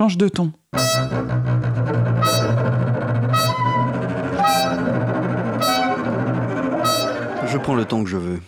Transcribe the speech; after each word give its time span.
Change 0.00 0.16
de 0.16 0.28
ton. 0.28 0.52
Je 7.46 7.58
prends 7.58 7.74
le 7.74 7.84
temps 7.84 8.04
que 8.04 8.10
je 8.10 8.16
veux. 8.16 8.40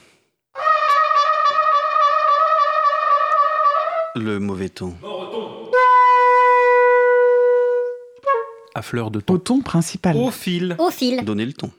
Le 4.17 4.39
mauvais 4.39 4.69
ton. 4.69 4.95
À 8.75 8.83
fleur 8.83 9.11
de 9.11 9.19
Au 9.19 9.23
ton. 9.23 9.39
ton 9.39 9.61
principal. 9.61 10.17
Au 10.17 10.31
fil. 10.31 10.77
Au 10.79 10.91
fil. 10.91 11.25
Donnez 11.25 11.47
le 11.47 11.53
ton. 11.53 11.71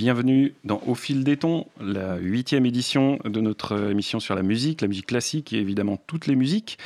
Bienvenue 0.00 0.54
dans 0.64 0.80
Au 0.86 0.94
fil 0.94 1.24
des 1.24 1.36
tons, 1.36 1.66
la 1.78 2.16
huitième 2.16 2.64
édition 2.64 3.18
de 3.22 3.38
notre 3.42 3.90
émission 3.90 4.18
sur 4.18 4.34
la 4.34 4.42
musique, 4.42 4.80
la 4.80 4.88
musique 4.88 5.04
classique 5.04 5.52
et 5.52 5.58
évidemment 5.58 5.98
toutes 6.06 6.26
les 6.26 6.36
musiques. 6.36 6.78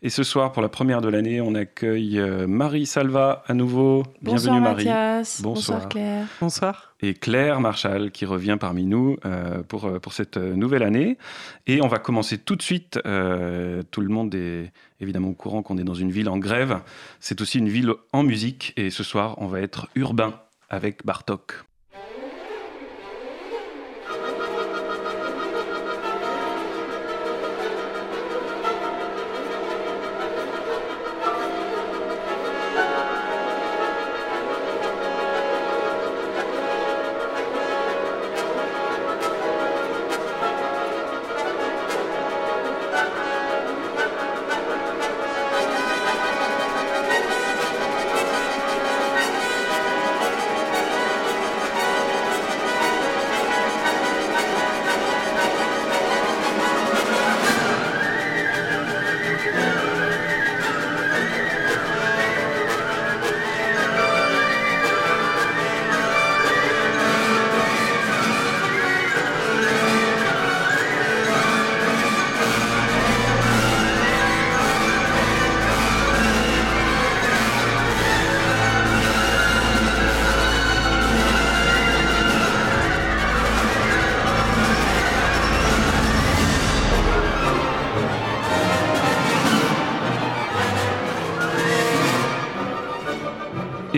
Et 0.00 0.08
ce 0.08 0.22
soir, 0.22 0.52
pour 0.52 0.62
la 0.62 0.70
première 0.70 1.02
de 1.02 1.08
l'année, 1.10 1.42
on 1.42 1.54
accueille 1.54 2.18
euh, 2.18 2.46
Marie 2.46 2.86
Salva 2.86 3.44
à 3.46 3.52
nouveau. 3.52 4.04
Bonsoir 4.22 4.54
bienvenue 4.54 4.60
Marie. 4.62 4.84
Mathias. 4.86 5.42
Bonsoir. 5.42 5.80
Bonsoir 5.80 5.88
Claire. 5.90 6.26
Bonsoir. 6.40 6.94
Et 7.02 7.12
Claire 7.12 7.60
Marchal 7.60 8.10
qui 8.10 8.24
revient 8.24 8.56
parmi 8.58 8.86
nous 8.86 9.18
euh, 9.26 9.62
pour, 9.62 9.84
euh, 9.84 9.98
pour 9.98 10.14
cette 10.14 10.38
nouvelle 10.38 10.82
année. 10.82 11.18
Et 11.66 11.82
on 11.82 11.88
va 11.88 11.98
commencer 11.98 12.38
tout 12.38 12.56
de 12.56 12.62
suite. 12.62 12.98
euh, 13.04 13.82
tout 13.90 14.00
le 14.00 14.08
monde 14.08 14.34
est 14.34 14.72
évidemment 14.98 15.28
au 15.28 15.34
courant 15.34 15.62
qu'on 15.62 15.76
est 15.76 15.84
dans 15.84 15.92
une 15.92 16.10
ville 16.10 16.30
en 16.30 16.38
grève. 16.38 16.80
C'est 17.20 17.42
aussi 17.42 17.58
une 17.58 17.68
ville 17.68 17.92
en 18.14 18.22
musique. 18.22 18.72
Et 18.78 18.88
ce 18.88 19.04
soir, 19.04 19.34
on 19.36 19.46
va 19.46 19.60
être 19.60 19.88
urbain 19.94 20.40
avec 20.70 21.04
Bartok. 21.04 21.64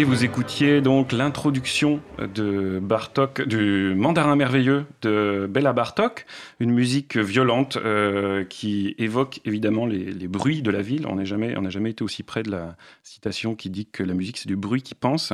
Vous 0.04 0.24
écoutiez 0.24 0.80
donc 0.82 1.12
l'introduction 1.12 2.00
de 2.18 2.78
Bartok, 2.78 3.42
du 3.42 3.94
Mandarin 3.96 4.36
merveilleux 4.36 4.84
de 5.02 5.48
Bella 5.50 5.72
Bartok, 5.72 6.26
une 6.60 6.72
musique 6.72 7.16
violente 7.16 7.76
euh, 7.76 8.44
qui 8.44 8.94
évoque 8.98 9.40
évidemment 9.44 9.86
les, 9.86 10.28
bruits 10.28 10.62
de 10.62 10.70
la 10.70 10.82
ville. 10.82 11.06
On 11.06 11.16
n'a 11.16 11.24
jamais, 11.24 11.54
jamais 11.70 11.90
été 11.90 12.04
aussi 12.04 12.22
près 12.22 12.42
de 12.42 12.50
la 12.50 12.76
citation 13.02 13.54
qui 13.54 13.70
dit 13.70 13.86
que 13.86 14.02
la 14.02 14.14
musique 14.14 14.36
c'est 14.36 14.48
du 14.48 14.56
bruit 14.56 14.82
qui 14.82 14.94
pense. 14.94 15.32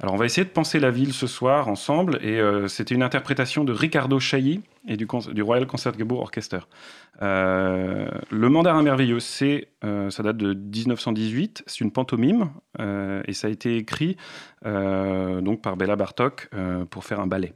Alors 0.00 0.14
on 0.14 0.18
va 0.18 0.24
essayer 0.24 0.44
de 0.44 0.50
penser 0.50 0.80
la 0.80 0.90
ville 0.90 1.12
ce 1.12 1.26
soir 1.26 1.68
ensemble, 1.68 2.18
et 2.22 2.40
euh, 2.40 2.68
c'était 2.68 2.94
une 2.94 3.02
interprétation 3.02 3.64
de 3.64 3.72
Ricardo 3.72 4.18
Chailly 4.18 4.62
et 4.86 4.96
du, 4.96 5.06
Royal 5.42 5.66
Concertgebouw 5.66 6.16
Orchestra. 6.16 6.60
Euh, 7.22 8.08
le 8.30 8.48
Mandarin 8.48 8.82
merveilleux, 8.82 9.20
c'est, 9.20 9.68
euh, 9.84 10.10
ça 10.10 10.22
date 10.22 10.36
de 10.36 10.54
1918, 10.54 11.64
c'est 11.66 11.80
une 11.80 11.90
pantomime 11.90 12.50
euh, 12.80 13.22
et 13.26 13.32
ça 13.32 13.48
a 13.48 13.50
été 13.50 13.76
écrit 13.76 14.16
euh, 14.64 15.40
donc 15.40 15.62
par 15.62 15.76
Bella 15.76 15.96
Bartok 15.96 16.50
pour 16.90 17.04
faire 17.04 17.20
un 17.20 17.26
ballet. 17.26 17.54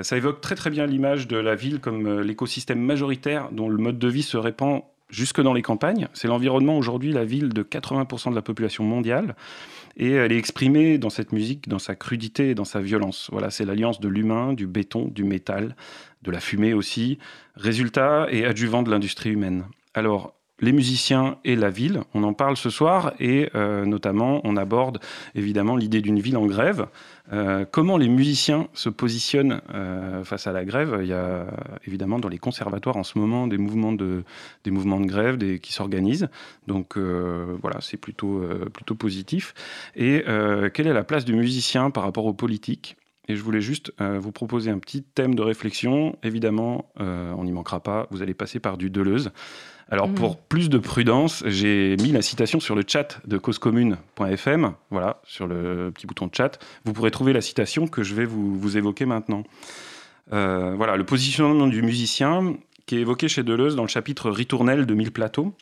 Ça 0.00 0.16
évoque 0.16 0.40
très 0.40 0.54
très 0.54 0.70
bien 0.70 0.86
l'image 0.86 1.28
de 1.28 1.36
la 1.36 1.54
ville 1.54 1.78
comme 1.78 2.20
l'écosystème 2.20 2.80
majoritaire 2.80 3.50
dont 3.52 3.68
le 3.68 3.76
mode 3.76 3.98
de 3.98 4.08
vie 4.08 4.22
se 4.22 4.38
répand 4.38 4.82
jusque 5.10 5.42
dans 5.42 5.52
les 5.52 5.60
campagnes. 5.60 6.08
C'est 6.14 6.28
l'environnement 6.28 6.78
aujourd'hui, 6.78 7.12
la 7.12 7.24
ville 7.24 7.50
de 7.50 7.62
80% 7.62 8.30
de 8.30 8.34
la 8.34 8.40
population 8.40 8.82
mondiale. 8.84 9.36
Et 9.96 10.12
elle 10.12 10.32
est 10.32 10.38
exprimée 10.38 10.98
dans 10.98 11.10
cette 11.10 11.32
musique, 11.32 11.68
dans 11.68 11.78
sa 11.78 11.94
crudité 11.94 12.50
et 12.50 12.54
dans 12.54 12.64
sa 12.64 12.80
violence. 12.80 13.28
Voilà, 13.30 13.50
c'est 13.50 13.64
l'alliance 13.64 14.00
de 14.00 14.08
l'humain, 14.08 14.52
du 14.52 14.66
béton, 14.66 15.06
du 15.06 15.24
métal, 15.24 15.76
de 16.22 16.30
la 16.30 16.40
fumée 16.40 16.74
aussi, 16.74 17.18
résultat 17.54 18.26
et 18.30 18.44
adjuvant 18.44 18.82
de 18.82 18.90
l'industrie 18.90 19.30
humaine. 19.30 19.64
Alors, 19.94 20.34
les 20.60 20.72
musiciens 20.72 21.38
et 21.44 21.56
la 21.56 21.68
ville, 21.68 22.02
on 22.14 22.22
en 22.22 22.32
parle 22.32 22.56
ce 22.56 22.70
soir 22.70 23.12
et 23.18 23.50
euh, 23.56 23.84
notamment 23.84 24.40
on 24.44 24.56
aborde 24.56 25.00
évidemment 25.34 25.74
l'idée 25.74 26.00
d'une 26.00 26.20
ville 26.20 26.36
en 26.36 26.46
grève. 26.46 26.86
Euh, 27.32 27.64
comment 27.68 27.96
les 27.96 28.08
musiciens 28.08 28.68
se 28.72 28.88
positionnent 28.88 29.62
euh, 29.74 30.22
face 30.22 30.46
à 30.46 30.52
la 30.52 30.64
grève? 30.64 30.98
Il 31.00 31.08
y 31.08 31.12
a 31.12 31.46
évidemment 31.86 32.20
dans 32.20 32.28
les 32.28 32.38
conservatoires 32.38 32.96
en 32.96 33.02
ce 33.02 33.18
moment 33.18 33.48
des 33.48 33.58
mouvements 33.58 33.92
de, 33.92 34.22
grève 35.06 35.58
qui 35.58 35.72
s'organisent. 35.72 36.28
Donc 36.68 36.96
voilà, 36.96 37.80
c'est 37.80 37.96
plutôt, 37.96 38.42
positif. 38.96 39.54
Et 39.96 40.22
quelle 40.72 40.86
est 40.86 40.92
la 40.92 41.04
place 41.04 41.24
du 41.24 41.34
musicien 41.34 41.90
par 41.90 42.04
rapport 42.04 42.26
aux 42.26 42.34
politiques? 42.34 42.96
Et 43.26 43.36
je 43.36 43.42
voulais 43.42 43.62
juste 43.62 43.92
vous 43.98 44.32
proposer 44.32 44.70
un 44.70 44.78
petit 44.78 45.02
thème 45.02 45.34
de 45.34 45.42
réflexion. 45.42 46.16
Évidemment, 46.22 46.90
on 46.96 47.44
n'y 47.44 47.52
manquera 47.52 47.80
pas, 47.80 48.06
vous 48.10 48.22
allez 48.22 48.34
passer 48.34 48.60
par 48.60 48.76
du 48.76 48.90
Deleuze. 48.90 49.32
Alors, 49.90 50.08
Mhm. 50.08 50.14
pour 50.14 50.38
plus 50.38 50.70
de 50.70 50.78
prudence, 50.78 51.42
j'ai 51.46 51.96
mis 52.00 52.10
la 52.10 52.22
citation 52.22 52.58
sur 52.58 52.74
le 52.74 52.82
chat 52.86 53.20
de 53.26 53.36
causecommune.fm, 53.38 54.74
voilà, 54.90 55.20
sur 55.24 55.46
le 55.46 55.90
petit 55.94 56.06
bouton 56.06 56.26
de 56.26 56.34
chat. 56.34 56.58
Vous 56.84 56.92
pourrez 56.92 57.10
trouver 57.10 57.32
la 57.32 57.40
citation 57.42 57.86
que 57.86 58.02
je 58.02 58.14
vais 58.14 58.24
vous, 58.24 58.58
vous 58.58 58.76
évoquer 58.76 59.04
maintenant. 59.04 59.44
Euh, 60.32 60.74
voilà, 60.76 60.96
le 60.96 61.04
positionnement 61.04 61.66
du 61.66 61.82
musicien 61.82 62.56
qui 62.86 62.96
est 62.96 63.00
évoqué 63.00 63.28
chez 63.28 63.42
Deleuze 63.42 63.76
dans 63.76 63.82
le 63.82 63.88
chapitre 63.88 64.30
Ritournelle 64.30 64.86
de 64.86 64.94
Mille 64.94 65.12
plateaux, 65.12 65.54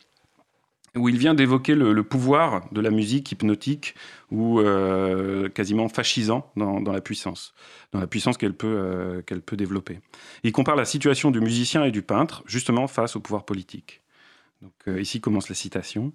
où 0.95 1.09
il 1.09 1.17
vient 1.17 1.35
d'évoquer 1.35 1.75
le, 1.75 1.93
le 1.93 2.03
pouvoir 2.03 2.69
de 2.71 2.81
la 2.81 2.91
musique 2.91 3.33
hypnotique 3.33 3.95
ou 4.31 4.61
euh, 4.61 5.49
quasiment 5.49 5.89
fascisant 5.89 6.51
dans, 6.57 6.81
dans 6.81 6.93
la 6.93 7.01
puissance, 7.01 7.55
dans 7.93 7.99
la 8.01 8.07
puissance 8.07 8.37
qu'elle 8.37 8.55
peut, 8.55 8.67
euh, 8.69 9.23
qu'elle 9.23 9.41
peut 9.41 9.57
développer. 9.57 10.01
Il 10.45 10.53
compare 10.53 10.77
la 10.77 10.85
situation 10.85 11.31
du 11.31 11.41
musicien 11.41 11.85
et 11.85 11.91
du 11.91 12.03
peintre 12.03 12.43
justement 12.47 12.87
face 12.89 13.17
au 13.17 13.21
pouvoir 13.21 13.45
politique. 13.45 14.01
Donc 14.63 14.73
euh, 14.89 15.01
ici 15.01 15.21
commence 15.21 15.49
la 15.49 15.55
citation. 15.55 16.13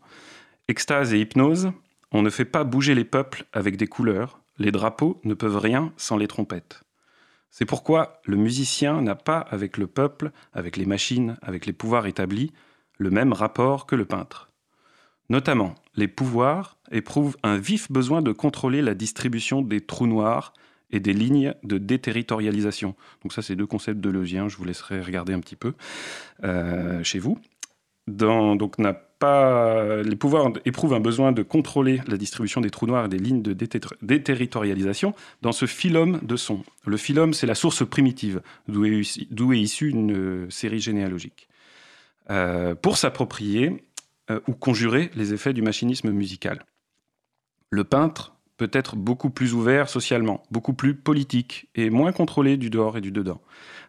Extase 0.67 1.13
et 1.13 1.19
hypnose, 1.19 1.71
on 2.11 2.21
ne 2.21 2.29
fait 2.29 2.45
pas 2.45 2.63
bouger 2.63 2.95
les 2.95 3.03
peuples 3.03 3.45
avec 3.53 3.77
des 3.77 3.87
couleurs, 3.87 4.41
les 4.57 4.71
drapeaux 4.71 5.19
ne 5.23 5.33
peuvent 5.33 5.57
rien 5.57 5.93
sans 5.97 6.17
les 6.17 6.27
trompettes. 6.27 6.83
C'est 7.51 7.65
pourquoi 7.65 8.21
le 8.25 8.37
musicien 8.37 9.01
n'a 9.01 9.15
pas 9.15 9.39
avec 9.39 9.77
le 9.77 9.87
peuple, 9.87 10.31
avec 10.53 10.77
les 10.77 10.85
machines, 10.85 11.37
avec 11.41 11.65
les 11.65 11.73
pouvoirs 11.73 12.05
établis, 12.05 12.51
le 12.97 13.09
même 13.09 13.33
rapport 13.33 13.85
que 13.85 13.95
le 13.95 14.05
peintre. 14.05 14.49
Notamment, 15.29 15.75
les 15.95 16.07
pouvoirs 16.07 16.77
éprouvent 16.91 17.37
un 17.43 17.57
vif 17.57 17.91
besoin 17.91 18.21
de 18.21 18.31
contrôler 18.31 18.81
la 18.81 18.93
distribution 18.93 19.61
des 19.61 19.81
trous 19.81 20.07
noirs 20.07 20.53
et 20.89 21.01
des 21.01 21.13
lignes 21.13 21.53
de 21.63 21.77
déterritorialisation. 21.77 22.95
Donc 23.23 23.33
ça, 23.33 23.41
c'est 23.41 23.55
deux 23.55 23.65
concepts 23.65 23.99
deleuziens, 23.99 24.47
je 24.47 24.55
vous 24.55 24.63
laisserai 24.63 25.01
regarder 25.01 25.33
un 25.33 25.41
petit 25.41 25.57
peu 25.57 25.73
euh, 26.43 27.03
chez 27.03 27.19
vous. 27.19 27.39
Donc 28.07 28.79
n'a 28.79 28.93
pas 28.93 30.01
les 30.03 30.15
pouvoirs 30.15 30.51
éprouvent 30.65 30.93
un 30.93 30.99
besoin 30.99 31.31
de 31.31 31.41
contrôler 31.41 32.01
la 32.07 32.17
distribution 32.17 32.61
des 32.61 32.69
trous 32.69 32.85
noirs 32.85 33.05
et 33.05 33.09
des 33.09 33.17
lignes 33.17 33.41
de 33.41 33.53
déterritorialisation 34.01 35.13
dans 35.41 35.51
ce 35.51 35.65
phylum 35.65 36.19
de 36.21 36.35
son. 36.35 36.63
Le 36.85 36.97
phylum, 36.97 37.33
c'est 37.33 37.47
la 37.47 37.55
source 37.55 37.87
primitive 37.87 38.41
d'où 38.67 38.85
est, 38.85 39.59
issue 39.59 39.89
une 39.89 40.13
euh, 40.13 40.49
série 40.49 40.79
généalogique. 40.79 41.47
Euh, 42.29 42.75
pour 42.75 42.97
s'approprier 42.97 43.83
euh, 44.29 44.41
ou 44.47 44.53
conjurer 44.53 45.09
les 45.15 45.33
effets 45.33 45.53
du 45.53 45.61
machinisme 45.61 46.11
musical. 46.11 46.65
Le 47.69 47.85
peintre 47.85 48.35
peut 48.57 48.69
être 48.73 48.97
beaucoup 48.97 49.29
plus 49.29 49.53
ouvert 49.53 49.87
socialement, 49.87 50.43
beaucoup 50.51 50.73
plus 50.73 50.95
politique 50.95 51.69
et 51.75 51.89
moins 51.89 52.11
contrôlé 52.11 52.57
du 52.57 52.69
dehors 52.69 52.97
et 52.97 53.01
du 53.01 53.11
dedans. 53.11 53.39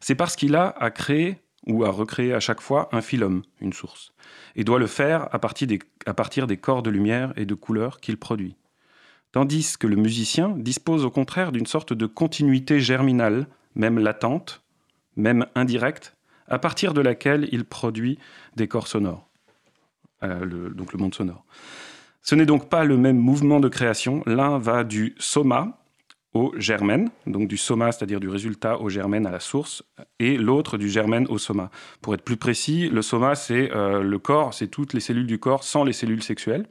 C'est 0.01 0.15
parce 0.15 0.37
qu'il 0.37 0.55
a 0.55 0.69
à 0.69 0.91
créer 0.91 1.39
ou 1.69 1.85
à 1.85 1.91
recréer 1.91 2.33
à 2.33 2.41
chaque 2.41 2.61
fois 2.61 2.89
un 2.93 3.01
phylum, 3.01 3.43
une 3.61 3.73
source, 3.73 4.13
et 4.57 4.65
doit 4.65 4.79
le 4.79 4.87
faire 4.87 5.29
à 5.33 5.39
partir 5.39 6.47
des, 6.47 6.57
corps 6.57 6.83
de 6.83 6.91
lumière 6.91 7.33
et 7.37 7.45
de 7.45 7.55
couleurs 7.55 8.01
qu'il 8.01 8.17
produit. 8.17 8.57
Tandis 9.33 9.77
que 9.79 9.87
le 9.87 9.97
musicien 9.97 10.49
dispose 10.57 11.05
au 11.05 11.11
contraire 11.11 11.53
d'une 11.53 11.67
sorte 11.67 11.93
de 11.93 12.07
continuité 12.07 12.81
germinale, 12.81 13.47
même 13.75 13.99
latente, 13.99 14.63
même 15.17 15.47
indirecte, 15.55 16.17
à 16.49 16.59
partir 16.59 16.95
de 16.95 17.03
laquelle 17.03 17.49
il 17.53 17.67
produit 17.67 18.19
des 18.57 18.69
corps 18.69 18.89
sonores, 18.89 19.29
euh, 20.23 20.71
donc 20.71 20.95
le 20.95 20.99
monde 20.99 21.15
sonore. 21.15 21.45
Ce 22.23 22.35
n'est 22.35 22.47
donc 22.47 22.69
pas 22.69 22.85
le 22.85 22.97
même 22.97 23.19
mouvement 23.19 23.61
de 23.61 23.69
création, 23.69 24.23
l'un 24.27 24.59
va 24.59 24.85
du 24.85 25.15
soma, 25.19 25.78
au 26.39 26.55
germen, 26.57 27.11
donc 27.27 27.49
du 27.49 27.57
soma, 27.57 27.91
c'est-à-dire 27.91 28.21
du 28.21 28.29
résultat 28.29 28.81
au 28.81 28.89
germen 28.89 29.27
à 29.27 29.31
la 29.33 29.41
source, 29.41 29.83
et 30.21 30.37
l'autre 30.37 30.79
du 30.79 30.89
germen 30.89 31.27
au 31.29 31.39
soma. 31.39 31.71
Pour 32.01 32.15
être 32.15 32.23
plus 32.23 32.37
précis, 32.37 32.89
le 32.89 33.03
soma, 33.03 33.35
c'est 33.35 33.73
euh, 33.73 34.03
le 34.03 34.19
corps, 34.21 34.55
c'est 34.55 34.69
toutes 34.69 34.93
les 34.93 35.01
cellules 35.01 35.27
du 35.27 35.41
corps 35.41 35.65
sans 35.65 35.83
les 35.83 35.93
cellules 35.93 36.23
sexuelles, 36.23 36.67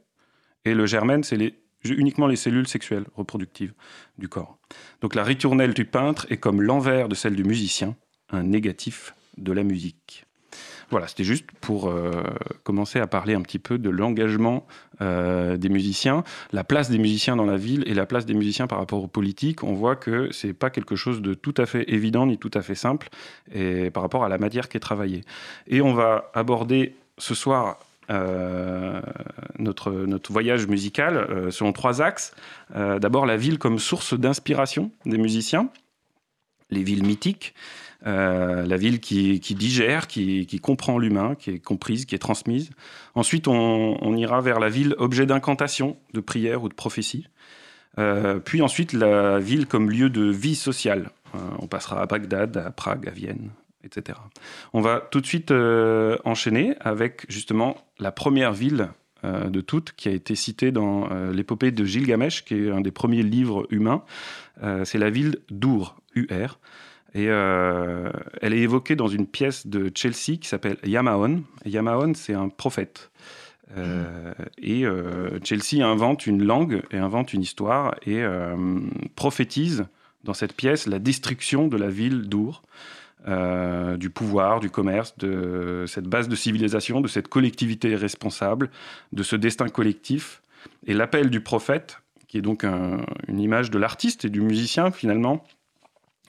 et 0.64 0.74
le 0.74 0.86
germen, 0.86 1.22
c'est 1.24 1.54
uniquement 1.84 2.28
les 2.28 2.38
cellules 2.38 2.68
sexuelles 2.68 3.06
reproductives 3.16 3.74
du 4.18 4.30
corps. 4.30 4.58
Donc 5.02 5.16
la 5.16 5.24
ritournelle 5.24 5.74
du 5.74 5.84
peintre 5.84 6.26
est 6.30 6.38
comme 6.38 6.62
l'envers 6.62 7.10
de 7.10 7.16
celle 7.16 7.36
du 7.36 7.44
musicien, 7.44 7.96
un 8.30 8.44
négatif 8.44 9.14
de 9.38 9.52
la 9.52 9.64
musique. 9.64 10.27
Voilà, 10.90 11.08
c'était 11.08 11.26
juste 11.26 11.46
pour 11.60 11.90
euh, 11.90 12.24
commencer 12.64 13.00
à 13.00 13.08
parler 13.08 13.34
un 13.34 13.42
petit 13.42 13.60
peu 13.60 13.78
de 13.78 13.90
l'engagement 13.90 14.66
euh, 15.02 15.58
des 15.58 15.68
musiciens, 15.68 16.24
la 16.54 16.64
place 16.64 16.90
des 16.90 16.98
musiciens 16.98 17.36
dans 17.36 17.46
la 17.46 17.58
ville 17.58 17.84
et 17.88 17.94
la 17.94 18.06
place 18.06 18.26
des 18.26 18.34
musiciens 18.34 18.68
par 18.68 18.80
rapport 18.80 19.04
aux 19.04 19.08
politiques. 19.08 19.64
On 19.64 19.74
voit 19.74 19.98
que 19.98 20.32
c'est 20.32 20.54
pas 20.54 20.70
quelque 20.70 20.96
chose 20.96 21.22
de 21.22 21.34
tout 21.34 21.54
à 21.58 21.66
fait 21.66 21.92
évident 21.92 22.26
ni 22.26 22.38
tout 22.38 22.52
à 22.54 22.62
fait 22.62 22.76
simple 22.76 23.10
et 23.54 23.92
par 23.92 24.02
rapport 24.02 24.24
à 24.24 24.30
la 24.30 24.38
matière 24.38 24.70
qui 24.70 24.78
est 24.78 24.82
travaillée. 24.82 25.24
Et 25.68 25.82
on 25.82 25.94
va 25.94 26.32
aborder 26.34 26.96
ce 27.18 27.36
soir 27.36 27.80
euh, 28.10 29.02
notre, 29.60 29.92
notre 29.92 30.32
voyage 30.32 30.68
musical 30.68 31.52
selon 31.52 31.74
trois 31.74 32.02
axes. 32.02 32.34
D'abord 32.74 33.26
la 33.26 33.36
ville 33.36 33.60
comme 33.60 33.78
source 33.78 34.18
d'inspiration 34.18 34.92
des 35.06 35.18
musiciens, 35.18 35.70
les 36.70 36.84
villes 36.84 37.06
mythiques. 37.06 37.54
Euh, 38.06 38.66
la 38.66 38.78
ville 38.78 39.00
qui, 39.00 39.40
digère, 39.40 40.08
qui, 40.08 40.60
comprend 40.62 41.00
l'humain, 41.00 41.36
qui 41.36 41.52
est 41.52 41.60
comprise, 41.60 42.06
qui 42.06 42.16
est 42.16 42.20
transmise. 42.20 42.70
Ensuite, 43.16 43.48
on, 43.48 44.16
ira 44.16 44.42
vers 44.42 44.60
la 44.60 44.70
ville 44.70 44.96
objet 44.98 45.26
d'incantation, 45.26 45.98
de 46.14 46.20
prière 46.20 46.64
ou 46.64 46.70
de 46.70 46.74
prophétie. 46.74 47.28
Euh, 47.98 48.40
puis 48.40 48.62
ensuite, 48.62 48.94
la 48.94 49.40
ville 49.40 49.66
comme 49.66 49.90
lieu 49.90 50.10
de 50.10 50.26
vie 50.26 50.56
sociale. 50.56 51.10
Euh, 51.34 51.40
on 51.60 51.68
passera 51.68 52.02
à 52.02 52.06
Bagdad, 52.06 52.58
à 52.58 52.70
Prague, 52.70 53.08
à 53.08 53.12
Vienne, 53.12 53.50
etc. 53.84 54.20
On 54.74 54.82
va 54.82 55.00
tout 55.00 55.20
de 55.20 55.26
suite 55.26 55.52
enchaîner 55.52 56.76
avec 56.80 57.26
justement 57.30 57.78
la 58.00 58.12
première 58.12 58.54
ville 58.54 58.90
de 59.24 59.62
toutes 59.62 59.94
qui 59.94 60.10
a 60.10 60.12
été 60.12 60.36
citée 60.36 60.72
dans 60.72 61.10
l'épopée 61.32 61.72
de 61.72 61.84
Gilgamesh, 61.84 62.46
qui 62.46 62.54
est 62.54 62.70
un 62.70 62.82
des 62.82 62.92
premiers 62.92 63.24
livres 63.24 63.66
humains. 63.72 64.04
c'est 64.84 65.00
la 65.00 65.10
ville 65.10 65.40
d'Ur, 65.50 65.96
UR. 66.16 66.60
Et 67.18 67.30
euh, 67.30 68.12
elle 68.42 68.54
est 68.54 68.60
évoquée 68.60 68.96
dans 68.96 69.08
une 69.08 69.26
pièce 69.26 69.66
de 69.66 69.92
Chelsea 69.96 70.38
qui 70.40 70.48
s'appelle 70.48 70.78
Yamaon. 70.84 71.42
Yamaon, 71.66 72.14
c'est 72.14 72.36
un 72.36 72.48
prophète. 72.48 73.10
Euh, 73.76 74.34
et 74.60 74.86
euh, 74.86 75.40
Chelsea 75.44 75.84
invente 75.84 76.28
une 76.28 76.44
langue 76.44 76.84
et 76.92 76.98
invente 76.98 77.34
une 77.34 77.42
histoire 77.42 77.96
et 78.06 78.24
prophétise 79.16 79.88
dans 80.26 80.36
cette 80.36 80.54
pièce 80.54 80.86
la 80.86 81.00
destruction 81.00 81.68
de 81.68 81.76
la 81.76 81.90
ville 81.90 82.30
d'Our, 82.30 82.62
du 83.26 84.10
pouvoir, 84.12 84.60
du 84.60 84.70
commerce, 84.70 85.18
de 85.18 85.86
cette 85.88 86.06
base 86.06 86.30
de 86.30 86.36
civilisation, 86.36 87.02
de 87.02 87.08
cette 87.08 87.30
collectivité 87.30 87.96
responsable, 87.96 88.70
de 89.12 89.24
ce 89.24 89.36
destin 89.36 89.70
collectif. 89.70 90.44
Et 90.86 90.94
l'appel 90.94 91.32
du 91.32 91.42
prophète, 91.42 92.00
qui 92.28 92.38
est 92.38 92.42
donc 92.42 92.64
une 92.64 93.40
image 93.40 93.72
de 93.72 93.80
l'artiste 93.80 94.24
et 94.24 94.30
du 94.30 94.42
musicien 94.42 94.92
finalement, 94.92 95.44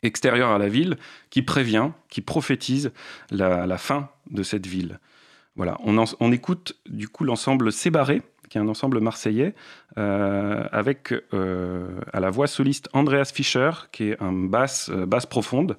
extérieur 0.02 0.50
à 0.50 0.58
la 0.58 0.68
ville 0.68 0.96
qui 1.30 1.42
prévient, 1.42 1.90
qui 2.08 2.20
prophétise 2.20 2.92
la, 3.30 3.78
fin 3.78 4.08
de 4.30 4.42
cette 4.42 4.66
ville. 4.66 4.98
Voilà, 5.56 5.76
on, 5.84 6.32
écoute 6.32 6.76
du 6.88 7.08
coup 7.08 7.24
l'ensemble 7.24 7.72
Sébaré, 7.72 8.22
qui 8.48 8.58
est 8.58 8.60
un 8.60 8.68
ensemble 8.68 9.00
marseillais, 9.00 9.54
euh, 9.98 10.64
avec 10.72 11.12
euh, 11.34 12.00
à 12.12 12.20
la 12.20 12.30
voix 12.30 12.46
soliste 12.46 12.88
Andreas 12.92 13.30
Fischer, 13.34 13.70
qui 13.92 14.10
est 14.10 14.22
un 14.22 14.32
basse, 14.32 14.88
euh, 14.90 15.04
basse 15.04 15.26
profonde. 15.26 15.76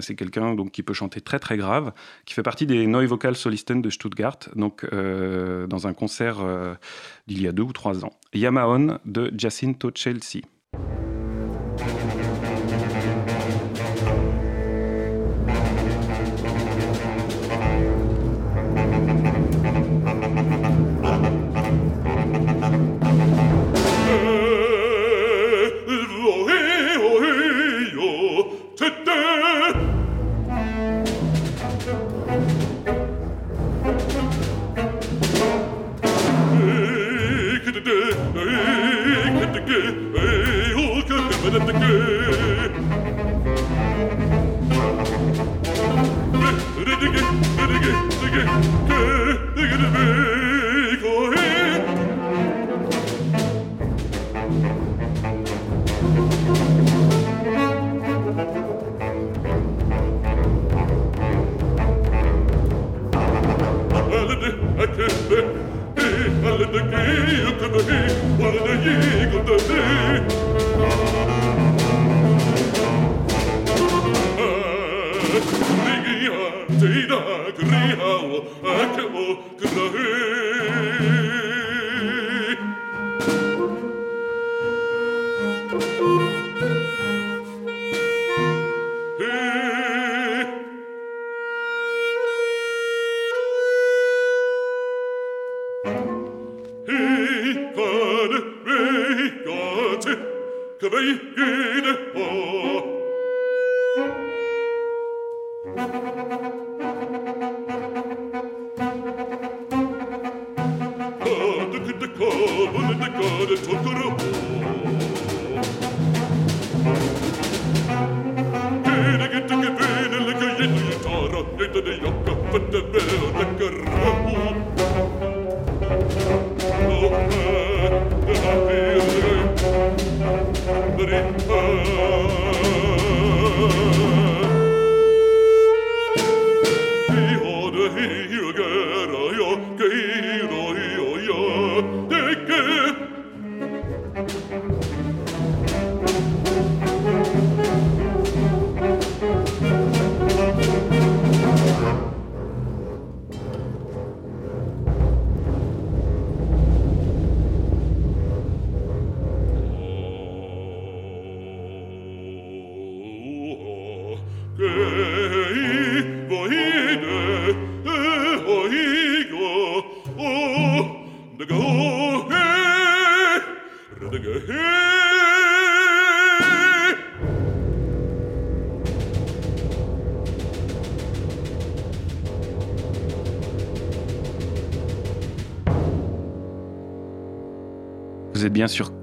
c'est 0.00 0.14
quelqu'un 0.16 0.54
donc 0.54 0.70
qui 0.72 0.82
peut 0.82 0.94
chanter 0.94 1.20
très 1.20 1.38
très 1.38 1.56
grave, 1.56 1.92
qui 2.24 2.34
fait 2.34 2.42
partie 2.42 2.66
des 2.66 2.86
Neue 2.86 3.06
Vocal 3.06 3.36
Solisten 3.36 3.82
de 3.82 3.90
Stuttgart, 3.90 4.38
donc 4.56 4.86
dans 4.90 5.86
un 5.86 5.92
concert 5.92 6.38
d'il 7.26 7.42
y 7.42 7.48
a 7.48 7.52
deux 7.52 7.62
ou 7.62 7.72
trois 7.72 8.04
ans. 8.04 8.12
Yamaon 8.32 8.98
de 9.04 9.32
Jacinto 9.36 9.90
Chelsea. 9.94 10.40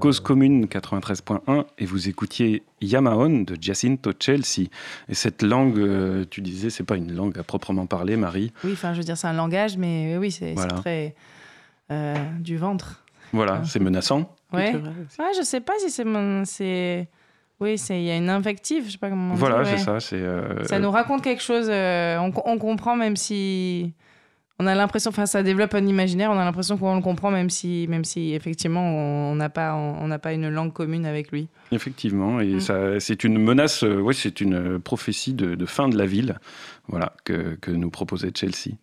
Cause 0.02 0.18
Commune 0.18 0.66
93.1 0.66 1.64
et 1.78 1.86
vous 1.86 2.08
écoutiez 2.08 2.64
Yamaon 2.80 3.42
de 3.42 3.56
Jacinto 3.60 4.10
Chelsea. 4.18 4.66
Et 5.08 5.14
cette 5.14 5.42
langue, 5.42 5.78
euh, 5.78 6.24
tu 6.28 6.40
disais, 6.40 6.70
c'est 6.70 6.82
pas 6.82 6.96
une 6.96 7.14
langue 7.14 7.38
à 7.38 7.44
proprement 7.44 7.86
parler, 7.86 8.16
Marie. 8.16 8.52
Oui, 8.64 8.72
enfin, 8.72 8.94
je 8.94 8.98
veux 8.98 9.04
dire, 9.04 9.16
c'est 9.16 9.28
un 9.28 9.32
langage, 9.32 9.76
mais 9.76 10.16
oui, 10.18 10.32
c'est 10.32 10.56
très 10.56 11.14
euh, 11.92 12.16
du 12.40 12.56
ventre. 12.56 13.04
Voilà, 13.32 13.62
c'est 13.64 13.78
menaçant. 13.78 14.34
Ouais. 14.52 14.74
ouais, 14.74 15.30
je 15.38 15.44
sais 15.44 15.60
pas 15.60 15.74
si 15.78 15.88
c'est. 15.88 16.04
c'est... 16.46 17.08
Oui, 17.60 17.80
il 17.90 18.02
y 18.02 18.10
a 18.10 18.16
une 18.16 18.28
invective, 18.28 18.86
je 18.86 18.90
sais 18.90 18.98
pas 18.98 19.08
comment. 19.08 19.34
Voilà, 19.34 19.64
c'est 19.64 19.78
ça. 19.78 20.00
C'est, 20.00 20.16
euh, 20.16 20.64
Ça 20.64 20.80
nous 20.80 20.90
raconte 20.90 21.22
quelque 21.22 21.42
chose. 21.42 21.68
on, 21.70 22.32
on, 22.44 22.58
comprend 22.58 22.96
même 22.96 23.16
si 23.16 23.94
on 24.62 24.66
a 24.66 24.74
l'impression, 24.74 25.08
enfin, 25.08 25.26
ça 25.26 25.42
développe 25.42 25.74
un 25.74 25.86
imaginaire. 25.86 26.30
On 26.30 26.38
a 26.38 26.44
l'impression 26.44 26.76
qu'on 26.76 26.94
le 26.94 27.02
comprend, 27.02 27.30
même 27.30 27.50
si, 27.50 27.86
même 27.88 28.04
si 28.04 28.32
effectivement, 28.34 28.84
on 28.84 29.34
n'a 29.34 29.48
pas, 29.48 29.74
on 29.74 30.06
n'a 30.06 30.18
pas 30.18 30.32
une 30.32 30.48
langue 30.48 30.72
commune 30.72 31.04
avec 31.04 31.32
lui. 31.32 31.48
Effectivement, 31.72 32.40
et 32.40 32.60
ça, 32.60 33.00
c'est 33.00 33.24
une 33.24 33.38
menace. 33.38 33.82
Euh, 33.82 33.96
oui, 33.96 34.14
c'est 34.14 34.40
une 34.40 34.78
prophétie 34.78 35.34
de, 35.34 35.66
fin 35.66 35.88
de 35.88 35.98
la 35.98 36.06
ville, 36.06 36.38
voilà, 36.88 37.14
que, 37.24 37.56
que 37.60 37.70
nous 37.70 37.90
proposait 37.90 38.30
Chelsea. 38.34 38.76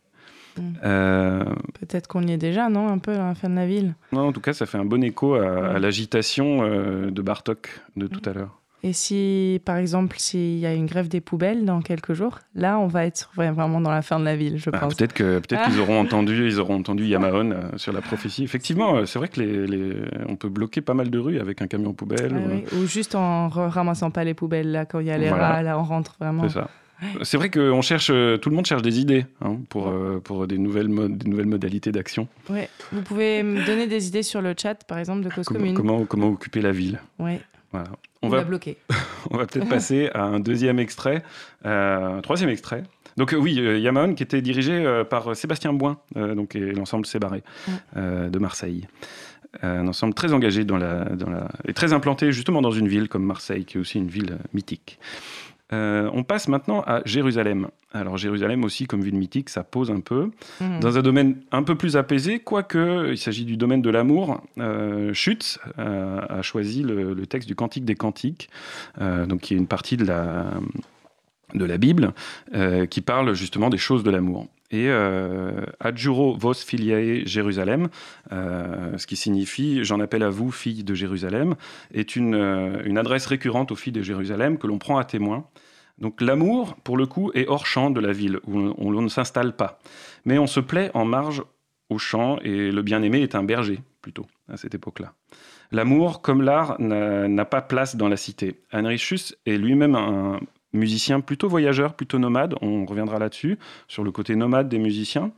Mm. 0.57 0.61
Euh, 0.83 1.43
Peut-être 1.79 2.07
qu'on 2.07 2.23
y 2.23 2.31
est 2.31 2.37
déjà, 2.37 2.69
non 2.69 2.89
Un 2.89 2.97
peu 2.97 3.13
à 3.13 3.29
la 3.29 3.35
fin 3.35 3.49
de 3.49 3.55
la 3.55 3.65
ville. 3.65 3.95
Non, 4.11 4.27
en 4.27 4.33
tout 4.33 4.41
cas, 4.41 4.53
ça 4.53 4.65
fait 4.65 4.77
un 4.77 4.85
bon 4.85 5.03
écho 5.03 5.35
à, 5.35 5.79
l'agitation 5.79 6.63
euh, 6.63 7.09
de 7.09 7.21
Bartok 7.21 7.69
de 7.95 8.07
tout 8.07 8.21
mm. 8.25 8.29
à 8.29 8.33
l'heure. 8.33 8.58
Et 8.81 8.93
si, 8.93 9.61
par 9.65 9.77
exemple, 9.77 10.15
s'il 10.19 10.57
y 10.57 10.65
a 10.65 10.73
une 10.73 10.85
grève 10.85 11.09
des 11.09 11.19
poubelles 11.19 11.65
dans 11.65 11.81
quelques 11.81 12.13
jours, 12.13 12.39
là, 12.55 12.79
on 12.79 12.87
va 12.87 13.05
être 13.05 13.29
vraiment 13.35 13.81
dans 13.81 13.91
la 13.91 14.01
fin 14.01 14.19
de 14.19 14.25
la 14.25 14.37
ville, 14.37 14.57
je 14.57 14.69
bah, 14.69 14.79
pense. 14.79 14.95
Peut-être 14.95 15.13
que 15.13 15.39
peut-être 15.39 15.65
qu'ils 15.65 15.81
auront 15.81 15.99
entendu, 15.99 16.47
ils 16.47 16.59
auront 16.59 16.75
entendu 16.75 17.05
Yamaon 17.07 17.51
euh, 17.51 17.77
sur 17.77 17.91
la 17.91 18.01
prophétie. 18.01 18.43
Effectivement, 18.43 18.95
euh, 18.95 19.05
c'est 19.05 19.19
vrai 19.19 19.27
que 19.27 19.41
les, 19.41 19.95
on 20.27 20.37
peut 20.37 20.49
bloquer 20.49 20.79
pas 20.79 20.93
mal 20.93 21.09
de 21.09 21.19
rues 21.19 21.39
avec 21.39 21.61
un 21.61 21.67
camion 21.67 21.93
poubelle. 21.93 22.33
Ah 22.33 22.75
ou... 22.75 22.85
juste 22.85 23.15
en 23.15 23.49
ramassant 23.49 24.11
pas 24.11 24.23
les 24.23 24.33
poubelles 24.33 24.71
là 24.71 24.85
quand 24.85 24.99
il 24.99 25.07
y 25.07 25.11
a 25.11 25.17
les 25.17 25.29
rats, 25.29 25.61
là 25.61 25.77
on 25.77 25.83
rentre 25.83 26.15
vraiment. 26.19 26.47
C'est 26.47 26.55
ça. 26.55 26.69
C'est 27.21 27.37
vrai 27.37 27.49
que 27.49 27.71
on 27.71 27.81
cherche, 27.81 28.11
euh, 28.13 28.35
tout 28.35 28.49
le 28.49 28.57
monde 28.57 28.65
cherche 28.65 28.81
des 28.81 28.99
idées 28.99 29.25
hein, 29.41 29.57
pour, 29.69 29.93
pour 30.21 30.47
des, 30.47 30.57
nouvelles 30.57 30.89
des 31.15 31.29
nouvelles 31.29 31.45
modalités 31.45 31.93
d'action. 31.93 32.27
Ouais. 32.49 32.69
Vous 32.91 33.01
pouvez 33.01 33.41
me 33.41 33.65
donner 33.65 33.87
des 33.87 34.07
idées 34.07 34.23
sur 34.23 34.41
le 34.41 34.53
chat, 34.57 34.83
par 34.85 34.97
exemple, 34.97 35.23
de 35.23 35.29
Cause 35.29 35.45
Commune. 35.45 35.75
Comment, 35.75 36.03
comment 36.03 36.27
occuper 36.27 36.59
la 36.59 36.71
ville 36.71 36.99
Ouais. 37.17 37.39
Voilà. 37.71 37.89
On, 38.21 38.29
va 38.29 38.43
bloquer. 38.43 38.77
on 39.31 39.37
va 39.37 39.45
peut-être 39.45 39.69
passer 39.69 40.09
à 40.13 40.23
un 40.23 40.39
deuxième 40.39 40.79
extrait, 40.79 41.23
euh, 41.65 42.17
un 42.17 42.21
troisième 42.21 42.49
extrait. 42.49 42.83
Donc 43.17 43.33
euh, 43.33 43.37
oui, 43.37 43.59
euh, 43.59 43.77
Yamaon 43.77 44.15
qui 44.15 44.23
était 44.23 44.41
dirigé 44.41 45.03
par 45.09 45.35
Sébastien 45.35 45.73
Boin, 45.73 45.99
donc 46.15 46.55
et 46.55 46.71
l'ensemble 46.71 47.05
Sébarré 47.05 47.43
de 47.95 48.39
Marseille. 48.39 48.87
un 49.61 49.87
ensemble 49.87 50.13
très 50.13 50.33
engagé 50.33 50.63
dans 50.65 50.77
la, 50.77 51.05
dans 51.05 51.29
la, 51.29 51.47
et 51.67 51.73
très 51.73 51.93
implanté 51.93 52.31
justement 52.31 52.61
dans 52.61 52.71
une 52.71 52.87
ville 52.87 53.07
comme 53.07 53.23
Marseille, 53.23 53.65
qui 53.65 53.77
est 53.77 53.79
aussi 53.79 53.97
une 53.97 54.09
ville 54.09 54.37
mythique. 54.53 54.99
Euh, 55.71 56.09
on 56.13 56.23
passe 56.23 56.47
maintenant 56.47 56.81
à 56.81 57.01
Jérusalem. 57.05 57.67
Alors 57.93 58.17
Jérusalem 58.17 58.63
aussi, 58.63 58.85
comme 58.85 59.01
ville 59.01 59.15
mythique, 59.15 59.49
ça 59.49 59.63
pose 59.63 59.91
un 59.91 59.99
peu. 59.99 60.31
Mhm. 60.61 60.79
Dans 60.79 60.97
un 60.97 61.01
domaine 61.01 61.37
un 61.51 61.63
peu 61.63 61.75
plus 61.75 61.97
apaisé, 61.97 62.39
quoique 62.39 63.11
il 63.11 63.17
s'agit 63.17 63.45
du 63.45 63.57
domaine 63.57 63.81
de 63.81 63.89
l'amour, 63.89 64.41
euh, 64.57 65.13
Schütz 65.13 65.59
euh, 65.77 66.21
a 66.27 66.41
choisi 66.41 66.83
le, 66.83 67.25
texte 67.27 67.47
du 67.47 67.55
Cantique 67.55 67.85
des 67.85 67.95
Cantiques, 67.95 68.49
donc 68.99 69.41
qui 69.41 69.53
est 69.53 69.57
une 69.57 69.67
partie 69.67 69.97
de 69.97 70.05
la, 70.05 70.49
de 71.53 71.63
la 71.63 71.77
Bible, 71.77 72.13
qui 72.89 73.01
parle 73.01 73.33
justement 73.35 73.69
des 73.69 73.77
choses 73.77 74.03
de 74.03 74.09
l'amour 74.09 74.47
et 74.71 74.87
euh, 74.87 75.65
Adjuro 75.79 76.35
vos 76.37 76.53
filiae 76.53 77.25
Jérusalem, 77.25 77.89
euh, 78.31 78.97
ce 78.97 79.07
qui 79.07 79.15
signifie 79.15 79.83
j'en 79.83 79.99
appelle 79.99 80.23
à 80.23 80.29
vous, 80.29 80.51
filles 80.51 80.83
de 80.83 80.93
Jérusalem, 80.93 81.55
est 81.93 82.15
une, 82.15 82.35
euh, 82.35 82.81
une 82.85 82.97
adresse 82.97 83.25
récurrente 83.25 83.71
aux 83.71 83.75
filles 83.75 83.93
de 83.93 84.03
Jérusalem 84.03 84.57
que 84.57 84.67
l'on 84.67 84.77
prend 84.77 84.97
à 84.97 85.05
témoin. 85.05 85.45
Donc 85.97 86.21
l'amour, 86.21 86.75
pour 86.83 86.97
le 86.97 87.07
coup, 87.07 87.31
est 87.33 87.47
hors 87.47 87.65
champ 87.65 87.89
de 87.89 87.99
la 87.99 88.13
ville, 88.13 88.39
où 88.45 88.73
on, 88.77 89.01
ne 89.01 89.09
s'installe 89.09 89.55
pas. 89.55 89.79
Mais 90.23 90.37
on 90.37 90.47
se 90.47 90.59
plaît 90.59 90.91
en 90.93 91.03
marge 91.03 91.43
au 91.89 91.97
champ, 91.97 92.37
et 92.43 92.71
le 92.71 92.81
bien-aimé 92.83 93.21
est 93.21 93.35
un 93.35 93.43
berger, 93.43 93.81
plutôt, 94.01 94.25
à 94.47 94.55
cette 94.55 94.75
époque-là. 94.75 95.13
L'amour, 95.71 96.21
comme 96.21 96.41
l'art, 96.41 96.79
n'a 96.79 97.45
pas 97.45 97.61
place 97.61 97.95
dans 97.95 98.07
la 98.07 98.15
cité. 98.15 98.61
Heinrich 98.71 99.35
est 99.45 99.57
lui-même 99.57 99.95
un 99.95 100.39
musicien 100.73 101.21
plutôt 101.21 101.49
voyageur, 101.49 101.93
plutôt 101.93 102.19
nomade. 102.19 102.55
On 102.61 102.85
reviendra 102.85 103.19
là-dessus, 103.19 103.57
sur 103.87 104.03
le 104.03 104.11
côté 104.11 104.35
nomade 104.35 104.69
des 104.69 104.79
musiciens. 104.79 105.31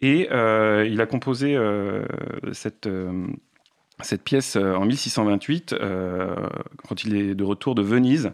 Et 0.00 0.28
euh, 0.30 0.86
il 0.90 1.00
a 1.00 1.06
composé 1.06 1.54
euh, 1.56 2.04
cette, 2.52 2.86
euh, 2.86 3.26
cette 4.00 4.22
pièce 4.22 4.56
en 4.56 4.84
1628, 4.84 5.74
quand 6.88 7.04
il 7.04 7.16
est 7.16 7.34
de 7.34 7.44
retour 7.44 7.74
de 7.74 7.82
Venise 7.82 8.32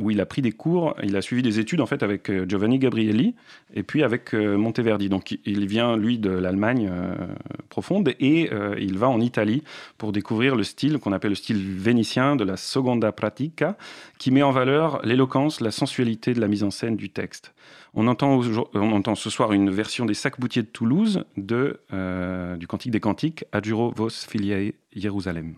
où 0.00 0.10
il 0.10 0.20
a 0.20 0.26
pris 0.26 0.42
des 0.42 0.52
cours, 0.52 0.94
il 1.02 1.16
a 1.16 1.22
suivi 1.22 1.42
des 1.42 1.58
études 1.58 1.80
en 1.80 1.86
fait 1.86 2.02
avec 2.02 2.30
euh, 2.30 2.46
Giovanni 2.48 2.78
Gabrielli 2.78 3.34
et 3.74 3.82
puis 3.82 4.02
avec 4.02 4.34
euh, 4.34 4.56
Monteverdi. 4.56 5.08
Donc 5.08 5.38
il 5.44 5.66
vient 5.66 5.96
lui 5.96 6.18
de 6.18 6.30
l'Allemagne 6.30 6.88
euh, 6.90 7.14
profonde 7.68 8.14
et 8.20 8.50
il 8.78 8.98
va 8.98 9.08
en 9.08 9.20
Italie 9.20 9.62
pour 9.98 10.12
découvrir 10.12 10.56
le 10.56 10.62
style 10.62 10.98
qu'on 10.98 11.12
appelle 11.12 11.30
le 11.30 11.36
style 11.36 11.58
vénitien 11.58 12.36
de 12.36 12.44
la 12.44 12.56
seconda 12.56 13.12
pratica, 13.12 13.76
qui 14.18 14.30
met 14.30 14.42
en 14.42 14.50
valeur 14.50 15.00
l'éloquence, 15.04 15.60
la 15.60 15.70
sensualité 15.70 16.34
de 16.34 16.40
la 16.40 16.48
mise 16.48 16.64
en 16.64 16.70
scène 16.70 16.96
du 16.96 17.10
texte. 17.10 17.54
On 17.94 18.06
entend, 18.06 18.40
on 18.74 18.92
entend 18.92 19.14
ce 19.14 19.30
soir 19.30 19.52
une 19.52 19.70
version 19.70 20.06
des 20.06 20.14
Sacs-Boutiers 20.14 20.62
de 20.62 20.68
Toulouse 20.68 21.24
de, 21.36 21.80
du 22.58 22.66
Cantique 22.66 22.92
des 22.92 23.00
Cantiques, 23.00 23.44
Adjuro 23.52 23.92
vos 23.96 24.10
filiae 24.10 24.72
Jérusalem. 24.94 25.54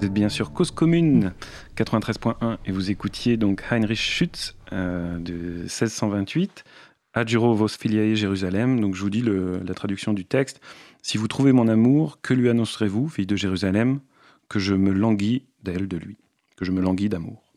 Vous 0.00 0.06
êtes 0.06 0.14
bien 0.14 0.30
sûr 0.30 0.54
Cause 0.54 0.70
Commune 0.70 1.34
93.1 1.76 2.56
et 2.64 2.72
vous 2.72 2.90
écoutiez 2.90 3.36
donc 3.36 3.62
Heinrich 3.70 3.98
Schütz 3.98 4.56
euh, 4.72 5.18
de 5.18 5.34
1628, 5.34 6.64
Adjuro 7.12 7.54
vos 7.54 7.68
filiae 7.68 8.14
Jérusalem. 8.14 8.80
Donc 8.80 8.94
je 8.94 9.02
vous 9.02 9.10
dis 9.10 9.22
la 9.22 9.74
traduction 9.74 10.14
du 10.14 10.24
texte. 10.24 10.62
Si 11.02 11.18
vous 11.18 11.28
trouvez 11.28 11.52
mon 11.52 11.68
amour, 11.68 12.18
que 12.22 12.32
lui 12.32 12.48
annoncerez-vous, 12.48 13.10
fille 13.10 13.26
de 13.26 13.36
Jérusalem? 13.36 14.00
Que 14.48 14.58
je 14.58 14.72
me 14.72 14.90
languis 14.90 15.44
d'elle, 15.62 15.86
de 15.86 15.98
lui. 15.98 16.16
Que 16.56 16.64
je 16.64 16.72
me 16.72 16.80
languis 16.80 17.10
d'amour. 17.10 17.52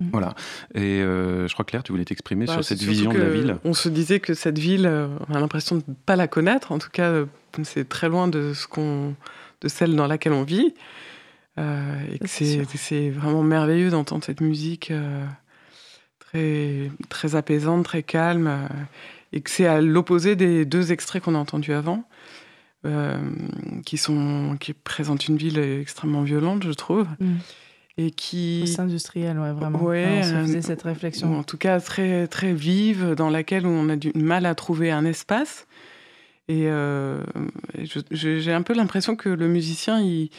Mm. 0.00 0.08
Voilà. 0.12 0.34
Et 0.74 1.00
euh, 1.00 1.48
je 1.48 1.52
crois, 1.54 1.64
Claire, 1.64 1.82
tu 1.82 1.92
voulais 1.92 2.04
t'exprimer 2.04 2.44
bah, 2.44 2.52
sur 2.52 2.64
cette 2.64 2.82
vision 2.82 3.10
de 3.10 3.18
la 3.18 3.30
ville? 3.30 3.56
On 3.64 3.72
se 3.72 3.88
disait 3.88 4.20
que 4.20 4.34
cette 4.34 4.58
ville, 4.58 4.84
euh, 4.84 5.08
on 5.30 5.34
a 5.34 5.40
l'impression 5.40 5.76
de 5.76 5.82
ne 5.88 5.94
pas 5.94 6.16
la 6.16 6.28
connaître. 6.28 6.72
En 6.72 6.78
tout 6.78 6.90
cas, 6.90 7.24
c'est 7.62 7.88
très 7.88 8.10
loin 8.10 8.28
de, 8.28 8.52
ce 8.52 8.66
qu'on, 8.66 9.14
de 9.62 9.68
celle 9.68 9.96
dans 9.96 10.06
laquelle 10.06 10.34
on 10.34 10.42
vit. 10.42 10.74
Euh, 11.58 12.00
et 12.12 12.18
que 12.18 12.28
c'est 12.28 13.10
vraiment 13.10 13.42
merveilleux 13.42 13.90
d'entendre 13.90 14.24
cette 14.24 14.40
musique 14.40 14.90
euh, 14.90 15.24
très, 16.18 16.90
très 17.08 17.34
apaisante, 17.34 17.84
très 17.84 18.02
calme, 18.02 18.46
euh, 18.46 18.66
et 19.32 19.40
que 19.40 19.50
c'est 19.50 19.66
à 19.66 19.80
l'opposé 19.80 20.36
des 20.36 20.64
deux 20.64 20.92
extraits 20.92 21.22
qu'on 21.22 21.34
a 21.34 21.38
entendus 21.38 21.72
avant, 21.72 22.04
qui, 23.84 23.98
sont, 23.98 24.56
qui 24.58 24.72
présentent 24.72 25.28
une 25.28 25.36
ville 25.36 25.58
extrêmement 25.58 26.22
violente, 26.22 26.64
je 26.64 26.72
trouve. 26.72 27.06
Mm. 27.20 27.34
Et 27.98 28.10
qui... 28.12 28.64
C'est 28.66 28.80
industriel, 28.80 29.38
ouais, 29.38 29.52
vraiment. 29.52 29.82
Ouais, 29.82 30.20
on 30.20 30.22
se 30.22 30.34
faisait 30.34 30.62
cette 30.62 30.82
réflexion. 30.82 31.36
En 31.36 31.42
tout 31.42 31.58
cas, 31.58 31.80
très, 31.80 32.28
très 32.28 32.54
vive, 32.54 33.14
dans 33.14 33.28
laquelle 33.28 33.66
on 33.66 33.88
a 33.88 33.96
du 33.96 34.12
mal 34.14 34.46
à 34.46 34.54
trouver 34.54 34.90
un 34.92 35.04
espace. 35.04 35.66
Et, 36.46 36.70
j'ai 38.12 38.52
un 38.52 38.62
peu 38.62 38.74
l'impression 38.74 39.16
que 39.16 39.28
le 39.28 39.48
musicien, 39.48 40.00
il, 40.00 40.30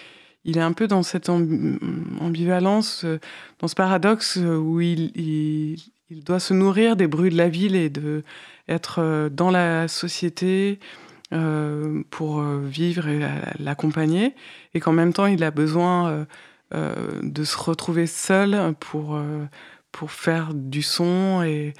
il 0.46 0.58
est 0.58 0.62
un 0.62 0.74
peu 0.74 0.88
dans 0.88 1.04
cette 1.04 1.30
ambivalence, 1.30 3.04
euh, 3.04 3.20
dans 3.60 3.68
ce 3.68 3.76
paradoxe 3.76 4.38
euh, 4.38 4.56
où 4.56 4.82
il, 4.82 5.78
doit 6.10 6.40
se 6.40 6.54
nourrir 6.54 6.96
des 6.96 7.08
bruits 7.08 7.30
de 7.30 7.38
la 7.38 7.50
ville 7.50 7.76
et 7.76 7.92
être 8.68 9.00
euh, 9.00 9.30
dans 9.30 9.52
la 9.52 9.88
société 9.88 10.80
pour 12.10 12.42
vivre 12.42 13.08
et 13.08 13.20
l'accompagner, 13.60 14.34
et 14.74 14.80
qu'en 14.80 14.94
même 14.94 15.14
temps 15.14 15.28
il 15.28 15.44
a 15.44 15.52
besoin 15.52 16.26
de 16.74 17.44
se 17.44 17.56
retrouver 17.56 18.08
seul 18.08 18.74
pour, 18.80 19.22
pour 19.92 20.10
faire 20.10 20.56
du 20.56 20.82
son 20.82 21.44
et 21.44 21.76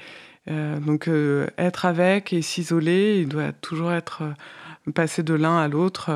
donc 0.46 1.10
être 1.58 1.84
avec 1.84 2.32
et 2.32 2.42
s'isoler, 2.42 3.18
il 3.22 3.28
doit 3.28 3.50
toujours 3.50 3.90
être 3.90 4.22
passé 4.94 5.24
de 5.24 5.34
l'un 5.34 5.58
à 5.58 5.66
l'autre. 5.66 6.12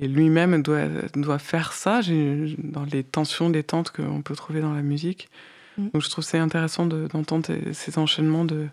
Et 0.00 0.08
lui-même 0.08 0.62
doit, 0.62 0.86
doit 1.14 1.38
faire 1.38 1.72
ça 1.72 2.00
dans 2.58 2.84
les 2.84 3.04
tensions 3.04 3.50
détentes 3.50 3.90
qu'on 3.90 4.22
peut 4.22 4.34
trouver 4.34 4.60
dans 4.60 4.72
la 4.72 4.82
musique. 4.82 5.28
Mm. 5.78 5.88
Donc 5.92 6.02
je 6.02 6.10
trouve 6.10 6.24
c'est 6.24 6.38
intéressant 6.38 6.86
d'entendre 6.86 7.48
ces 7.72 7.98
enchaînements 7.98 8.44
de, 8.44 8.66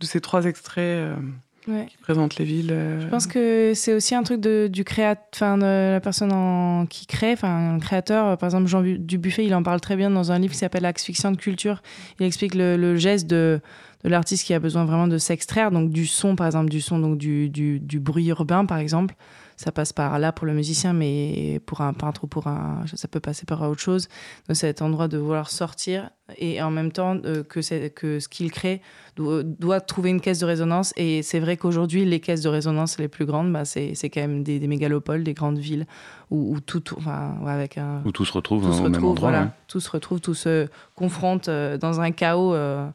de, 0.00 0.06
ces 0.06 0.20
trois 0.20 0.46
extraits 0.46 0.82
euh, 0.82 1.16
qui 1.64 1.96
présentent 1.98 2.36
les 2.36 2.44
villes. 2.44 2.72
Euh. 2.72 3.00
Je 3.00 3.06
pense 3.06 3.26
que 3.26 3.72
c'est 3.74 3.92
aussi 3.94 4.14
un 4.14 4.22
truc 4.22 4.40
de, 4.40 4.68
du 4.70 4.84
créateur, 4.84 5.56
de 5.56 5.92
la 5.92 6.00
personne 6.00 6.32
en, 6.32 6.86
qui 6.86 7.06
crée, 7.06 7.32
enfin 7.32 7.74
un 7.74 7.78
créateur. 7.78 8.36
Par 8.38 8.46
exemple, 8.46 8.66
Jean 8.66 8.82
Dubuffet, 8.82 9.44
il 9.44 9.54
en 9.54 9.62
parle 9.62 9.80
très 9.80 9.96
bien 9.96 10.10
dans 10.10 10.32
un 10.32 10.38
livre 10.38 10.52
qui 10.52 10.58
s'appelle 10.58 10.90
Fiction 10.96 11.30
de 11.30 11.36
Culture. 11.36 11.82
Il 12.20 12.26
explique 12.26 12.54
le, 12.54 12.76
le 12.76 12.96
geste 12.96 13.26
de, 13.26 13.60
de 14.02 14.08
l'artiste 14.08 14.46
qui 14.46 14.54
a 14.54 14.58
besoin 14.58 14.84
vraiment 14.84 15.08
de 15.08 15.18
s'extraire, 15.18 15.70
donc 15.70 15.90
du 15.90 16.06
son, 16.06 16.36
par 16.36 16.46
exemple, 16.46 16.70
du 16.70 16.80
son, 16.80 16.98
donc 16.98 17.18
du, 17.18 17.48
du, 17.48 17.80
du 17.80 18.00
bruit 18.00 18.26
urbain, 18.28 18.66
par 18.66 18.78
exemple 18.78 19.14
ça 19.56 19.72
passe 19.72 19.92
par 19.92 20.18
là 20.18 20.32
pour 20.32 20.46
le 20.46 20.54
musicien, 20.54 20.92
mais 20.92 21.60
pour 21.66 21.80
un 21.80 21.92
peintre 21.92 22.24
ou 22.24 22.26
pour 22.26 22.46
un. 22.46 22.84
Ça 22.94 23.08
peut 23.08 23.20
passer 23.20 23.46
par 23.46 23.62
autre 23.62 23.80
chose. 23.80 24.08
Donc, 24.48 24.56
cet 24.56 24.82
endroit 24.82 25.08
de 25.08 25.18
vouloir 25.18 25.50
sortir 25.50 26.10
et 26.38 26.62
en 26.62 26.70
même 26.70 26.90
temps 26.90 27.16
euh, 27.24 27.42
que, 27.42 27.88
que 27.88 28.18
ce 28.18 28.28
qu'il 28.28 28.50
crée 28.50 28.80
doit, 29.16 29.80
trouver 29.80 30.10
une 30.10 30.20
caisse 30.20 30.40
de 30.40 30.46
résonance. 30.46 30.92
Et 30.96 31.22
c'est 31.22 31.38
vrai 31.38 31.56
qu'aujourd'hui, 31.56 32.04
les 32.04 32.20
caisses 32.20 32.40
de 32.40 32.48
résonance 32.48 32.98
les 32.98 33.08
plus 33.08 33.26
grandes, 33.26 33.52
bah, 33.52 33.64
c'est 33.64 33.94
quand 34.10 34.20
même 34.20 34.42
des, 34.42 34.58
mégalopoles, 34.66 35.22
des 35.22 35.34
grandes 35.34 35.58
villes 35.58 35.86
où, 36.30 36.58
tout. 36.60 36.82
Enfin, 36.96 37.36
avec 37.46 37.78
un, 37.78 38.02
où 38.04 38.12
tout 38.12 38.24
se 38.24 38.32
retrouve 38.32 38.66
au 38.66 38.88
même 38.88 39.04
endroit. 39.04 39.30
Voilà, 39.30 39.54
Tout 39.68 39.80
se 39.80 39.90
retrouve, 39.90 40.20
tout 40.20 40.34
se 40.34 40.68
confronte 40.94 41.48
euh, 41.48 41.78
dans 41.78 42.00
un 42.00 42.10
chaos 42.10 42.54
euh, 42.54 42.88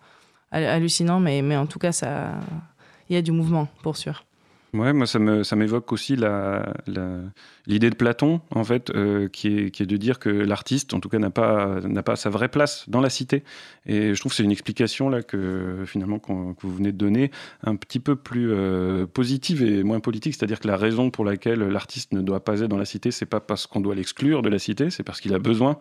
hallucinant, 0.51 1.19
mais, 1.19 1.41
mais 1.41 1.55
en 1.55 1.67
tout 1.67 1.79
cas, 1.79 1.91
il 3.09 3.15
y 3.15 3.17
a 3.17 3.21
du 3.21 3.31
mouvement, 3.31 3.67
pour 3.81 3.95
sûr. 3.95 4.23
Ouais, 4.73 4.93
moi 4.93 5.07
ça 5.07 5.19
ça 5.43 5.55
m'évoque 5.55 5.91
aussi 5.91 6.15
la, 6.15 6.73
l'idée 7.65 7.89
de 7.89 7.95
Platon 7.95 8.41
en 8.51 8.63
fait, 8.63 8.91
euh, 8.91 9.27
qui, 9.27 9.47
est, 9.47 9.71
qui 9.71 9.81
est 9.81 9.87
de 9.87 9.97
dire 9.97 10.19
que 10.19 10.29
l'artiste, 10.29 10.93
en 10.93 10.99
tout 10.99 11.09
cas, 11.09 11.17
n'a 11.17 11.31
pas 11.31 11.79
pas 12.05 12.15
sa 12.15 12.29
vraie 12.29 12.49
place 12.49 12.87
dans 12.87 13.01
la 13.01 13.09
cité. 13.09 13.43
Et 13.87 14.13
je 14.13 14.19
trouve 14.19 14.31
que 14.31 14.35
c'est 14.35 14.43
une 14.43 14.51
explication 14.51 15.09
là 15.09 15.23
que 15.23 15.83
finalement 15.85 16.19
que 16.19 16.31
vous 16.31 16.75
venez 16.75 16.91
de 16.91 16.97
donner, 16.97 17.31
un 17.63 17.75
petit 17.75 17.99
peu 17.99 18.15
plus 18.15 18.51
euh, 18.51 19.07
positive 19.07 19.63
et 19.63 19.83
moins 19.83 19.99
politique, 19.99 20.35
c'est-à-dire 20.35 20.59
que 20.59 20.67
la 20.67 20.77
raison 20.77 21.09
pour 21.09 21.25
laquelle 21.25 21.59
l'artiste 21.59 22.13
ne 22.13 22.21
doit 22.21 22.43
pas 22.43 22.59
être 22.61 22.69
dans 22.69 22.77
la 22.77 22.85
cité, 22.85 23.09
c'est 23.09 23.25
pas 23.25 23.39
parce 23.39 23.65
qu'on 23.65 23.81
doit 23.81 23.95
l'exclure 23.95 24.43
de 24.43 24.49
la 24.49 24.59
cité, 24.59 24.91
c'est 24.91 25.03
parce 25.03 25.19
qu'il 25.19 25.33
a 25.33 25.39
besoin 25.39 25.79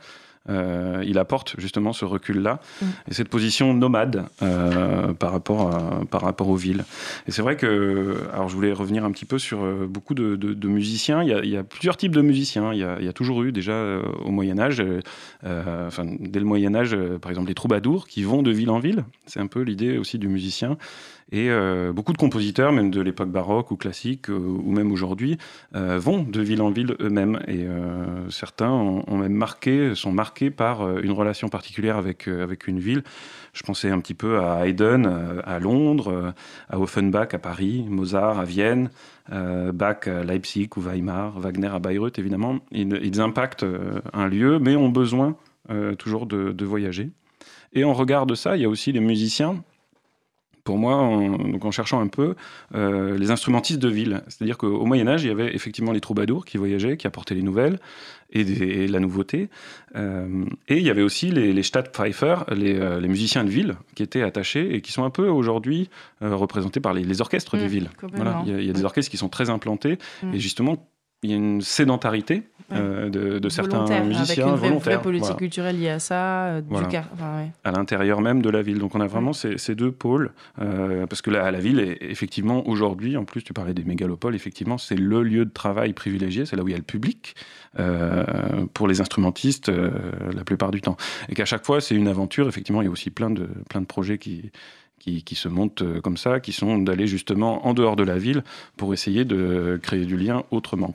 euh, 0.48 1.03
il 1.07 1.18
apporte 1.18 1.55
justement 1.59 1.92
ce 1.92 2.05
recul-là 2.05 2.61
mm. 2.81 2.87
et 3.11 3.14
cette 3.14 3.29
position 3.29 3.74
nomade 3.74 4.24
euh, 4.42 5.12
par, 5.12 5.33
rapport 5.33 6.07
par 6.11 6.22
rapport 6.22 6.48
aux 6.48 6.57
villes. 6.57 6.85
Et 7.27 7.33
c'est 7.33 7.42
vrai 7.42 7.57
que, 7.57 8.16
alors 8.33 8.48
je 8.48 8.55
voulais 8.55 8.72
revenir 8.72 9.05
un 9.05 9.11
petit 9.11 9.24
peu 9.24 9.38
sur 9.38 9.62
euh, 9.62 9.87
beaucoup 9.88 10.14
de, 10.14 10.68
musiciens. 10.68 11.22
Il 11.22 11.48
y, 11.48 11.57
a, 11.57 11.62
plusieurs 11.62 11.96
types 11.96 12.14
de 12.14 12.22
musiciens. 12.22 12.72
Il 12.72 12.79
y 12.79 13.09
a, 13.09 13.12
toujours 13.12 13.42
eu 13.42 13.53
déjà 13.53 14.01
au 14.24 14.31
Moyen 14.31 14.59
Âge, 14.59 14.83
enfin 15.44 16.05
dès 16.20 16.38
le 16.38 16.44
Moyen 16.44 16.74
Âge, 16.74 16.96
par 17.20 17.31
exemple 17.31 17.48
les 17.48 17.55
troubadours 17.55 18.07
qui 18.07 18.22
vont 18.22 18.42
de 18.42 18.51
ville 18.51 18.70
en 18.70 18.79
ville. 18.79 19.05
C'est 19.27 19.40
un 19.40 19.46
peu 19.46 19.62
l'idée 19.62 19.98
aussi 19.98 20.18
du 20.18 20.29
musicien. 20.29 20.77
Et 21.31 21.51
euh, 21.51 21.93
beaucoup 21.93 22.12
de 22.12 22.19
compositeurs, 22.19 22.73
même 22.73 22.91
de 22.91 23.03
l'époque 23.03 23.31
baroque 23.31 23.71
ou 23.71 23.77
classique, 23.77 24.31
euh, 24.31 24.38
ou 24.38 24.73
même 24.73 24.91
aujourd'hui, 24.93 25.37
euh, 25.75 25.99
vont 25.99 26.23
de 26.23 26.41
ville 26.41 26.62
en 26.62 26.71
ville 26.71 26.97
eux-mêmes. 27.01 27.41
Et 27.47 27.67
certains 28.31 28.71
ont, 28.71 29.17
même 29.17 29.33
marqué, 29.33 29.95
sont 29.95 30.12
marqués 30.12 30.51
par 30.51 30.99
une 30.99 31.12
relation 31.12 31.49
particulière 31.49 31.97
avec, 31.97 32.29
avec 32.29 32.67
une 32.67 32.79
ville. 32.79 33.03
Je 33.53 33.62
pensais 33.62 33.91
un 33.91 34.01
petit 34.01 34.14
peu 34.14 34.38
à 34.38 34.67
Haydn 34.67 35.07
à 35.45 35.59
Londres, 35.59 36.35
à 36.69 36.79
Offenbach 36.79 37.29
à 37.33 37.38
Paris, 37.38 37.85
Mozart 37.88 38.38
à 38.38 38.45
Vienne, 38.45 38.91
Bach 39.31 40.07
à 40.07 40.25
Leipzig 40.25 40.69
ou 40.77 40.81
Weimar, 40.81 41.38
Wagner 41.38 41.69
à 41.69 41.79
Bayreuth, 41.79 42.19
évidemment. 42.19 42.59
Ils, 42.71 43.21
impactent 43.21 43.67
un 44.12 44.29
lieu, 44.29 44.59
mais 44.59 44.77
ont 44.77 44.91
besoin 44.91 45.37
toujours 45.99 46.27
de, 46.27 46.53
de 46.53 46.64
voyager. 46.64 47.11
Et 47.73 47.85
en 47.85 47.93
regard 47.93 48.27
de 48.27 48.35
ça, 48.35 48.57
il 48.57 48.62
y 48.62 48.64
a 48.64 48.69
aussi 48.69 48.93
les 48.93 49.01
musiciens 49.01 49.62
pour 50.69 50.77
moi, 50.77 50.97
en, 50.97 51.31
donc 51.31 51.65
en 51.65 51.71
cherchant 51.71 51.99
un 51.99 52.09
peu, 52.09 52.35
euh, 52.75 53.17
les 53.17 53.31
instrumentistes 53.31 53.79
de 53.79 53.89
ville. 53.89 54.21
C'est-à-dire 54.29 54.59
qu'au 54.59 54.85
Moyen 54.85 55.09
Âge, 55.09 55.25
il 55.25 55.29
y 55.29 55.31
avait 55.31 55.55
effectivement 55.55 55.93
les 55.93 56.01
troubadours 56.03 56.45
qui 56.45 56.59
voyageaient, 56.59 56.99
qui 56.99 57.07
apportaient 57.07 57.35
les 57.35 57.41
nouvelles 57.41 57.79
et, 58.33 58.87
la 58.87 59.01
nouveauté. 59.01 59.49
Euh, 59.97 60.45
et 60.69 60.77
il 60.77 60.83
y 60.83 60.91
avait 60.91 61.01
aussi 61.01 61.31
les, 61.31 61.55
les 61.55 61.63
Stadtpfeifer, 61.63 62.37
euh, 62.51 63.01
les, 63.01 63.09
musiciens 63.09 63.45
de 63.45 63.49
ville, 63.49 63.77
qui 63.95 64.03
étaient 64.03 64.21
attachés 64.21 64.75
et 64.75 64.83
qui 64.83 64.93
sont 64.93 65.05
un 65.05 65.11
peu 65.11 65.27
aujourd'hui 65.27 65.89
représentés 66.21 66.81
par 66.81 66.93
les, 66.93 67.21
orchestres 67.23 67.57
des 67.57 67.65
mmh, 67.65 67.69
villes. 67.69 67.91
Voilà, 68.13 68.43
il, 68.47 68.63
y 68.63 68.69
a, 68.69 68.73
des 68.75 68.85
orchestres 68.85 69.11
qui 69.11 69.17
sont 69.17 69.31
très 69.31 69.39
très 69.39 69.51
implantés 69.51 69.99
mmh. 70.25 70.35
et 70.35 70.41
justement 70.41 70.89
il 71.23 71.31
y 71.31 71.33
a 71.33 71.37
une 71.37 71.61
sédentarité 71.61 72.45
euh, 72.71 73.09
de, 73.09 73.49
certains 73.49 73.85
musiciens 74.05 74.53
avec 74.53 74.71
une 74.71 74.79
vraie, 74.79 75.01
politique 75.01 75.37
culturelle 75.37 75.81
liée 75.81 75.89
à 75.89 75.99
ça, 75.99 76.45
euh, 76.49 76.61
du 76.61 76.75
à 77.65 77.71
l'intérieur 77.73 78.21
même 78.21 78.43
de 78.43 78.51
la 78.51 78.61
ville. 78.61 78.79
Donc 78.79 78.95
on 78.95 79.01
a 79.01 79.07
vraiment 79.07 79.33
ces, 79.33 79.75
deux 79.75 79.91
pôles, 79.91 80.33
euh, 80.61 81.07
parce 81.07 81.23
que 81.23 81.31
la, 81.31 81.51
la 81.51 81.61
ville 81.61 81.81
est 81.81 81.97
effectivement 82.03 82.69
aujourd'hui, 82.69 83.17
en 83.17 83.25
plus 83.25 83.43
tu 83.43 83.55
parlais 83.55 83.73
des 83.73 83.85
mégalopoles, 83.85 84.35
effectivement 84.35 84.77
c'est 84.77 84.97
le 84.97 85.23
lieu 85.23 85.47
de 85.47 85.51
travail 85.51 85.95
privilégié, 85.95 86.45
c'est 86.45 86.57
là 86.57 86.63
où 86.63 86.69
il 86.69 86.73
y 86.73 86.75
a 86.75 86.79
le 86.79 86.83
public 86.83 87.35
pour 88.75 88.89
les 88.89 89.01
instrumentistes 89.01 89.71
la 89.71 90.45
plupart 90.45 90.71
du 90.71 90.81
temps, 90.81 90.97
et 91.29 91.35
qu'à 91.35 91.47
chaque 91.47 91.65
fois 91.65 91.81
c'est 91.81 91.95
une 91.95 92.09
aventure. 92.09 92.49
Effectivement, 92.49 92.83
il 92.83 92.87
y 92.87 92.89
a 92.89 92.91
aussi 92.91 93.11
plein 93.11 93.31
de 93.31 93.49
plein 93.69 93.81
de 93.81 93.87
projets 93.87 94.19
qui 94.19 94.51
qui, 94.99 95.35
se 95.35 95.49
montent 95.49 95.83
euh, 95.83 96.01
comme 96.01 96.17
ça, 96.17 96.41
qui 96.41 96.53
sont 96.53 96.79
d'aller 96.79 97.07
justement 97.07 97.67
en 97.67 97.75
dehors 97.75 97.97
de 97.97 98.03
la 98.03 98.19
ville 98.19 98.43
pour 98.77 98.93
essayer 98.93 99.25
de 99.25 99.79
créer 99.83 100.05
du 100.05 100.17
lien 100.17 100.45
autrement. 100.51 100.93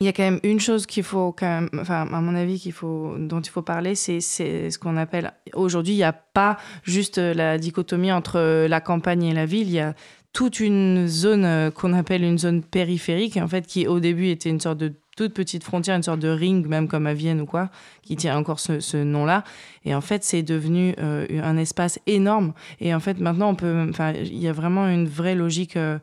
Il 0.00 0.06
y 0.06 0.08
a 0.08 0.12
quand 0.12 0.24
même 0.24 0.40
une 0.42 0.58
chose 0.58 0.86
qu'il 0.86 1.04
faut, 1.04 1.34
à 1.40 2.20
mon 2.20 2.34
avis, 2.34 2.72
dont 2.82 3.40
il 3.40 3.50
faut 3.50 3.62
parler, 3.62 3.94
c'est 3.94 4.20
ce 4.20 4.78
qu'on 4.78 4.96
appelle. 4.96 5.32
Aujourd'hui, 5.54 5.94
il 5.94 5.98
n'y 5.98 6.02
a 6.02 6.12
pas 6.12 6.58
juste 6.82 7.18
la 7.18 7.56
dichotomie 7.56 8.10
entre 8.10 8.66
la 8.66 8.80
campagne 8.80 9.22
et 9.22 9.32
la 9.32 9.46
ville. 9.46 9.68
Il 9.68 9.74
y 9.74 9.80
a 9.80 9.94
toute 10.32 10.60
une 10.60 11.06
zone 11.06 11.44
euh, 11.44 11.70
qu'on 11.70 11.92
appelle 11.92 12.24
une 12.24 12.38
zone 12.38 12.62
périphérique, 12.62 13.36
en 13.36 13.48
fait, 13.48 13.66
qui 13.66 13.86
au 13.86 14.00
début 14.00 14.28
était 14.28 14.48
une 14.48 14.60
sorte 14.60 14.78
de 14.78 14.92
toute 15.16 15.34
petite 15.34 15.64
frontière, 15.64 15.96
une 15.96 16.02
sorte 16.02 16.20
de 16.20 16.28
ring, 16.28 16.66
même 16.66 16.88
comme 16.88 17.06
à 17.06 17.14
Vienne 17.14 17.40
ou 17.40 17.46
quoi, 17.46 17.70
qui 18.02 18.16
tient 18.16 18.36
encore 18.36 18.60
ce, 18.60 18.96
nom-là. 19.02 19.44
Et 19.84 19.94
en 19.94 20.00
fait, 20.00 20.24
c'est 20.24 20.42
devenu 20.42 20.94
euh, 20.98 21.26
un 21.42 21.56
espace 21.56 21.98
énorme. 22.06 22.52
Et 22.80 22.94
en 22.94 23.00
fait, 23.00 23.18
maintenant, 23.20 23.50
on 23.50 23.54
peut, 23.54 23.86
enfin, 23.90 24.12
il 24.12 24.38
y 24.38 24.48
a 24.48 24.52
vraiment 24.52 24.88
une 24.88 25.06
vraie 25.06 25.34
logique. 25.34 25.76
Euh, 25.76 25.98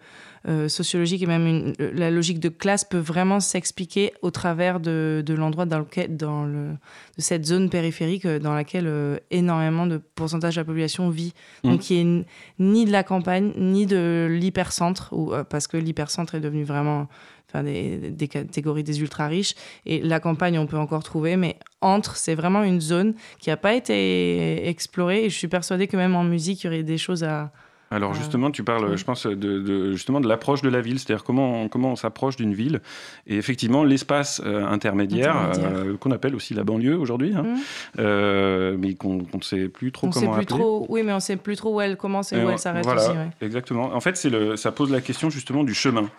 sociologique 0.67 1.21
et 1.21 1.25
même 1.25 1.45
une, 1.47 1.73
la 1.79 2.11
logique 2.11 2.39
de 2.39 2.49
classe 2.49 2.83
peut 2.83 2.97
vraiment 2.97 3.39
s'expliquer 3.39 4.13
au 4.21 4.31
travers 4.31 4.79
de, 4.79 5.23
de 5.25 5.33
l'endroit 5.33 5.65
dans, 5.65 5.79
lequel, 5.79 6.15
dans 6.15 6.45
le, 6.45 6.69
de 7.17 7.21
cette 7.21 7.45
zone 7.45 7.69
périphérique 7.69 8.25
dans 8.25 8.53
laquelle 8.53 9.19
énormément 9.31 9.85
de 9.85 9.97
pourcentage 9.97 10.55
de 10.55 10.61
la 10.61 10.65
population 10.65 11.09
vit. 11.09 11.33
Mmh. 11.63 11.69
Donc, 11.69 11.79
qui 11.81 11.99
est 11.99 12.25
ni 12.59 12.85
de 12.85 12.91
la 12.91 13.03
campagne, 13.03 13.51
ni 13.57 13.85
de 13.85 14.27
l'hypercentre, 14.29 15.13
parce 15.49 15.67
que 15.67 15.77
l'hypercentre 15.77 16.35
est 16.35 16.41
devenu 16.41 16.63
vraiment 16.63 17.07
enfin 17.49 17.63
des, 17.63 18.11
des, 18.11 18.27
catégories 18.27 18.83
des 18.83 19.01
ultra 19.01 19.27
riches. 19.27 19.55
Et 19.85 20.01
la 20.01 20.19
campagne, 20.19 20.57
on 20.59 20.67
peut 20.67 20.77
encore 20.77 21.03
trouver, 21.03 21.35
mais 21.35 21.57
entre, 21.81 22.15
c'est 22.15 22.35
vraiment 22.35 22.63
une 22.63 22.81
zone 22.81 23.13
qui 23.39 23.49
n'a 23.49 23.57
pas 23.57 23.73
été 23.73 24.67
explorée. 24.67 25.25
Et 25.25 25.29
je 25.29 25.37
suis 25.37 25.47
persuadée 25.47 25.87
que 25.87 25.97
même 25.97 26.15
en 26.15 26.23
musique, 26.23 26.63
il 26.63 26.67
y 26.67 26.69
aurait 26.69 26.83
des 26.83 26.97
choses 26.97 27.23
à, 27.23 27.51
alors 27.91 28.13
justement, 28.13 28.51
tu 28.51 28.63
parles, 28.63 28.95
je 28.95 29.03
pense, 29.03 29.25
de, 29.25 29.91
justement 29.93 30.21
de 30.21 30.27
l'approche 30.27 30.61
de 30.61 30.69
la 30.69 30.81
ville, 30.81 30.99
c'est-à-dire 30.99 31.23
comment, 31.23 31.63
on, 31.63 31.69
comment 31.69 31.91
on 31.91 31.95
s'approche 31.95 32.35
d'une 32.35 32.53
ville. 32.53 32.81
Et 33.25 33.37
effectivement, 33.37 33.83
l'espace 33.83 34.41
euh, 34.45 34.65
intermédiaire, 34.65 35.51
euh, 35.57 35.97
qu'on 35.97 36.11
appelle 36.11 36.35
aussi 36.35 36.53
la 36.53 36.63
banlieue 36.63 36.97
aujourd'hui, 36.97 37.33
hein, 37.35 37.43
mmh. 37.43 37.57
euh, 37.99 38.75
mais 38.77 38.93
qu'on 38.93 39.17
ne 39.17 39.41
sait 39.41 39.69
plus 39.69 39.91
trop 39.91 40.09
comment 40.09 40.33
sait 40.33 40.37
plus 40.37 40.45
Trop, 40.45 40.85
oui, 40.89 41.03
mais 41.03 41.11
on 41.11 41.15
ne 41.15 41.21
sait 41.21 41.37
plus 41.37 41.55
trop 41.55 41.75
où 41.75 41.81
elle 41.81 41.97
commence 41.97 42.31
et, 42.33 42.43
où 42.43 42.49
elle 42.49 42.59
s'arrête 42.59 42.85
aussi. 42.85 43.11
Exactement. 43.41 43.93
En 43.93 43.99
fait, 43.99 44.23
le, 44.25 44.55
ça 44.55 44.71
pose 44.71 44.91
la 44.91 45.01
question 45.01 45.29
justement 45.29 45.63
du 45.63 45.73
chemin. 45.73 46.09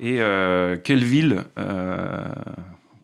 Et 0.00 0.18
quelle 0.82 1.04
ville 1.04 1.44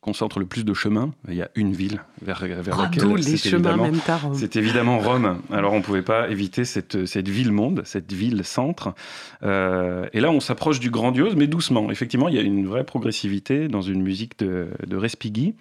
concentre 0.01 0.39
le 0.39 0.47
plus 0.47 0.65
de 0.65 0.73
chemins. 0.73 1.13
Il 1.29 1.35
y 1.35 1.43
a 1.43 1.51
une 1.55 1.73
ville 1.73 2.03
vers, 2.23 2.41
vers 2.41 2.79
ah, 2.79 2.85
laquelle 2.85 3.13
les 3.15 3.37
chemins 3.37 3.93
C'est 4.33 4.57
évidemment 4.57 4.99
Rome. 4.99 5.41
Alors 5.53 5.73
on 5.73 5.79
ne 5.79 5.83
pouvait 5.83 6.03
pas 6.03 6.29
éviter 6.31 6.65
cette, 6.65 7.07
cette 7.07 7.29
ville-monde, 7.29 7.83
cette 7.85 8.13
ville-centre. 8.13 8.95
Euh, 9.43 10.07
et 10.13 10.21
là, 10.21 10.31
on 10.31 10.41
s'approche 10.41 10.81
du 10.81 10.91
grandiose, 10.91 11.37
mais 11.37 11.47
doucement. 11.47 11.91
Effectivement, 11.91 12.29
il 12.29 12.35
y 12.35 12.39
a 12.39 12.43
une 12.43 12.67
vraie 12.67 12.85
progressivité 12.85 13.69
dans 13.69 13.83
une 13.83 14.03
musique 14.03 14.39
de, 14.39 14.69
de 14.87 14.97
Respighi. 14.97 15.55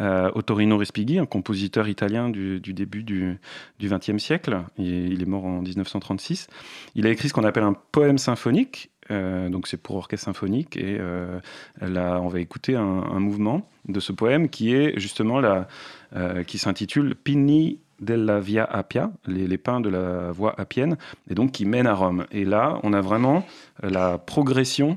Euh, 0.00 0.28
Ottorino 0.34 0.76
Respighi, 0.76 1.20
un 1.20 1.26
compositeur 1.26 1.86
italien 1.86 2.28
du, 2.28 2.60
début 2.60 3.04
du 3.04 3.38
XXe 3.80 4.18
siècle. 4.18 4.64
il 4.76 5.22
est 5.22 5.26
mort 5.26 5.44
en 5.44 5.62
1936. 5.62 6.48
Il 6.96 7.06
a 7.06 7.10
écrit 7.10 7.28
ce 7.28 7.34
qu'on 7.34 7.44
appelle 7.44 7.62
un 7.62 7.76
poème 7.92 8.18
symphonique 8.18 8.90
euh, 9.10 9.48
donc 9.48 9.66
c'est 9.66 9.76
pour 9.76 9.96
orchestre 9.96 10.24
symphonique 10.24 10.76
et 10.76 10.96
euh, 10.98 11.40
là 11.80 12.20
on 12.22 12.28
va 12.28 12.40
écouter 12.40 12.74
un, 12.74 13.20
mouvement 13.20 13.68
de 13.86 14.00
ce 14.00 14.12
poème 14.12 14.48
qui 14.48 14.74
est 14.74 14.98
justement 14.98 15.40
la, 15.40 15.68
euh, 16.16 16.42
qui 16.42 16.58
s'intitule 16.58 17.14
Pini 17.14 17.80
della 18.00 18.40
Via 18.40 18.64
Appia, 18.64 19.12
les, 19.26 19.46
les, 19.46 19.58
pins 19.58 19.80
de 19.80 19.88
la 19.88 20.32
voie 20.32 20.58
appienne, 20.58 20.96
et 21.30 21.34
donc 21.34 21.52
qui 21.52 21.64
mène 21.64 21.86
à 21.86 21.94
Rome. 21.94 22.26
Et 22.32 22.44
là 22.44 22.80
on 22.82 22.92
a 22.92 23.00
vraiment 23.00 23.46
la 23.82 24.18
progression 24.18 24.96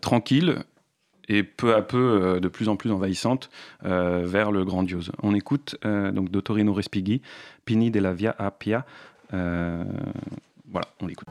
tranquille 0.00 0.56
et 1.28 1.42
peu 1.42 1.74
à 1.74 1.82
peu 1.82 2.40
de 2.40 2.48
plus 2.48 2.70
en 2.70 2.76
plus 2.76 2.90
envahissante 2.90 3.50
vers 3.82 4.50
le 4.50 4.64
grandiose. 4.64 5.12
On 5.22 5.34
écoute 5.34 5.76
donc 5.84 6.30
Dottorino 6.30 6.72
Respighi, 6.72 7.20
Pini 7.64 7.90
della 7.90 8.12
Via 8.12 8.34
Appia. 8.38 8.86
voilà, 9.30 10.88
on 11.00 11.06
l'écoute. 11.06 11.28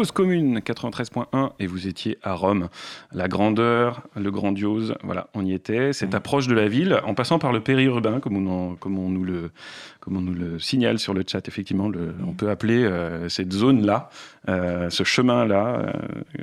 Cause 0.00 0.12
Commune 0.12 0.60
93.1 0.60 1.50
et 1.58 1.66
vous 1.66 1.86
étiez 1.86 2.16
à 2.22 2.32
Rome. 2.32 2.70
La 3.12 3.28
grandeur, 3.28 4.00
le 4.16 4.30
grandiose, 4.30 4.94
voilà, 5.02 5.28
on 5.34 5.44
y 5.44 5.52
était. 5.52 5.92
Cette 5.92 6.14
approche 6.14 6.46
de 6.46 6.54
la 6.54 6.68
ville, 6.68 6.98
en 7.04 7.12
passant 7.12 7.38
par 7.38 7.52
le 7.52 7.60
périurbain, 7.60 8.18
comme 8.18 8.48
on, 8.48 8.76
comme 8.76 8.98
on, 8.98 9.10
nous, 9.10 9.24
le, 9.24 9.50
comme 10.00 10.16
on 10.16 10.22
nous 10.22 10.32
le 10.32 10.58
signale 10.58 10.98
sur 10.98 11.12
le 11.12 11.22
chat, 11.26 11.46
effectivement, 11.48 11.90
le, 11.90 12.14
on 12.26 12.32
peut 12.32 12.48
appeler 12.48 12.82
euh, 12.82 13.28
cette 13.28 13.52
zone-là, 13.52 14.08
euh, 14.48 14.88
ce 14.88 15.04
chemin-là, 15.04 15.82
euh, 15.82 15.92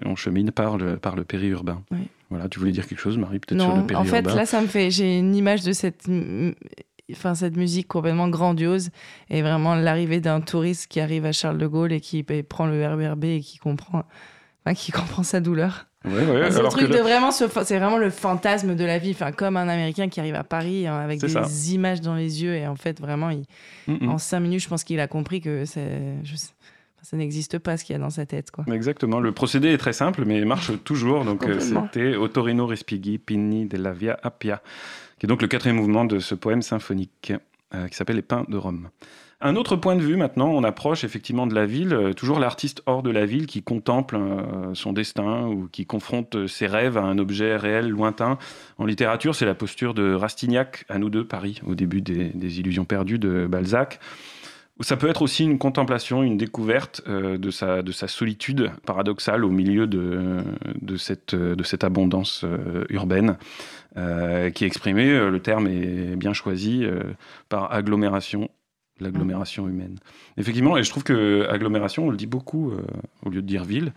on 0.06 0.16
chemine 0.16 0.52
par 0.52 0.78
le, 0.78 0.98
par 0.98 1.16
le 1.16 1.24
périurbain. 1.24 1.82
Oui. 1.90 2.10
Voilà, 2.30 2.50
tu 2.50 2.60
voulais 2.60 2.74
dire 2.74 2.86
quelque 2.86 3.00
chose, 3.00 3.18
Marie, 3.18 3.40
peut-être 3.40 3.60
sur 3.60 3.72
le 3.72 3.78
Non, 3.78 3.82
en 3.82 3.86
périurbain 3.88 4.30
fait, 4.30 4.36
là, 4.36 4.46
ça 4.46 4.62
me 4.62 4.68
fait. 4.68 4.92
J'ai 4.92 5.18
une 5.18 5.34
image 5.34 5.64
de 5.64 5.72
cette, 5.72 6.08
enfin, 7.12 7.36
cette 7.36 7.56
musique 7.58 7.88
complètement 7.88 8.28
grandiose 8.30 8.90
et 9.30 9.42
vraiment 9.42 9.76
l'arrivée 9.76 10.20
d'un 10.20 10.42
touriste 10.42 10.88
qui 10.88 11.00
arrive 11.00 11.26
à 11.26 11.32
Charles 11.32 11.58
de 11.58 11.68
Gaulle 11.68 11.94
et 11.94 12.02
qui 12.02 12.24
prend 12.24 12.66
le 12.68 12.86
RERB 12.86 13.24
et 13.26 13.40
qui 13.42 13.58
comprend, 13.58 14.04
enfin, 14.66 14.74
qui 14.76 14.92
comprend 15.22 15.24
sa 15.24 15.40
douleur. 15.40 15.86
Ouais, 16.06 16.12
ouais, 16.14 16.24
c'est 16.24 16.50
le 16.52 16.60
alors 16.60 16.72
truc 16.72 16.86
que 16.88 16.92
de 16.92 16.98
là- 16.98 17.04
vraiment, 17.04 17.32
ce- 17.32 17.46
c'est 17.66 17.78
vraiment 17.80 17.98
le 17.98 18.10
fantasme 18.10 18.76
de 18.76 18.86
la 18.86 18.98
vie, 18.98 19.12
enfin, 19.12 19.32
comme 19.34 19.58
un 19.58 19.68
Américain 19.68 20.08
qui 20.08 20.20
arrive 20.22 20.36
à 20.36 20.44
Paris 20.46 20.88
hein, 20.88 20.96
avec 20.98 21.20
des 21.20 21.28
ça. 21.28 21.44
images 21.70 22.00
dans 22.00 22.16
les 22.16 22.44
yeux 22.44 22.56
et 22.56 22.66
en 22.68 22.76
fait, 22.76 23.00
vraiment, 23.02 23.30
il, 23.30 23.44
Mm, 23.88 24.10
en 24.10 24.18
cinq 24.18 24.40
minutes, 24.42 24.62
je 24.62 24.70
pense 24.70 24.84
qu'il 24.84 25.00
a 25.00 25.08
compris 25.08 25.42
que 25.42 25.66
c'est, 25.66 26.14
ça 27.02 27.16
n'existe 27.18 27.58
pas 27.60 27.78
ce 27.78 27.84
qu'il 27.86 27.94
y 27.94 27.96
a 27.96 28.00
dans 28.00 28.10
sa 28.10 28.26
tête, 28.26 28.52
quoi. 28.52 28.64
Exactement. 28.74 29.20
Le 29.20 29.32
procédé 29.32 29.70
est 29.70 29.78
très 29.78 29.94
simple, 29.94 30.24
mais 30.26 30.44
marche 30.46 30.72
toujours. 30.84 31.24
Donc, 31.26 31.44
euh, 31.46 31.60
c'était 31.60 32.16
Otorino 32.16 32.68
Respighi, 32.68 33.18
Pini 33.18 33.66
della 33.66 33.92
Via 33.92 34.20
Appia, 34.24 34.62
qui 35.20 35.26
est 35.26 35.30
donc 35.30 35.42
le 35.42 35.48
quatrième 35.48 35.78
mouvement 35.78 36.06
de 36.06 36.20
ce 36.20 36.36
poème 36.36 36.62
symphonique 36.62 37.34
euh, 37.74 37.88
qui 37.88 37.96
s'appelle 37.96 38.16
Les 38.16 38.22
Pins 38.22 38.46
de 38.48 38.58
Rome. 38.58 38.90
Un 39.40 39.56
autre 39.56 39.76
point 39.76 39.96
de 39.96 40.02
vue 40.02 40.16
maintenant, 40.16 40.50
on 40.50 40.64
approche 40.64 41.04
effectivement 41.04 41.46
de 41.46 41.54
la 41.54 41.66
ville, 41.66 41.94
euh, 41.94 42.14
toujours 42.14 42.40
l'artiste 42.40 42.82
hors 42.86 43.04
de 43.04 43.12
la 43.12 43.26
ville 43.26 43.46
qui 43.46 43.62
contemple 43.62 44.16
euh, 44.16 44.74
son 44.74 44.94
destin 44.94 45.48
ou 45.48 45.68
qui 45.72 45.86
confronte 45.86 46.48
ses 46.48 46.66
rêves 46.66 46.98
à 46.98 47.04
un 47.04 47.18
objet 47.18 47.56
réel 47.56 47.90
lointain. 47.90 48.38
En 48.78 48.86
littérature, 48.86 49.36
c'est 49.36 49.46
la 49.46 49.54
posture 49.54 49.94
de 49.94 50.14
Rastignac, 50.14 50.86
à 50.90 50.98
nous 50.98 51.10
deux, 51.10 51.26
Paris, 51.26 51.62
au 51.68 51.76
début 51.76 52.02
des, 52.02 52.60
Illusions 52.60 52.86
perdues 52.86 53.20
de 53.20 53.48
Balzac. 53.48 54.00
Ça 54.80 54.96
peut 54.96 55.10
être 55.10 55.24
aussi 55.24 55.44
une 55.44 55.58
contemplation, 55.58 56.24
une 56.24 56.38
découverte 56.38 57.08
de, 57.10 57.52
sa, 57.52 57.82
de 57.82 57.92
sa 57.92 58.08
solitude 58.08 58.72
paradoxale 58.86 59.44
au 59.44 59.50
milieu 59.50 59.88
de, 59.88 60.44
de, 60.82 60.98
cette, 60.98 61.34
de 61.34 61.64
cette 61.64 61.84
abondance 61.84 62.46
urbaine, 62.90 63.38
euh, 63.96 64.50
qui 64.50 64.64
est 64.64 64.68
exprimée, 64.68 65.10
euh, 65.10 65.30
le 65.30 65.40
terme 65.40 65.68
est 65.68 66.16
bien 66.16 66.34
choisi, 66.34 66.84
euh, 66.84 67.00
par 67.50 67.72
agglomération, 67.74 68.50
l'agglomération 69.00 69.68
humaine. 69.68 69.98
Effectivement, 70.38 70.76
et 70.78 70.84
je 70.84 70.90
trouve 70.90 71.04
que 71.04 71.48
agglomération, 71.50 72.08
on 72.08 72.10
le 72.10 72.18
dit 72.18 72.26
beaucoup 72.28 72.72
euh, 72.72 72.82
au 73.26 73.30
lieu 73.30 73.42
de 73.42 73.48
dire 73.48 73.64
ville. 73.64 73.94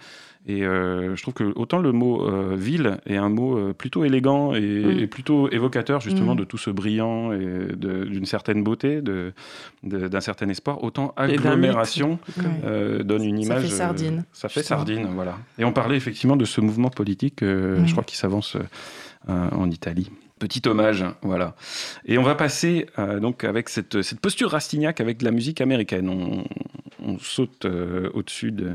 Et 0.47 0.61
je 0.63 1.21
trouve 1.21 1.35
que 1.35 1.53
autant 1.55 1.81
le 1.81 1.93
mot 1.93 2.27
ville 2.57 2.97
est 3.05 3.19
un 3.19 3.29
mot 3.29 3.75
plutôt 3.75 4.05
élégant 4.07 4.55
et, 4.55 4.61
Mm. 4.61 4.99
et 5.01 5.07
plutôt 5.07 5.51
évocateur 5.51 6.01
justement 6.01 6.35
Mm. 6.35 6.39
de 6.39 6.45
tout 6.45 6.57
ce 6.57 6.71
brillant 6.71 7.31
et 7.33 7.77
d'une 7.77 8.25
certaine 8.25 8.65
beauté, 8.65 9.03
de- 9.03 9.35
d'un 9.83 10.21
certain 10.23 10.49
espoir, 10.49 10.83
autant 10.83 11.13
agglomération 11.19 12.19
donne 13.05 13.23
une 13.25 13.37
Ça 13.43 13.53
image. 13.55 13.63
fait 13.65 13.69
sardine, 13.69 14.25
ça 14.33 14.49
fait 14.49 14.63
sardine, 14.63 15.09
voilà. 15.15 15.37
Et 15.59 15.65
on 15.67 15.73
parlait 15.73 15.97
effectivement 15.99 16.37
de 16.37 16.47
ce 16.47 16.63
mouvement 16.63 16.89
politique, 16.91 17.43
Mm. 17.43 17.85
je 17.87 17.93
crois 17.93 18.05
qu'il 18.05 18.17
s'avance 18.17 18.57
en 19.29 19.71
Italie. 19.71 20.11
Petit 20.39 20.63
hommage, 20.67 21.05
voilà. 21.21 21.55
Et 22.07 22.17
on 22.17 22.23
va 22.23 22.35
passer 22.35 22.87
euh, 22.99 23.21
donc 23.21 23.45
avec 23.45 23.69
cette, 23.69 23.99
posture 24.21 24.51
Rastignac 24.51 25.01
avec 25.01 25.19
de 25.19 25.25
la 25.27 25.33
musique 25.33 25.61
américaine. 25.61 26.09
On, 26.09 26.45
saute 27.19 27.65
euh, 27.65 28.09
au-dessus 28.15 28.53
de 28.53 28.73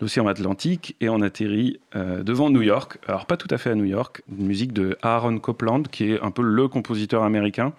l'océan 0.00 0.26
Atlantique 0.26 0.96
et 1.00 1.08
on 1.08 1.20
atterrit 1.20 1.80
euh, 1.94 2.22
devant 2.22 2.48
New 2.48 2.62
York. 2.62 2.98
Alors 3.06 3.26
pas 3.26 3.36
tout 3.36 3.48
à 3.50 3.58
fait 3.58 3.70
à 3.70 3.74
New 3.74 3.84
York, 3.84 4.22
une 4.36 4.46
musique 4.46 4.72
de 4.72 4.96
Aaron 5.02 5.38
Copland 5.38 5.82
qui 5.82 6.12
est 6.12 6.20
un 6.20 6.30
peu 6.30 6.42
le 6.42 6.66
compositeur 6.66 7.22
américain 7.22 7.74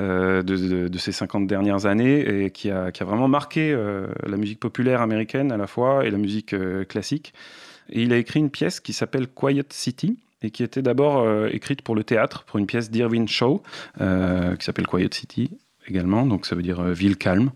euh, 0.00 0.42
de, 0.42 0.98
ces 0.98 1.12
50 1.12 1.46
dernières 1.46 1.86
années 1.86 2.46
et 2.46 2.50
qui 2.50 2.68
a, 2.68 2.90
vraiment 3.02 3.28
marqué 3.28 3.72
euh, 3.72 4.08
la 4.26 4.36
musique 4.36 4.58
populaire 4.58 5.00
américaine 5.00 5.52
à 5.52 5.56
la 5.56 5.68
fois 5.68 6.04
et 6.04 6.10
la 6.10 6.18
musique 6.18 6.52
euh, 6.52 6.84
classique. 6.84 7.32
Et 7.90 8.02
il 8.02 8.12
a 8.12 8.16
écrit 8.16 8.40
une 8.40 8.50
pièce 8.50 8.80
qui 8.80 8.92
s'appelle 8.92 9.28
Quiet 9.28 9.66
City 9.70 10.18
et 10.44 10.50
qui 10.50 10.62
était 10.62 10.82
d'abord 10.82 11.20
euh, 11.20 11.48
écrite 11.52 11.82
pour 11.82 11.94
le 11.94 12.04
théâtre, 12.04 12.44
pour 12.44 12.58
une 12.58 12.66
pièce 12.66 12.90
d'Irving 12.90 13.26
Shaw 13.26 13.62
euh, 14.00 14.56
qui 14.56 14.64
s'appelle 14.64 14.86
Quiet 14.86 15.12
City 15.12 15.50
également, 15.86 16.26
donc 16.26 16.46
ça 16.46 16.54
veut 16.54 16.62
dire 16.62 16.80
euh, 16.80 16.92
ville 16.92 17.16
calme. 17.16 17.50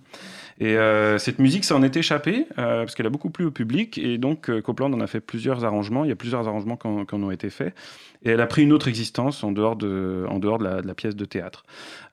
Et 0.60 0.76
cette 1.18 1.38
musique 1.38 1.64
s'en 1.64 1.84
est 1.84 1.96
échappée 1.96 2.48
euh, 2.58 2.80
parce 2.80 2.96
qu'elle 2.96 3.06
a 3.06 3.10
beaucoup 3.10 3.30
plu 3.30 3.44
au 3.44 3.52
public 3.52 3.96
et 3.96 4.18
donc 4.18 4.50
euh, 4.50 4.60
Copland 4.60 4.92
en 4.92 5.00
a 5.00 5.06
fait 5.06 5.20
plusieurs 5.20 5.64
arrangements. 5.64 6.02
Il 6.04 6.08
y 6.08 6.12
a 6.12 6.16
plusieurs 6.16 6.48
arrangements 6.48 6.76
qui 6.76 6.88
en, 6.88 7.06
en 7.08 7.22
ont 7.22 7.30
été 7.30 7.48
faits 7.48 7.76
et 8.24 8.30
elle 8.30 8.40
a 8.40 8.46
pris 8.48 8.64
une 8.64 8.72
autre 8.72 8.88
existence 8.88 9.44
en 9.44 9.52
dehors 9.52 9.74
en 9.74 10.38
de 10.40 10.84
la 10.84 10.94
pièce 10.96 11.14
de 11.14 11.24
théâtre. 11.24 11.62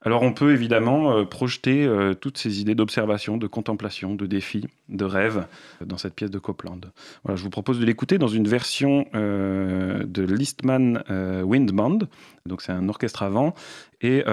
Alors 0.06 0.22
on 0.22 0.34
peut 0.34 0.54
évidemment 0.54 1.18
euh, 1.18 1.26
projeter 1.26 1.84
euh, 1.84 2.14
toutes 2.14 2.38
ces 2.38 2.62
idées 2.62 2.76
d'observation, 2.76 3.38
de 3.38 3.48
contemplation, 3.48 4.14
de 4.14 4.28
défi, 4.28 4.68
de 4.88 5.04
rêve 5.04 5.48
euh, 5.82 5.86
dans 5.86 5.98
cette 5.98 6.14
pièce 6.14 6.30
de 6.30 6.38
Copland. 6.38 6.80
Voilà, 7.24 7.36
je 7.36 7.44
vous 7.44 7.50
propose 7.50 7.80
de 7.80 7.86
l'écouter 7.86 8.20
dans 8.20 8.28
une 8.28 8.48
version 8.48 9.08
de 9.14 10.22
l'Eastman 10.22 11.04
euh, 11.10 11.42
Wind 11.42 11.72
Band. 11.72 12.00
Donc 12.46 12.62
c'est 12.62 12.72
un 12.72 12.88
orchestre 12.88 13.24
à 13.24 13.30
vent 13.30 13.56
et 14.02 14.24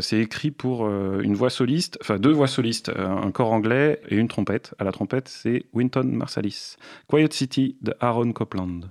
c'est 0.00 0.20
écrit 0.20 0.50
pour 0.50 0.88
une 0.88 1.34
voix 1.34 1.50
soliste, 1.50 1.98
enfin 2.00 2.18
deux 2.18 2.32
voix 2.32 2.46
solistes, 2.46 2.90
un 2.96 3.30
corps 3.30 3.52
anglais 3.52 4.00
et 4.08 4.16
une 4.16 4.28
trompette. 4.28 4.74
À 4.78 4.84
la 4.84 4.92
trompette, 4.92 5.28
c'est 5.28 5.66
Winton 5.74 6.04
Marsalis. 6.04 6.76
Quiet 7.08 7.30
City 7.30 7.76
de 7.82 7.94
Aaron 8.00 8.32
Copland. 8.32 8.88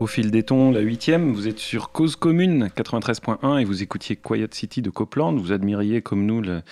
Au 0.00 0.06
fil 0.06 0.30
des 0.30 0.44
tons, 0.44 0.70
la 0.70 0.78
huitième, 0.78 1.32
vous 1.32 1.48
êtes 1.48 1.58
sur 1.58 1.90
Cause 1.90 2.14
Commune 2.14 2.68
93.1 2.68 3.60
et 3.60 3.64
vous 3.64 3.82
écoutiez 3.82 4.14
Quiet 4.14 4.48
City 4.52 4.80
de 4.80 4.90
Copland. 4.90 5.36
Vous 5.36 5.50
admiriez 5.50 6.02
comme 6.02 6.24
nous 6.24 6.40
la 6.40 6.62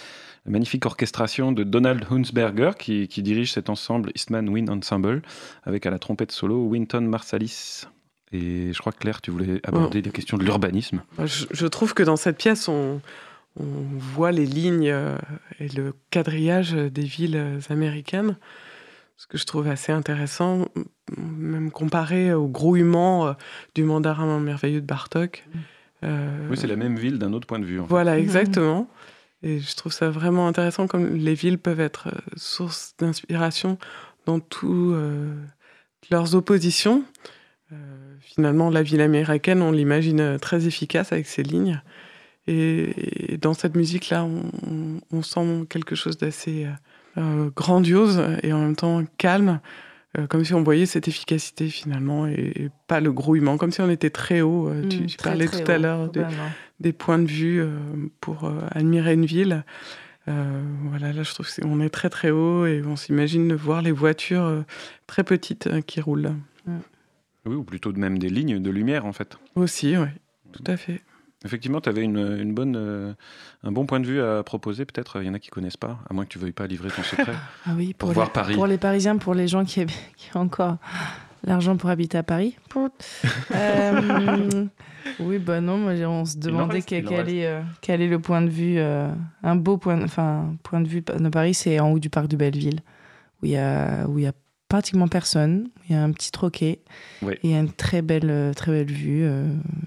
magnifique 0.44 0.86
orchestration 0.86 1.50
de 1.50 1.64
Donald 1.64 2.04
Hunsberger 2.08 2.70
qui, 2.78 3.08
dirige 3.08 3.52
cet 3.52 3.68
ensemble 3.68 4.12
Eastman 4.14 4.48
Wind 4.48 4.70
Ensemble 4.70 5.22
avec 5.64 5.86
à 5.86 5.90
la 5.90 5.98
trompette 5.98 6.30
solo 6.30 6.66
Winton 6.66 7.00
Marsalis. 7.00 7.86
Et 8.30 8.72
je 8.72 8.78
crois 8.78 8.92
Claire, 8.92 9.20
tu 9.20 9.32
voulais 9.32 9.60
aborder 9.64 10.02
des 10.02 10.10
questions 10.10 10.38
de 10.38 10.44
l'urbanisme. 10.44 11.02
Je, 11.24 11.66
trouve 11.66 11.94
que 11.94 12.04
dans 12.04 12.16
cette 12.16 12.38
pièce, 12.38 12.68
on, 12.68 13.00
on 13.58 13.82
voit 13.98 14.30
les 14.30 14.46
lignes 14.46 14.88
euh, 14.88 15.16
et 15.58 15.66
le 15.68 15.94
quadrillage 16.12 16.74
des 16.74 17.04
villes 17.04 17.58
américaines 17.70 18.36
ce 19.16 19.26
que 19.26 19.38
je 19.38 19.46
trouve 19.46 19.66
assez 19.68 19.92
intéressant, 19.92 20.68
même 21.46 21.70
comparé 21.70 22.32
au 22.32 22.46
grouillement 22.46 23.28
euh, 23.28 23.32
du 23.74 23.84
mandarin 23.84 24.38
merveilleux 24.40 24.80
de 24.80 24.86
Bartok. 24.86 25.46
Euh, 26.04 26.48
oui, 26.50 26.56
c'est 26.56 26.66
la 26.66 26.76
même 26.76 26.96
ville 26.96 27.18
d'un 27.18 27.32
autre 27.32 27.46
point 27.46 27.58
de 27.58 27.64
vue. 27.64 27.78
Voilà, 27.88 28.18
exactement. 28.18 28.88
Et 29.42 29.60
je 29.60 29.76
trouve 29.76 29.92
ça 29.92 30.10
vraiment 30.10 30.48
intéressant 30.48 30.86
comme 30.86 31.14
les 31.14 31.34
villes 31.34 31.58
peuvent 31.58 31.80
être 31.80 32.08
euh, 32.08 32.18
source 32.36 32.94
d'inspiration 32.98 33.78
dans 34.26 34.40
toutes 34.40 34.96
leurs 36.10 36.34
oppositions. 36.34 37.04
finalement, 38.20 38.70
la 38.70 38.82
ville 38.82 39.00
américaine, 39.00 39.62
on 39.62 39.70
l'imagine 39.70 40.38
très 40.40 40.66
efficace 40.66 41.12
avec 41.12 41.26
ses 41.26 41.44
lignes. 41.44 41.80
Et, 42.48 43.38
dans 43.40 43.54
cette 43.54 43.76
musique-là, 43.76 44.24
on, 44.24 45.00
on, 45.12 45.22
sent 45.22 45.66
quelque 45.68 45.94
chose 45.94 46.18
d'assez 46.18 46.66
euh, 47.18 47.48
grandiose 47.56 48.22
et 48.42 48.52
en 48.52 48.58
même 48.58 48.76
temps 48.76 49.02
calme, 49.16 49.48
euh, 49.48 49.58
comme 50.28 50.44
si 50.44 50.54
on 50.54 50.62
voyait 50.62 50.86
cette 50.86 51.08
efficacité 51.08 51.68
finalement 51.68 52.26
et, 52.26 52.70
pas 52.86 53.00
le 53.00 53.12
grouillement, 53.12 53.58
comme 53.58 53.70
si 53.70 53.80
on 53.80 53.90
était 53.90 54.10
très 54.10 54.40
haut. 54.40 54.68
Euh, 54.68 54.88
tu, 54.88 55.02
mm, 55.02 55.06
parlais 55.22 55.46
tout 55.46 55.70
à 55.70 55.78
l'heure 55.78 56.10
des 56.80 56.92
points 56.92 57.18
de 57.18 57.26
vue 57.26 57.64
pour 58.20 58.50
admirer 58.70 59.14
une 59.14 59.26
ville. 59.26 59.64
voilà, 60.26 61.12
là 61.12 61.22
je 61.22 61.32
trouve 61.34 61.48
qu'on 61.54 61.80
est 61.80 61.90
très 61.90 62.10
très 62.10 62.30
haut 62.30 62.66
et 62.66 62.82
on 62.86 62.96
s'imagine 62.96 63.54
voir 63.54 63.82
les 63.82 63.92
voitures 63.92 64.64
très 65.06 65.24
petites 65.24 65.68
qui 65.86 66.00
roulent. 66.00 66.32
Mm. 66.66 66.78
Oui, 67.46 67.54
ou 67.54 67.62
plutôt 67.62 67.92
même 67.92 68.18
des 68.18 68.28
lignes 68.28 68.60
de 68.60 68.70
lumière 68.70 69.06
en 69.06 69.12
fait. 69.12 69.38
Aussi, 69.54 69.96
oui, 69.96 70.08
tout 70.52 70.64
à 70.66 70.76
fait. 70.76 71.00
Effectivement, 71.46 71.80
tu 71.80 71.88
avais 71.88 72.02
une, 72.02 72.52
bonne, 72.52 72.76
euh, 72.76 73.12
un 73.62 73.70
bon 73.70 73.86
point 73.86 74.00
de 74.00 74.06
vue 74.06 74.20
à 74.20 74.42
proposer. 74.42 74.84
Peut-être 74.84 75.22
il 75.22 75.26
y 75.26 75.30
en 75.30 75.34
a 75.34 75.38
qui 75.38 75.48
connaissent 75.48 75.76
pas, 75.76 76.00
à 76.10 76.12
moins 76.12 76.24
que 76.24 76.30
tu 76.30 76.38
veuilles 76.40 76.52
pas 76.52 76.66
livrer 76.66 76.90
ton 76.90 77.02
secret. 77.04 77.34
ah 77.64 77.70
oui, 77.76 77.94
pour, 77.94 78.10
voir 78.10 78.32
Paris. 78.32 78.54
Pour 78.54 78.66
les 78.66 78.78
Parisiens, 78.78 79.16
pour 79.16 79.32
les 79.32 79.46
gens 79.46 79.64
qui, 79.64 79.86
ont 80.34 80.40
encore 80.40 80.76
l'argent 81.44 81.76
pour 81.76 81.88
habiter 81.88 82.18
à 82.18 82.22
Paris. 82.22 82.56
Euh, 83.54 84.66
oui, 85.20 85.38
bah 85.38 85.60
non, 85.60 85.86
on 85.86 86.24
se 86.24 86.36
demandait 86.36 86.82
quel, 86.82 87.06
est, 87.06 87.46
euh, 87.46 87.62
quel, 87.80 88.02
est, 88.02 88.08
le 88.08 88.18
point 88.18 88.42
de 88.42 88.50
vue. 88.50 88.78
un 88.78 89.56
beau 89.56 89.78
point, 89.78 90.02
enfin, 90.02 90.54
point 90.62 90.80
de 90.80 90.88
vue 90.88 91.00
de 91.00 91.28
Paris, 91.28 91.54
c'est 91.54 91.78
en 91.80 91.92
haut 91.92 91.98
du 91.98 92.10
parc 92.10 92.26
de 92.26 92.36
Belleville, 92.36 92.80
où 93.40 93.46
il 93.46 93.52
y 93.52 93.56
a, 93.56 94.06
où 94.08 94.18
il 94.18 94.24
y 94.24 94.26
a 94.26 94.32
pratiquement 94.68 95.08
personne. 95.08 95.68
Il 95.88 95.94
y 95.94 95.98
a 95.98 96.02
un 96.02 96.10
petit 96.10 96.32
troquet. 96.32 96.80
Et 97.22 97.38
il 97.44 97.50
y 97.50 97.54
a 97.54 97.60
une 97.60 97.72
très 97.72 98.02
belle, 98.02 98.52
très 98.54 98.72
belle 98.72 98.92
vue. 98.92 99.26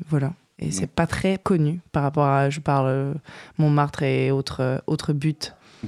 voilà. 0.10 0.34
Et 0.60 0.72
c'est 0.72 0.88
pas 0.88 1.07
très 1.07 1.38
connu 1.38 1.82
par 1.91 2.03
rapport 2.03 2.26
à, 2.26 2.49
je 2.49 2.60
parle, 2.60 2.88
euh, 2.88 3.14
Montmartre 3.57 4.03
et 4.03 4.32
autres, 4.32 4.62
euh, 4.62 4.78
autres 4.88 5.14
buts 5.14 5.36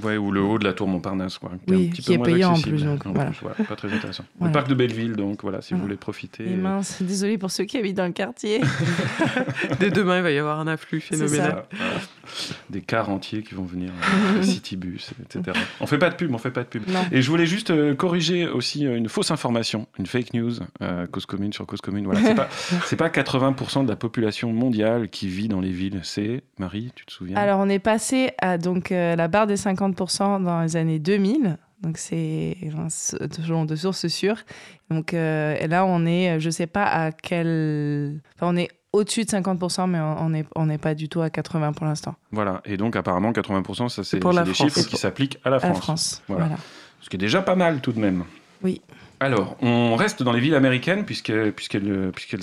Ouais, 0.00 0.16
ou 0.16 0.30
le 0.30 0.40
haut 0.40 0.58
de 0.58 0.64
la 0.64 0.72
tour 0.72 0.88
Montparnasse, 0.88 1.38
quoi. 1.38 1.50
Qui 1.66 1.74
oui, 1.74 1.92
est, 1.92 2.00
qui 2.00 2.12
est 2.14 2.18
payant 2.18 2.54
en 2.54 2.60
plus. 2.60 2.82
Donc, 2.82 3.06
voilà. 3.06 3.30
pas 3.68 3.76
très 3.76 3.92
intéressant. 3.92 4.24
Le 4.40 4.50
parc 4.50 4.68
de 4.68 4.74
Belleville, 4.74 5.16
donc 5.16 5.42
voilà, 5.42 5.60
si 5.60 5.74
vous 5.74 5.80
voulez 5.80 5.96
profiter. 5.96 6.50
Et 6.50 6.56
mince, 6.56 7.02
désolé 7.02 7.36
pour 7.36 7.50
ceux 7.50 7.64
qui 7.64 7.76
habitent 7.76 7.96
dans 7.96 8.06
le 8.06 8.12
quartier. 8.12 8.60
Dès 9.80 9.90
demain, 9.90 10.18
il 10.18 10.22
va 10.22 10.30
y 10.30 10.38
avoir 10.38 10.60
un 10.60 10.66
afflux 10.66 11.00
phénoménal. 11.00 11.64
Des 12.70 12.80
cars 12.80 13.10
entiers 13.10 13.42
qui 13.42 13.54
vont 13.54 13.64
venir, 13.64 13.90
euh, 14.36 14.42
Citybus, 14.42 15.10
etc. 15.22 15.58
On 15.80 15.86
fait 15.86 15.98
pas 15.98 16.08
de 16.08 16.14
pub, 16.14 16.34
on 16.34 16.38
fait 16.38 16.50
pas 16.50 16.62
de 16.62 16.68
pub. 16.68 16.84
Et 17.10 17.20
je 17.20 17.30
voulais 17.30 17.46
juste 17.46 17.70
euh, 17.70 17.94
corriger 17.94 18.48
aussi 18.48 18.86
euh, 18.86 18.96
une 18.96 19.08
fausse 19.08 19.30
information, 19.30 19.86
une 19.98 20.06
fake 20.06 20.32
news, 20.34 20.52
cause 21.10 21.26
commune 21.26 21.52
sur 21.52 21.66
cause 21.66 21.80
commune. 21.80 22.04
Voilà, 22.04 22.20
c'est 22.84 22.96
pas, 22.96 23.10
pas 23.10 23.22
80% 23.22 23.84
de 23.84 23.88
la 23.88 23.96
population 23.96 24.52
mondiale 24.52 25.10
qui 25.10 25.28
vit 25.28 25.48
dans 25.48 25.60
les 25.60 25.70
villes. 25.70 26.00
C'est, 26.02 26.42
Marie, 26.58 26.92
tu 26.94 27.04
te 27.04 27.12
souviens? 27.12 27.36
Alors, 27.36 27.58
on 27.60 27.68
est 27.68 27.78
passé 27.78 28.30
à 28.40 28.56
donc 28.56 28.90
la 28.90 29.28
barre 29.28 29.46
des 29.46 29.56
50 29.56 29.81
50% 29.90 30.42
dans 30.42 30.62
les 30.62 30.76
années 30.76 30.98
2000. 30.98 31.58
Donc, 31.82 31.98
c'est 31.98 32.56
toujours 33.34 33.66
de 33.66 33.74
sources 33.74 34.06
sûres. 34.06 34.44
Donc, 34.90 35.14
euh, 35.14 35.66
là, 35.66 35.84
on 35.84 36.06
est, 36.06 36.38
je 36.38 36.46
ne 36.46 36.50
sais 36.52 36.66
pas 36.66 36.84
à 36.84 37.10
quel. 37.10 38.20
Enfin, 38.36 38.52
on 38.52 38.56
est 38.56 38.68
au-dessus 38.92 39.24
de 39.24 39.30
50%, 39.30 39.88
mais 39.88 39.98
on 39.98 40.30
n'est 40.30 40.44
on 40.54 40.68
est 40.68 40.78
pas 40.78 40.94
du 40.94 41.08
tout 41.08 41.22
à 41.22 41.28
80% 41.28 41.72
pour 41.74 41.86
l'instant. 41.86 42.14
Voilà. 42.30 42.60
Et 42.64 42.76
donc, 42.76 42.94
apparemment, 42.94 43.32
80%, 43.32 43.88
ça, 43.88 44.04
c'est 44.04 44.20
des 44.20 44.54
chiffres 44.54 44.82
qui 44.82 44.96
s'appliquent 44.96 45.38
à 45.44 45.50
la 45.50 45.58
France. 45.58 45.70
À 45.70 45.74
la 45.74 45.80
France. 45.80 46.22
Voilà. 46.28 46.50
Ce 47.00 47.08
qui 47.10 47.16
est 47.16 47.18
déjà 47.18 47.42
pas 47.42 47.56
mal 47.56 47.80
tout 47.80 47.92
de 47.92 47.98
même. 47.98 48.24
Oui. 48.62 48.80
Alors, 49.22 49.56
on 49.62 49.94
reste 49.94 50.24
dans 50.24 50.32
les 50.32 50.40
villes 50.40 50.56
américaines 50.56 51.04
puisqu'elles 51.04 51.54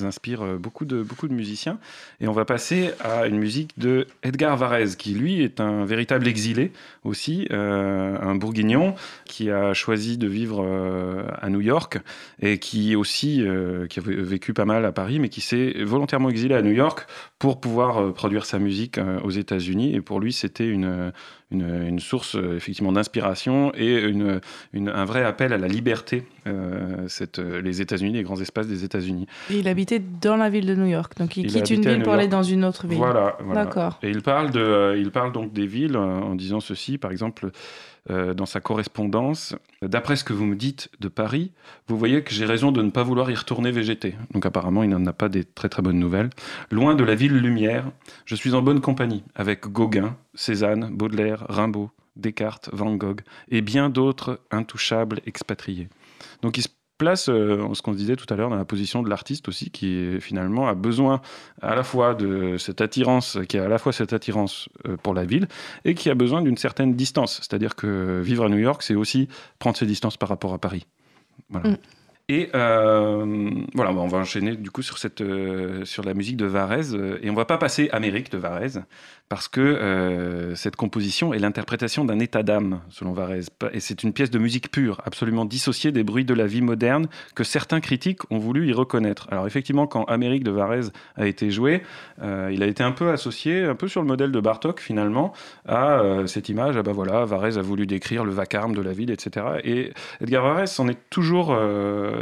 inspirent 0.06 0.58
beaucoup 0.58 0.86
de, 0.86 1.04
beaucoup 1.04 1.28
de 1.28 1.34
musiciens. 1.34 1.78
Et 2.22 2.30
on 2.30 2.32
va 2.32 2.46
passer 2.46 2.92
à 3.02 3.28
une 3.28 3.38
musique 3.38 3.78
de 3.78 4.08
Edgar 4.24 4.56
Varese, 4.56 4.96
qui 4.96 5.14
lui 5.14 5.44
est 5.44 5.60
un 5.60 5.84
véritable 5.84 6.26
exilé 6.26 6.72
aussi, 7.04 7.50
euh, 7.52 8.18
un 8.22 8.34
bourguignon 8.36 8.96
qui 9.26 9.52
a 9.52 9.74
choisi 9.74 10.18
de 10.18 10.28
vivre 10.28 10.64
euh, 10.66 11.24
à 11.42 11.50
New 11.50 11.60
York 11.60 11.98
et 12.42 12.60
qui 12.60 12.96
aussi, 12.96 13.46
euh, 13.46 13.86
qui 13.88 14.00
a 14.00 14.04
vécu 14.06 14.54
pas 14.54 14.64
mal 14.64 14.86
à 14.86 14.94
Paris, 14.94 15.20
mais 15.20 15.28
qui 15.28 15.42
s'est 15.42 15.84
volontairement 15.84 16.30
exilé 16.30 16.56
à 16.56 16.62
New 16.62 16.72
York 16.72 17.08
pour 17.40 17.60
pouvoir 17.60 18.14
produire 18.14 18.46
sa 18.46 18.58
musique 18.58 19.02
aux 19.26 19.32
États-Unis. 19.32 19.96
Et 19.96 20.00
pour 20.00 20.22
lui, 20.22 20.32
c'était 20.32 20.68
une, 20.68 21.12
une, 21.52 22.00
source 22.00 22.36
effectivement 22.36 22.92
d'inspiration 22.92 23.72
et 23.76 24.02
une, 24.04 24.40
un 24.74 25.06
vrai 25.06 25.24
appel 25.24 25.54
à 25.54 25.58
la 25.58 25.68
liberté 25.68 26.24
euh, 26.48 27.08
cette, 27.08 27.40
euh, 27.40 27.62
les 27.62 27.82
États-Unis, 27.82 28.14
les 28.14 28.24
grands 28.24 28.40
espaces 28.40 28.68
des 28.68 28.84
États-Unis. 28.84 29.28
il 29.50 29.68
habitait 29.68 30.00
dans 30.00 30.38
la 30.38 30.50
ville 30.50 30.66
de 30.66 30.76
New 30.76 30.86
York, 30.86 31.18
donc 31.18 31.38
il, 31.38 31.52
quitte 31.52 31.70
une 31.70 31.82
ville 31.82 32.04
pour 32.04 32.14
aller 32.14 32.28
dans 32.28 32.44
une 32.44 32.64
autre 32.64 32.88
ville. 32.88 32.98
Voilà, 32.98 33.38
D'accord. 33.54 34.00
Et 34.02 34.10
il 34.10 34.22
parle, 34.22 34.52
de, 34.52 34.60
euh, 34.60 34.98
il 34.98 35.12
parle 35.12 35.32
donc 35.32 35.54
des 35.54 35.68
villes 35.68 35.98
en 35.98 36.36
disant 36.36 36.60
ceci, 36.60 36.98
par 36.98 37.12
exemple, 37.12 37.52
dans 38.10 38.46
sa 38.46 38.60
correspondance. 38.60 39.56
D'après 39.82 40.16
ce 40.16 40.24
que 40.24 40.34
vous 40.34 40.46
me 40.46 40.56
dites 40.56 40.90
de 41.00 41.08
Paris, 41.08 41.52
vous 41.88 41.98
voyez 41.98 42.24
que 42.24 42.34
j'ai 42.34 42.46
raison 42.46 42.72
de 42.72 42.82
ne 42.82 42.90
pas 42.90 43.04
vouloir 43.04 43.30
y 43.30 43.36
retourner 43.36 43.72
végéter. 43.72 44.16
Donc 44.32 44.46
apparemment, 44.46 44.84
il 44.84 44.90
n'en 44.90 45.06
a 45.06 45.14
pas 45.14 45.30
des 45.30 45.44
très 45.44 45.70
très 45.70 45.82
bonnes 45.82 46.00
nouvelles. 46.00 46.30
Loin 46.72 46.96
de 46.96 47.04
la 47.04 47.16
ville 47.16 47.38
lumière, 47.38 47.92
je 48.26 48.36
suis 48.36 48.54
en 48.54 48.62
bonne 48.62 48.82
compagnie 48.82 49.24
avec 49.36 49.68
Gauguin, 49.68 50.18
Cézanne, 50.34 50.90
Baudelaire, 50.92 51.46
Rimbaud, 51.50 51.92
Descartes, 52.16 52.70
Van 52.74 52.96
Gogh 52.96 53.22
et 53.50 53.62
bien 53.62 53.90
d'autres 53.90 54.42
intouchables 54.52 55.22
expatriés. 55.26 55.88
Donc 56.42 56.58
il 56.58 56.64
se 56.64 56.70
place, 57.00 57.30
euh, 57.30 57.74
ce 57.74 57.82
qu'on 57.82 57.94
disait 57.94 58.16
tout 58.16 58.32
à 58.32 58.36
l'heure, 58.36 58.52
dans 58.52 58.56
la 58.56 58.66
position 58.66 59.02
de 59.02 59.10
l'artiste 59.10 59.48
aussi, 59.48 59.72
qui 59.72 60.20
finalement 60.20 60.68
a 60.68 60.76
besoin 60.76 61.22
à 61.64 61.74
la 61.74 61.82
fois 61.82 62.14
de 62.14 62.58
cette 62.58 62.82
attirance, 62.82 63.40
qui 63.48 63.58
a 63.58 63.66
à 63.66 63.68
la 63.68 63.80
fois 63.80 63.92
cette 63.92 64.14
attirance 64.14 64.70
euh, 64.88 64.98
pour 65.02 65.16
la 65.16 65.26
ville, 65.26 65.48
et 65.86 65.96
qui 65.96 66.12
a 66.12 66.16
besoin 66.16 66.44
d'une 66.44 66.58
certaine 66.58 66.94
distance. 66.94 67.38
C'est-à-dire 67.38 67.76
que 67.76 68.22
vivre 68.22 68.46
à 68.46 68.50
New 68.50 68.60
York, 68.60 68.84
c'est 68.84 68.94
aussi 68.94 69.28
prendre 69.58 69.78
ses 69.78 69.88
distances 69.88 70.18
par 70.18 70.30
rapport 70.30 70.54
à 70.54 70.60
Paris. 70.60 70.86
Voilà. 71.50 71.72
Mm. 71.72 71.78
Et 72.30 72.50
euh, 72.56 73.50
voilà, 73.74 73.92
on 73.92 74.08
va 74.08 74.20
enchaîner 74.20 74.56
du 74.56 74.72
coup 74.72 74.84
sur, 74.84 74.98
cette, 74.98 75.24
sur 75.84 76.04
la 76.04 76.14
musique 76.14 76.38
de 76.38 76.46
Varese. 76.46 76.98
Et 77.22 77.30
on 77.30 77.34
va 77.34 77.46
pas 77.46 77.58
passer 77.58 77.90
Amérique 77.92 78.32
de 78.32 78.38
Varese, 78.38 78.84
parce 79.30 79.48
que 79.48 79.62
euh, 79.62 80.56
cette 80.56 80.76
composition 80.76 81.34
est 81.36 81.40
l'interprétation 81.40 82.04
d'un 82.04 82.18
état 82.18 82.42
d'âme, 82.42 82.82
selon 82.90 83.14
Varese. 83.14 83.50
Et 83.74 83.80
c'est 83.80 84.02
une 84.02 84.12
pièce 84.12 84.32
de 84.32 84.40
musique 84.40 84.72
pure, 84.72 85.02
absolument 85.06 85.46
dissociée 85.46 85.92
des 85.92 86.04
bruits 86.04 86.26
de 86.26 86.34
la 86.34 86.48
vie 86.48 86.64
moderne, 86.64 87.08
que 87.36 87.44
certains 87.44 87.80
critiques 87.80 88.22
ont 88.32 88.40
voulu 88.40 88.68
y 88.68 88.74
reconnaître. 88.74 89.28
Alors 89.30 89.46
effectivement, 89.46 89.86
quand 89.86 90.04
Amérique 90.06 90.44
de 90.44 90.50
Varese 90.50 90.92
a 91.16 91.28
été 91.28 91.52
joué, 91.52 91.84
euh, 92.24 92.50
il 92.52 92.64
a 92.64 92.66
été 92.66 92.82
un 92.82 92.92
peu 92.92 93.12
associé, 93.12 93.64
un 93.66 93.76
peu 93.76 93.88
sur 93.88 94.02
le 94.02 94.08
modèle 94.08 94.32
de 94.32 94.40
Bartok 94.40 94.80
finalement, 94.80 95.32
à 95.68 96.00
euh, 96.00 96.26
cette 96.26 96.50
image, 96.50 96.76
ah 96.76 96.82
ben 96.82 96.94
voilà, 96.94 97.24
Varese 97.26 97.60
a 97.60 97.62
voulu 97.62 97.86
décrire 97.86 98.26
le 98.26 98.32
vacarme 98.32 98.74
de 98.74 98.82
la 98.82 98.94
ville, 98.94 99.12
etc. 99.12 99.46
Et 99.64 99.94
Edgar 100.22 100.44
Varese 100.44 100.72
s'en 100.72 100.88
est 100.88 100.98
toujours 101.12 101.56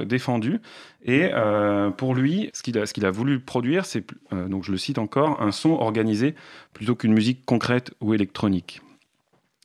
défendu. 0.06 0.60
Et 1.04 1.30
euh, 1.34 1.90
pour 1.90 2.16
lui, 2.16 2.50
ce 2.54 2.64
qu'il 2.64 2.78
a, 2.78 3.08
a, 3.08 3.12
voulu 3.12 3.40
produire, 3.40 3.86
c'est, 3.86 4.04
euh, 4.34 4.48
donc 4.48 4.64
je 4.64 4.72
le 4.72 4.78
cite 4.78 4.98
encore, 4.98 5.42
un 5.42 5.52
son 5.52 5.72
organisé 5.72 6.36
plutôt 6.74 6.96
qu'une 6.96 7.14
musique 7.14 7.46
concrète 7.46 7.94
ou 8.02 8.14
électronique. 8.14 8.82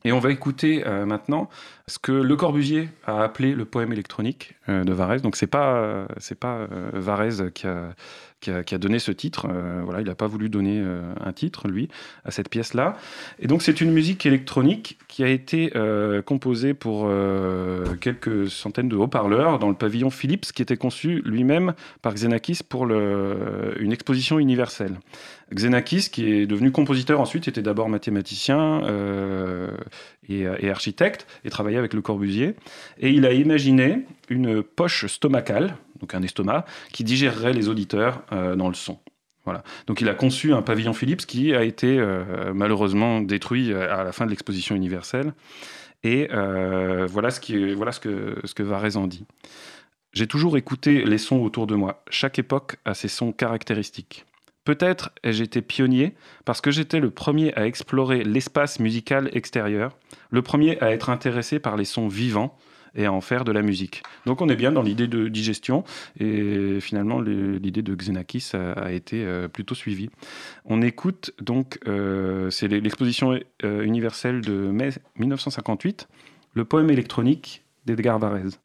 Et 0.05 0.11
on 0.11 0.19
va 0.19 0.31
écouter 0.31 0.85
euh, 0.85 1.05
maintenant 1.05 1.49
ce 1.87 1.99
que 1.99 2.11
Le 2.11 2.35
Corbusier 2.35 2.89
a 3.05 3.23
appelé 3.23 3.53
le 3.53 3.65
poème 3.65 3.91
électronique 3.91 4.55
de 4.67 4.93
Varese. 4.93 5.21
Donc 5.21 5.35
c'est 5.35 5.47
pas 5.47 6.07
c'est 6.17 6.39
pas 6.39 6.67
Varese 6.93 7.51
qui 7.53 7.67
a, 7.67 8.63
qui 8.63 8.75
a, 8.75 8.77
donné 8.77 8.99
ce 8.99 9.11
titre. 9.11 9.47
Euh, 9.49 9.81
voilà, 9.83 10.01
il 10.01 10.07
n'a 10.07 10.15
pas 10.15 10.27
voulu 10.27 10.49
donner 10.49 10.79
euh, 10.79 11.01
un 11.23 11.31
titre, 11.31 11.67
lui, 11.67 11.87
à 12.25 12.31
cette 12.31 12.49
pièce-là. 12.49 12.97
Et 13.39 13.47
donc, 13.47 13.61
c'est 13.61 13.81
une 13.81 13.91
musique 13.91 14.25
électronique 14.25 14.97
qui 15.07 15.23
a 15.23 15.27
été 15.27 15.71
euh, 15.75 16.21
composée 16.21 16.73
pour 16.73 17.09
quelques 18.01 18.49
centaines 18.49 18.89
de 18.89 18.95
haut-parleurs 18.95 19.59
dans 19.59 19.69
le 19.69 19.75
pavillon 19.75 20.09
Philips, 20.09 20.51
qui 20.51 20.61
était 20.61 20.77
conçu 20.77 21.21
lui-même 21.25 21.73
par 22.01 22.13
Xenakis 22.13 22.59
pour 22.67 22.85
une 22.85 23.91
exposition 23.91 24.39
universelle. 24.39 24.99
Xenakis, 25.53 26.09
qui 26.11 26.31
est 26.31 26.45
devenu 26.45 26.71
compositeur 26.71 27.19
ensuite, 27.21 27.47
était 27.47 27.61
d'abord 27.61 27.89
mathématicien 27.89 28.81
et, 30.29 30.45
et, 30.59 30.69
architecte, 30.69 31.27
et 31.45 31.49
travaillait 31.49 31.77
avec 31.77 31.93
Le 31.93 32.01
Corbusier. 32.01 32.55
Et 32.99 33.09
il 33.09 33.25
a 33.25 33.33
imaginé 33.33 34.05
une 34.29 34.63
poche 34.63 35.05
stomacale 35.07 35.75
donc 36.03 36.15
un 36.15 36.21
estomac, 36.21 36.65
qui 36.91 37.05
digérerait 37.05 37.53
les 37.53 37.69
auditeurs 37.69 38.23
euh, 38.33 38.55
dans 38.57 38.67
le 38.67 38.73
son. 38.73 38.99
Voilà. 39.45 39.63
Donc 39.87 40.01
il 40.01 40.09
a 40.09 40.13
conçu 40.13 40.53
un 40.53 40.61
pavillon 40.61 40.93
Philips 40.93 41.25
qui 41.25 41.55
a 41.55 41.63
été 41.63 41.97
euh, 41.97 42.53
malheureusement 42.53 43.21
détruit 43.21 43.71
euh, 43.71 43.93
à 43.93 44.03
la 44.03 44.11
fin 44.11 44.25
de 44.25 44.29
l'exposition 44.29 44.75
universelle. 44.75 45.33
Et 46.03 46.27
voilà 46.29 47.31
ce, 47.31 47.39
qui, 47.39 47.73
voilà 47.73 47.93
ce 47.93 48.01
que, 48.01 48.35
ce 48.43 48.53
que 48.53 48.61
Varese 48.61 48.99
dit. 49.07 49.25
J'ai 50.11 50.27
toujours 50.27 50.57
écouté 50.57 51.05
les 51.05 51.17
sons 51.17 51.37
autour 51.37 51.65
de 51.65 51.75
moi. 51.75 52.03
Chaque 52.09 52.37
époque 52.37 52.75
a 52.83 52.93
ses 52.93 53.07
sons 53.07 53.31
caractéristiques. 53.31 54.25
Peut-être 54.63 55.11
ai-je 55.23 55.43
été 55.43 55.61
pionnier 55.61 56.15
parce 56.45 56.61
que 56.61 56.71
j'étais 56.71 56.99
le 56.99 57.09
premier 57.09 57.53
à 57.55 57.65
explorer 57.65 58.23
l'espace 58.23 58.79
musical 58.79 59.29
extérieur, 59.33 59.97
le 60.29 60.41
premier 60.41 60.79
à 60.81 60.91
être 60.91 61.09
intéressé 61.09 61.59
par 61.59 61.75
les 61.75 61.85
sons 61.85 62.07
vivants, 62.07 62.57
et 62.95 63.05
à 63.05 63.13
en 63.13 63.21
faire 63.21 63.43
de 63.43 63.51
la 63.51 63.61
musique. 63.61 64.03
Donc 64.25 64.41
on 64.41 64.49
est 64.49 64.55
bien 64.55 64.71
dans 64.71 64.81
l'idée 64.81 65.07
de 65.07 65.27
digestion 65.27 65.83
et 66.19 66.79
finalement 66.79 67.19
l'idée 67.21 67.81
de 67.81 67.95
Xenakis 67.95 68.51
a, 68.53 68.91
été 68.91 69.25
euh, 69.25 69.47
plutôt 69.47 69.75
suivie. 69.75 70.09
On 70.65 70.81
écoute 70.81 71.33
donc, 71.41 71.79
euh, 71.87 72.49
c'est 72.49 72.67
l'exposition 72.67 73.39
euh, 73.63 73.83
universelle 73.83 74.41
de 74.41 74.53
mai 74.53 74.89
1958, 75.17 76.07
le 76.53 76.65
poème 76.65 76.89
électronique 76.89 77.63
d'Edgar 77.85 78.19
Varèse. 78.19 78.59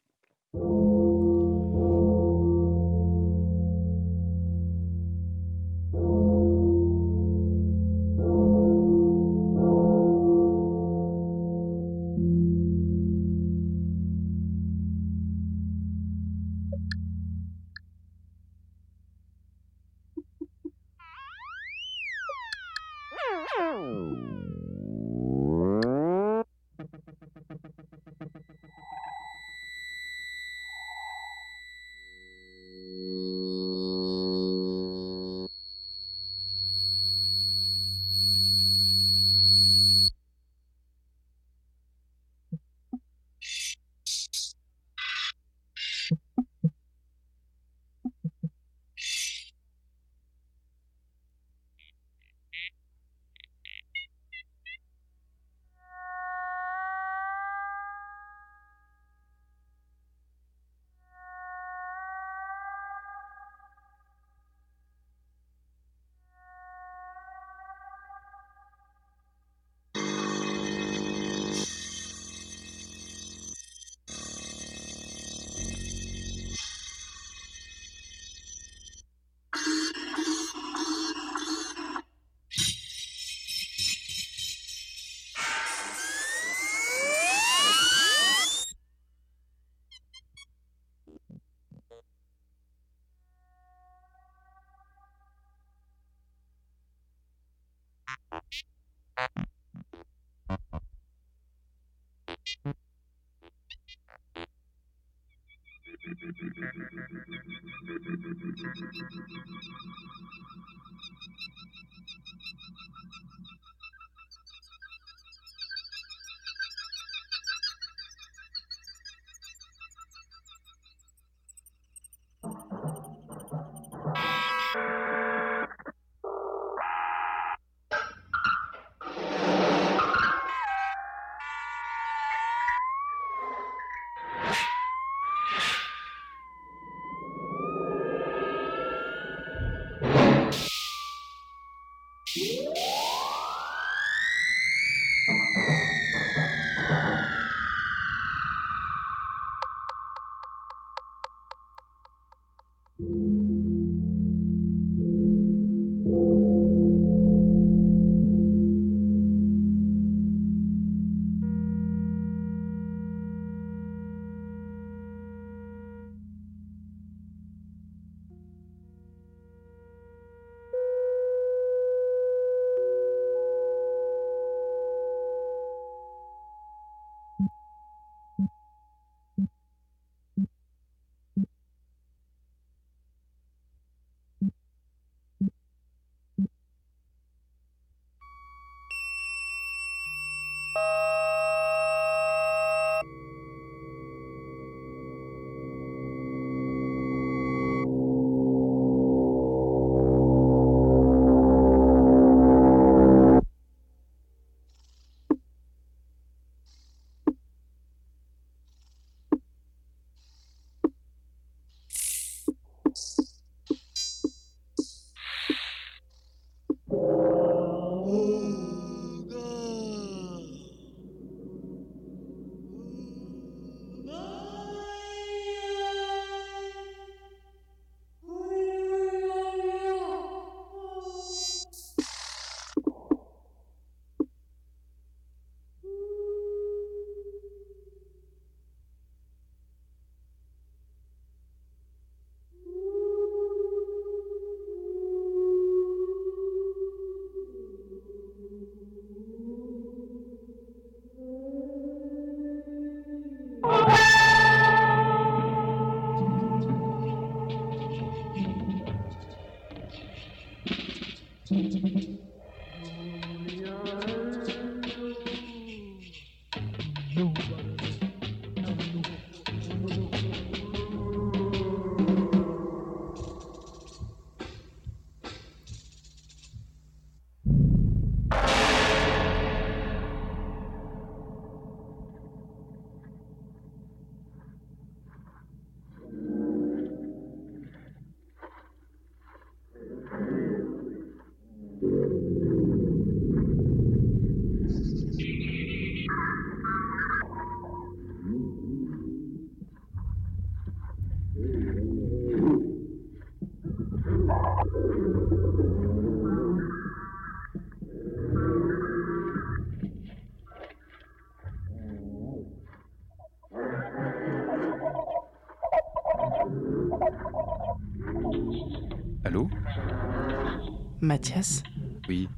Mathias 321.09 321.63
Oui. 322.07 322.29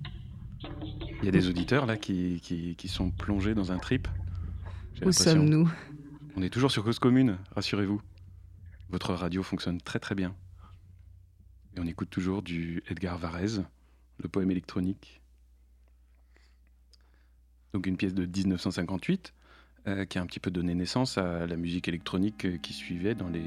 Il 1.19 1.25
y 1.25 1.27
a 1.27 1.31
des 1.31 1.49
auditeurs 1.49 1.85
là 1.85 1.97
qui, 1.97 2.39
qui, 2.41 2.77
qui 2.77 2.87
sont 2.87 3.11
plongés 3.11 3.53
dans 3.53 3.73
un 3.73 3.77
trip. 3.77 4.07
Où 5.03 5.11
sommes-nous 5.11 5.69
On 6.37 6.41
est 6.41 6.49
toujours 6.49 6.71
sur 6.71 6.81
Cause 6.85 6.97
Commune, 6.97 7.37
rassurez-vous. 7.53 8.01
Votre 8.87 9.13
radio 9.13 9.43
fonctionne 9.43 9.81
très 9.81 9.99
très 9.99 10.15
bien. 10.15 10.33
Et 11.75 11.81
on 11.81 11.85
écoute 11.85 12.09
toujours 12.09 12.43
du 12.43 12.81
Edgar 12.87 13.17
Varèse, 13.17 13.65
le 14.19 14.29
poème 14.29 14.51
électronique. 14.51 15.21
Donc 17.73 17.87
une 17.87 17.97
pièce 17.97 18.13
de 18.13 18.25
1958 18.25 19.33
euh, 19.87 20.05
qui 20.05 20.17
a 20.17 20.21
un 20.21 20.25
petit 20.25 20.39
peu 20.39 20.49
donné 20.49 20.75
naissance 20.75 21.17
à 21.17 21.45
la 21.45 21.57
musique 21.57 21.89
électronique 21.89 22.45
euh, 22.45 22.57
qui 22.57 22.71
suivait 22.71 23.15
dans 23.15 23.27
les 23.27 23.43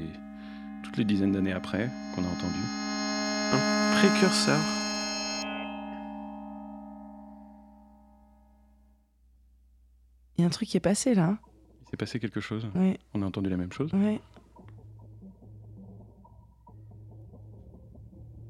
toutes 0.83 0.97
les 0.97 1.05
dizaines 1.05 1.31
d'années 1.31 1.53
après 1.53 1.89
qu'on 2.13 2.23
a 2.23 2.27
entendu. 2.27 2.59
Un 3.53 3.97
précurseur. 3.97 4.84
Il 10.37 10.41
y 10.41 10.43
a 10.43 10.47
un 10.47 10.49
truc 10.51 10.67
qui 10.69 10.77
est 10.77 10.81
passé 10.81 11.13
là. 11.15 11.37
Il 11.87 11.89
s'est 11.91 11.97
passé 11.97 12.19
quelque 12.19 12.39
chose 12.41 12.67
Ouais, 12.75 12.97
On 13.13 13.21
a 13.21 13.25
entendu 13.25 13.49
la 13.49 13.57
même 13.57 13.71
chose 13.71 13.93
ouais. 13.93 14.19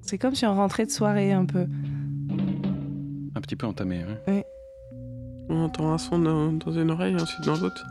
C'est 0.02 0.18
comme 0.20 0.36
si 0.36 0.46
on 0.46 0.56
rentrait 0.56 0.86
de 0.86 0.92
soirée 0.92 1.32
un 1.32 1.46
peu. 1.46 1.68
Un 3.36 3.42
petit 3.42 3.56
peu 3.56 3.66
entamé. 3.66 4.04
hein. 4.28 4.42
On 5.50 5.64
entend 5.64 5.92
un 5.94 5.98
son 5.98 6.20
dans, 6.20 6.52
dans 6.54 6.72
une 6.72 6.92
oreille 6.92 7.14
et 7.16 7.22
ensuite 7.22 7.44
dans 7.46 7.56
l'autre. 7.58 7.86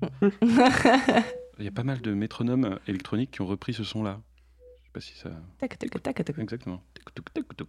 Il 1.58 1.64
y 1.64 1.68
a 1.68 1.72
pas 1.72 1.82
mal 1.82 2.00
de 2.00 2.14
métronomes 2.14 2.78
électroniques 2.86 3.32
qui 3.32 3.40
ont 3.40 3.46
repris 3.46 3.74
ce 3.74 3.82
son-là. 3.82 4.20
Je 4.60 4.86
sais 4.86 4.92
pas 4.92 5.00
si 5.00 5.18
ça. 5.18 5.30
tac, 5.58 5.76
tac, 5.76 5.90
tac, 6.02 6.24
tac. 6.24 6.38
Exactement. 6.38 6.80
Tic, 6.94 7.12
tic, 7.14 7.34
tic, 7.34 7.56
tic. 7.56 7.68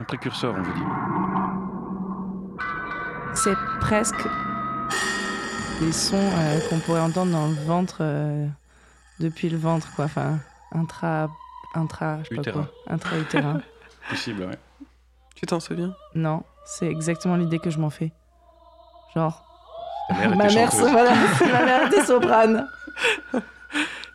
Un 0.00 0.04
précurseur, 0.04 0.54
on 0.56 0.62
vous 0.62 0.72
dit. 0.72 0.80
C'est 3.34 3.54
presque 3.80 4.26
des 5.80 5.92
sons 5.92 6.16
euh, 6.16 6.58
qu'on 6.70 6.78
pourrait 6.78 7.00
entendre 7.00 7.32
dans 7.32 7.48
le 7.48 7.54
ventre, 7.54 7.98
euh, 8.00 8.46
depuis 9.20 9.50
le 9.50 9.58
ventre, 9.58 9.94
quoi. 9.94 10.06
Enfin, 10.06 10.38
intra. 10.72 11.30
Intra. 11.74 12.22
Je 12.22 12.34
sais 12.34 12.42
pas 12.42 12.50
quoi. 12.50 12.70
Intra-utérin. 12.86 13.60
Possible, 14.08 14.44
ouais. 14.44 14.58
Tu 15.34 15.44
t'en 15.44 15.60
souviens? 15.60 15.94
Non, 16.14 16.44
c'est 16.64 16.86
exactement 16.86 17.36
l'idée 17.36 17.58
que 17.58 17.68
je 17.68 17.78
m'en 17.78 17.90
fais. 17.90 18.10
Genre. 19.14 19.44
Ta 20.08 20.14
mère 20.14 20.28
était 20.32 20.36
ma 20.36 20.48
mère, 20.48 20.70
voilà, 20.70 21.14
ma 21.40 21.64
mère 21.64 21.86
était 21.88 22.04
soprane. 22.06 22.66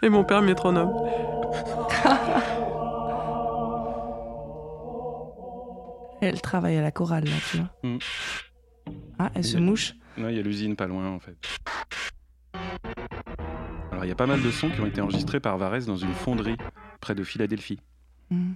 Et 0.03 0.09
mon 0.09 0.23
père 0.23 0.41
métronome. 0.41 0.91
Elle 6.21 6.39
travaille 6.39 6.77
à 6.77 6.81
la 6.81 6.91
chorale, 6.91 7.25
là, 7.25 7.35
tu 7.49 7.57
vois. 7.57 7.69
Mm. 7.83 7.97
Ah, 9.17 9.31
elle 9.33 9.43
se 9.43 9.57
mouche. 9.57 9.95
Ouais, 10.17 10.33
il 10.33 10.37
y 10.37 10.39
a 10.39 10.43
l'usine 10.43 10.75
pas 10.75 10.85
loin, 10.85 11.09
en 11.09 11.19
fait. 11.19 11.35
Alors, 13.91 14.05
il 14.05 14.07
y 14.07 14.11
a 14.11 14.15
pas 14.15 14.27
mal 14.27 14.41
de 14.41 14.51
sons 14.51 14.69
qui 14.69 14.79
ont 14.81 14.85
été 14.85 15.01
enregistrés 15.01 15.39
par 15.39 15.57
Varese 15.57 15.87
dans 15.87 15.95
une 15.95 16.13
fonderie 16.13 16.57
près 16.99 17.15
de 17.15 17.23
Philadelphie. 17.23 17.79
Mm. 18.29 18.53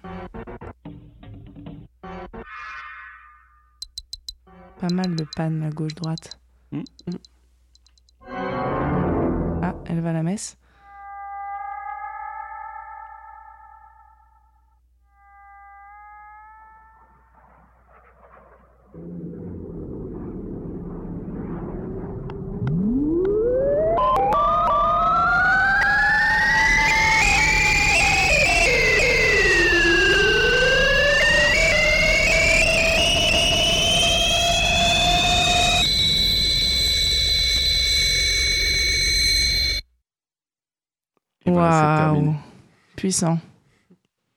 Pas 4.80 4.93
mal 4.93 5.15
de 5.15 5.26
panne 5.36 5.63
à 5.63 5.71
gauche-droite. 5.71 6.39
Mm. 6.71 6.84
Elle 9.86 10.02
va 10.02 10.10
à 10.10 10.14
la 10.14 10.24
messe. 10.24 10.58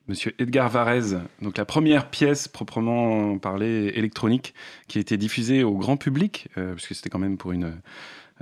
Monsieur 0.09 0.35
Edgar 0.39 0.71
Varèse, 0.71 1.21
donc 1.43 1.59
la 1.59 1.67
première 1.67 2.09
pièce 2.09 2.49
proprement 2.49 3.39
parlée 3.39 3.93
électronique 3.95 4.55
qui 4.89 4.97
a 4.97 5.01
été 5.03 5.19
diffusée 5.19 5.65
au 5.65 5.75
grand 5.77 5.99
public, 5.99 6.49
euh, 6.57 6.73
puisque 6.73 6.95
c'était 6.95 7.11
quand 7.11 7.19
même 7.19 7.37
pour 7.37 7.53
une, 7.53 7.75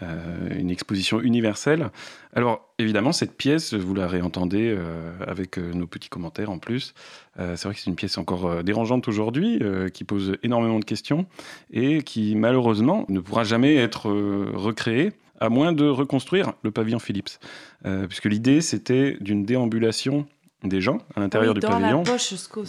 euh, 0.03 0.49
une 0.57 0.71
exposition 0.71 1.21
universelle. 1.21 1.91
Alors 2.35 2.73
évidemment, 2.79 3.11
cette 3.11 3.37
pièce, 3.37 3.75
vous 3.75 3.95
la 3.95 4.07
réentendez 4.07 4.73
euh, 4.77 5.13
avec 5.27 5.59
nos 5.59 5.89
petits 5.89 6.09
commentaires 6.09 6.51
en 6.51 6.59
plus. 6.59 6.95
C'est 7.37 7.65
vrai 7.65 7.75
que 7.75 7.81
c'est 7.81 7.91
une 7.91 7.97
pièce 7.97 8.17
encore 8.17 8.65
dérangeante 8.65 9.09
aujourd'hui, 9.09 9.61
qui 9.93 10.05
pose 10.05 10.39
énormément 10.43 10.79
de 10.79 10.85
questions 10.85 11.27
et 11.73 12.03
qui 12.03 12.35
malheureusement 12.35 13.05
ne 13.09 13.21
pourra 13.21 13.45
jamais 13.45 13.77
être 13.77 14.09
recréée 14.55 15.13
à 15.41 15.49
moins 15.49 15.73
de 15.73 15.87
reconstruire 15.87 16.53
le 16.63 16.71
pavillon 16.71 16.99
Philips. 16.99 17.39
Euh, 17.85 18.07
puisque 18.07 18.27
l'idée, 18.27 18.61
c'était 18.61 19.17
d'une 19.21 19.45
déambulation 19.45 20.27
des 20.65 20.81
gens 20.81 20.99
à 21.15 21.21
l'intérieur 21.21 21.55
du 21.55 21.61
pavillon 21.61 22.03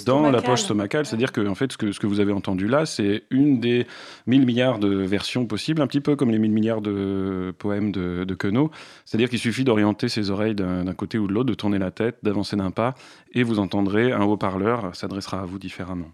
dans 0.05 0.29
la 0.29 0.41
poche 0.41 0.61
stomacale. 0.61 1.05
C'est-à-dire 1.05 1.31
que, 1.31 1.45
en 1.47 1.55
fait, 1.55 1.71
ce 1.71 1.77
que, 1.77 1.91
ce 1.91 1.99
que 1.99 2.07
vous 2.07 2.19
avez 2.19 2.33
entendu 2.33 2.67
là, 2.67 2.85
c'est 2.85 3.23
une 3.31 3.59
des 3.59 3.87
1000 4.27 4.45
milliards 4.45 4.79
de 4.79 4.89
versions 4.89 5.45
possibles, 5.45 5.81
un 5.81 5.87
petit 5.87 6.01
peu 6.01 6.15
comme 6.15 6.29
les 6.29 6.39
1000 6.39 6.51
milliards 6.51 6.81
de 6.81 7.53
poèmes 7.57 7.91
de, 7.91 8.23
de 8.25 8.35
Queneau. 8.35 8.71
C'est-à-dire 9.05 9.29
qu'il 9.29 9.39
suffit 9.39 9.63
d'orienter 9.63 10.09
ses 10.09 10.29
oreilles 10.31 10.55
d'un 10.55 10.93
côté 10.93 11.17
ou 11.17 11.27
de 11.27 11.33
l'autre, 11.33 11.49
de 11.49 11.53
tourner 11.53 11.79
la 11.79 11.91
tête, 11.91 12.17
d'avancer 12.23 12.55
d'un 12.55 12.71
pas, 12.71 12.93
et 13.33 13.43
vous 13.43 13.59
entendrez 13.59 14.11
un 14.11 14.23
haut-parleur 14.23 14.95
s'adressera 14.95 15.41
à 15.41 15.45
vous 15.45 15.59
différemment. 15.59 16.11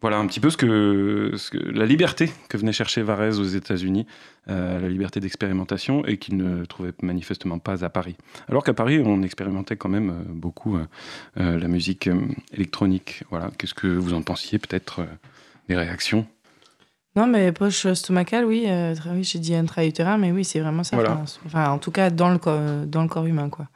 Voilà 0.00 0.18
un 0.18 0.26
petit 0.26 0.40
peu 0.40 0.50
ce 0.50 0.58
que, 0.58 1.32
ce 1.36 1.50
que 1.50 1.56
la 1.56 1.86
liberté 1.86 2.30
que 2.50 2.58
venait 2.58 2.72
chercher 2.72 3.02
Varese 3.02 3.40
aux 3.40 3.44
États-Unis, 3.44 4.06
euh, 4.50 4.78
la 4.78 4.88
liberté 4.88 5.18
d'expérimentation, 5.18 6.04
et 6.04 6.18
qu'il 6.18 6.36
ne 6.36 6.66
trouvait 6.66 6.92
manifestement 7.00 7.58
pas 7.58 7.84
à 7.84 7.88
Paris. 7.88 8.16
Alors 8.48 8.64
qu'à 8.64 8.74
Paris, 8.74 9.00
on 9.02 9.22
expérimentait 9.22 9.76
quand 9.76 9.88
même 9.88 10.10
euh, 10.10 10.22
beaucoup 10.26 10.76
euh, 10.76 10.86
la 11.36 11.68
musique 11.68 12.10
électronique. 12.52 13.24
Voilà, 13.30 13.50
qu'est-ce 13.56 13.72
que 13.72 13.86
vous 13.86 14.12
en 14.12 14.20
pensiez 14.20 14.58
Peut-être 14.58 15.00
euh, 15.00 15.06
des 15.68 15.76
réactions? 15.76 16.26
Non, 17.16 17.26
mais 17.26 17.52
poche 17.52 17.90
stomacale, 17.94 18.44
oui. 18.44 18.66
oui, 19.12 19.24
j'ai 19.24 19.38
dit 19.38 19.54
intra-utérin, 19.54 20.18
mais 20.18 20.32
oui, 20.32 20.44
c'est 20.44 20.60
vraiment 20.60 20.82
ça. 20.82 20.96
Voilà. 20.96 21.12
Enfin, 21.12 21.40
Enfin, 21.46 21.70
en 21.70 21.78
tout 21.78 21.92
cas, 21.92 22.10
dans 22.10 22.28
le, 22.28 22.38
corps, 22.38 22.84
dans 22.86 23.02
le 23.02 23.08
corps 23.08 23.24
humain, 23.24 23.48
quoi. 23.48 23.68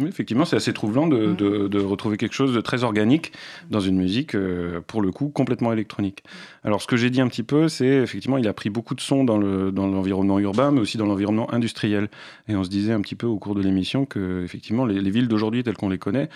Oui, 0.00 0.08
effectivement, 0.08 0.44
c'est 0.46 0.56
assez 0.56 0.72
troublant 0.72 1.06
de, 1.06 1.26
Mm. 1.28 1.36
de- 1.36 1.68
de 1.68 1.78
retrouver 1.80 2.16
quelque 2.16 2.32
chose 2.32 2.54
de 2.54 2.60
très 2.60 2.84
organique 2.84 3.32
dans 3.70 3.80
une 3.80 3.96
musique, 3.96 4.34
euh, 4.34 4.80
pour 4.86 5.02
le 5.02 5.10
coup, 5.12 5.28
complètement 5.28 5.72
électronique. 5.72 6.24
Alors, 6.64 6.80
ce 6.80 6.86
que 6.86 6.96
j'ai 6.96 7.10
dit 7.10 7.20
un 7.20 7.28
petit 7.28 7.42
peu, 7.42 7.68
c'est 7.68 7.86
effectivement, 7.86 8.38
il 8.38 8.48
a 8.48 8.52
pris 8.54 8.70
beaucoup 8.70 8.94
de 8.94 9.00
sons 9.00 9.24
dans 9.24 9.36
le- 9.38 9.70
dans 9.72 9.86
l'environnement 9.86 10.38
urbain, 10.38 10.70
mais 10.70 10.80
aussi 10.80 10.96
dans 10.96 11.06
l'environnement 11.06 11.52
industriel. 11.52 12.08
Et 12.48 12.56
on 12.56 12.64
se 12.64 12.70
disait 12.70 12.92
un 12.92 13.00
petit 13.02 13.14
peu 13.14 13.26
au 13.26 13.38
cours 13.38 13.54
de 13.54 13.60
l'émission 13.62 14.06
que, 14.06 14.42
effectivement, 14.42 14.86
les, 14.86 15.00
les 15.00 15.10
villes 15.10 15.28
d'aujourd'hui, 15.28 15.62
telles 15.62 15.76
qu'on 15.76 15.88
les 15.90 15.98
connaît, 15.98 16.28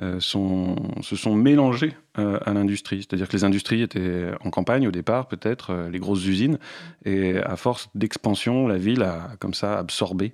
euh, 0.00 0.18
sont, 0.20 0.76
se 1.02 1.14
sont 1.16 1.34
mélangées 1.34 1.92
euh, 2.18 2.38
à 2.46 2.54
l'industrie. 2.54 2.98
C'est-à-dire 3.02 3.28
que 3.28 3.36
les 3.36 3.44
industries 3.44 3.82
étaient 3.82 4.30
en 4.44 4.50
campagne 4.50 4.88
au 4.88 4.90
départ, 4.90 5.28
peut-être, 5.28 5.88
les 5.92 5.98
grosses 5.98 6.26
usines, 6.26 6.58
et 7.04 7.36
à 7.36 7.56
force 7.56 7.88
d'expansion, 7.94 8.66
la 8.66 8.78
ville 8.78 9.02
a 9.02 9.30
comme 9.38 9.54
ça 9.54 9.78
absorbé 9.78 10.32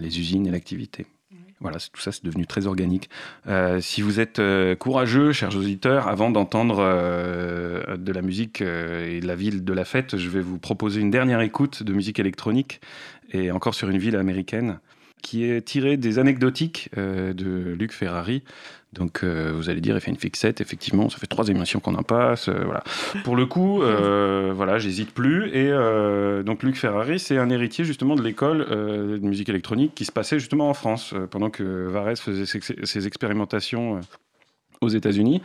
les 0.00 0.18
usines 0.20 0.46
et 0.46 0.50
l'activité. 0.50 1.06
Voilà, 1.60 1.78
tout 1.78 2.00
ça, 2.00 2.12
c'est 2.12 2.24
devenu 2.24 2.46
très 2.46 2.66
organique. 2.66 3.08
Euh, 3.46 3.80
si 3.80 4.02
vous 4.02 4.20
êtes 4.20 4.40
euh, 4.40 4.76
courageux, 4.76 5.32
chers 5.32 5.56
auditeurs, 5.56 6.06
avant 6.06 6.30
d'entendre 6.30 6.78
euh, 6.80 7.96
de 7.96 8.12
la 8.12 8.20
musique 8.20 8.60
et 8.60 9.20
de 9.20 9.26
la 9.26 9.36
ville 9.36 9.64
de 9.64 9.72
la 9.72 9.86
fête, 9.86 10.18
je 10.18 10.28
vais 10.28 10.42
vous 10.42 10.58
proposer 10.58 11.00
une 11.00 11.10
dernière 11.10 11.40
écoute 11.40 11.82
de 11.82 11.94
musique 11.94 12.18
électronique, 12.18 12.80
et 13.32 13.50
encore 13.50 13.74
sur 13.74 13.88
une 13.88 13.96
ville 13.96 14.16
américaine, 14.16 14.80
qui 15.22 15.44
est 15.44 15.62
tirée 15.62 15.96
des 15.96 16.18
anecdotiques 16.18 16.90
de 16.94 17.74
Luc 17.76 17.92
Ferrari. 17.92 18.44
Donc, 18.92 19.24
euh, 19.24 19.52
vous 19.54 19.68
allez 19.68 19.80
dire, 19.82 19.94
il 19.94 20.00
fait 20.00 20.10
une 20.10 20.16
fixette, 20.16 20.60
effectivement, 20.60 21.10
ça 21.10 21.18
fait 21.18 21.26
trois 21.26 21.48
émissions 21.48 21.80
qu'on 21.80 21.96
en 21.96 22.02
passe. 22.02 22.48
euh, 22.48 22.62
voilà. 22.64 22.82
Pour 23.24 23.36
le 23.36 23.44
coup, 23.44 23.82
euh, 23.82 24.52
voilà, 24.54 24.78
j'hésite 24.78 25.12
plus. 25.12 25.48
Et 25.48 25.70
euh, 25.70 26.42
donc, 26.42 26.62
Luc 26.62 26.76
Ferrari, 26.76 27.18
c'est 27.18 27.36
un 27.36 27.50
héritier 27.50 27.84
justement 27.84 28.14
de 28.16 28.22
l'école 28.22 28.66
euh, 28.70 29.18
de 29.18 29.26
musique 29.26 29.48
électronique 29.50 29.94
qui 29.94 30.04
se 30.06 30.12
passait 30.12 30.38
justement 30.38 30.70
en 30.70 30.74
France, 30.74 31.12
euh, 31.14 31.26
pendant 31.26 31.50
que 31.50 31.88
Varese 31.88 32.20
faisait 32.20 32.46
ses, 32.46 32.60
ses 32.84 33.06
expérimentations 33.06 34.00
aux 34.80 34.88
États-Unis. 34.88 35.42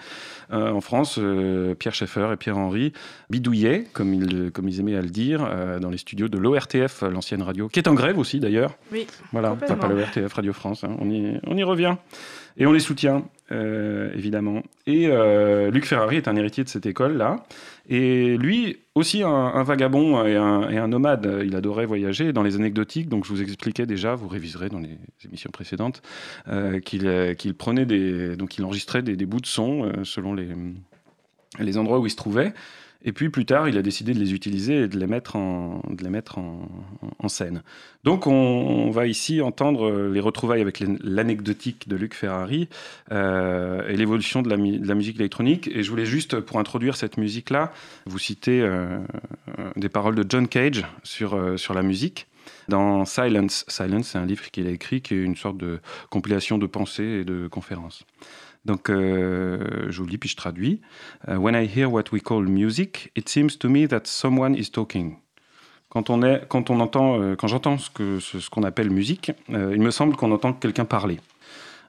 Euh, 0.52 0.72
en 0.72 0.82
France, 0.82 1.18
euh, 1.20 1.76
Pierre 1.76 1.94
Schaeffer 1.94 2.30
et 2.34 2.38
Pierre 2.38 2.58
Henry 2.58 2.94
bidouillaient, 3.30 3.86
comme 3.94 4.14
ils, 4.14 4.52
comme 4.52 4.68
ils 4.68 4.80
aimaient 4.80 4.96
à 4.96 5.02
le 5.02 5.10
dire, 5.10 5.48
euh, 5.50 5.80
dans 5.80 5.90
les 5.90 5.98
studios 5.98 6.28
de 6.28 6.38
l'ORTF, 6.38 7.02
l'ancienne 7.04 7.42
radio, 7.42 7.68
qui 7.68 7.80
est 7.80 7.88
en 7.88 7.94
grève 7.94 8.18
aussi 8.18 8.40
d'ailleurs. 8.40 8.78
Oui. 8.92 9.08
Voilà, 9.32 9.52
pas, 9.56 9.76
pas 9.76 9.88
l'ORTF, 9.88 10.34
Radio 10.34 10.54
France, 10.54 10.84
hein. 10.84 10.96
on, 11.00 11.10
y, 11.10 11.40
on 11.48 11.58
y 11.58 11.64
revient. 11.64 11.96
Et 12.58 12.66
on 12.66 12.74
les 12.74 12.80
soutient, 12.80 13.24
évidemment. 13.52 14.64
Et 14.88 15.08
Luc 15.72 15.86
Ferrari 15.86 16.18
est 16.18 16.28
un 16.28 16.36
héritier 16.36 16.64
de 16.64 16.70
cette 16.70 16.86
école-là. 16.86 17.46
Et 17.90 18.38
lui, 18.38 18.78
aussi 18.96 19.24
un, 19.24 19.64
vagabond 19.64 20.26
et 20.26 20.36
un, 20.36 20.88
nomade, 20.88 21.42
il 21.46 21.56
adorait 21.56 21.86
voyager 21.86 22.34
dans 22.34 22.44
les 22.44 22.56
anecdotiques. 22.56 23.10
Donc 23.10 23.26
je 23.26 23.30
vous 23.30 23.42
expliquais 23.42 23.86
déjà, 23.86 24.16
vous 24.16 24.28
réviserez 24.28 24.70
dans 24.70 24.80
les 24.80 24.98
émissions 25.26 25.52
précédentes, 25.52 26.02
qu'il 26.86 27.54
prenait 27.58 27.86
donc 28.36 28.58
il 28.58 28.64
enregistrait 28.64 29.02
des, 29.02 29.16
des 29.16 29.26
bouts 29.26 29.42
de 29.42 29.46
son 29.46 29.92
selon 30.04 30.34
les 30.34 30.48
les, 31.60 31.78
endroits 31.78 32.00
où 32.00 32.06
il 32.06 32.10
se 32.10 32.16
trouvait. 32.16 32.54
Et 33.04 33.14
puis 33.14 33.30
plus 33.30 33.46
tard, 33.46 33.68
il 33.68 33.78
a 33.78 33.82
décidé 33.82 34.14
de 34.14 34.20
les 34.20 34.34
utiliser 34.34 34.84
et 34.84 34.88
de 34.88 35.00
les 35.00 35.08
mettre 35.08 35.36
en, 35.36 35.82
scène. 37.28 37.64
Donc 38.04 38.28
on, 38.28 38.90
va 38.92 39.08
ici 39.08 39.42
entendre 39.42 40.10
les 40.10 40.20
retrouvailles 40.20 40.62
avec 40.62 40.84
l'anecdotique 41.02 41.88
de 41.88 41.96
Luc 41.96 42.14
Ferrari 42.14 42.68
euh, 43.12 43.88
et 43.88 43.96
l'évolution 43.96 44.42
de, 44.42 44.50
la, 44.50 44.96
musique 44.96 45.20
électronique. 45.20 45.70
Et 45.74 45.84
je 45.84 45.90
voulais 45.90 46.06
juste, 46.06 46.40
pour 46.40 46.60
introduire 46.60 46.96
cette 46.96 47.18
musique-là, 47.18 47.72
vous 48.06 48.20
citer 48.20 48.62
euh, 48.62 49.00
des 49.76 49.90
paroles 49.90 50.16
de 50.16 50.26
John 50.28 50.48
Cage 50.48 50.84
euh, 51.22 51.58
sur 51.58 51.74
la 51.74 51.84
musique. 51.84 52.28
Dans 52.68 53.06
Silence, 53.06 53.66
Silence, 53.68 54.10
c'est 54.10 54.18
un 54.18 54.26
livre 54.26 54.50
qu'il 54.52 54.68
a 54.68 54.72
écrit 54.72 55.02
qui 55.02 55.16
est 55.16 55.22
une 55.22 55.36
sorte 55.36 55.58
de 55.58 55.80
compilation 56.10 56.58
de 56.58 56.68
pensées 56.68 57.22
et 57.22 57.24
de 57.24 57.48
conférences. 57.48 58.06
Donc, 58.66 58.90
euh, 58.90 59.88
je 59.90 60.02
vous 60.02 60.08
lis 60.08 60.18
puis 60.18 60.30
je 60.30 60.36
traduis. 60.36 60.82
Euh, 61.28 61.38
When 61.38 61.56
I 61.56 61.68
hear 61.68 61.92
what 61.92 62.06
we 62.12 62.22
call 62.22 62.44
music, 62.44 63.12
it 63.16 63.28
seems 63.28 63.58
to 63.60 63.70
me 63.70 63.88
that 63.88 64.02
someone 64.06 64.56
is 64.56 64.70
talking. 64.72 65.18
Quand 65.90 66.10
on, 66.10 66.22
est, 66.24 66.48
quand 66.48 66.70
on 66.70 66.80
entend, 66.80 67.20
euh, 67.20 67.36
quand 67.36 67.48
j'entends 67.48 67.78
ce 67.78 67.90
qu'on 67.90 68.20
ce, 68.20 68.50
qu'on 68.50 68.64
appelle 68.64 68.90
musique, 68.90 69.32
il 69.50 69.82
me 69.82 69.92
semble 69.92 70.16
qu'on 70.16 70.32
entend 70.32 70.54
quelqu'un 70.54 70.86
parler. 70.86 71.20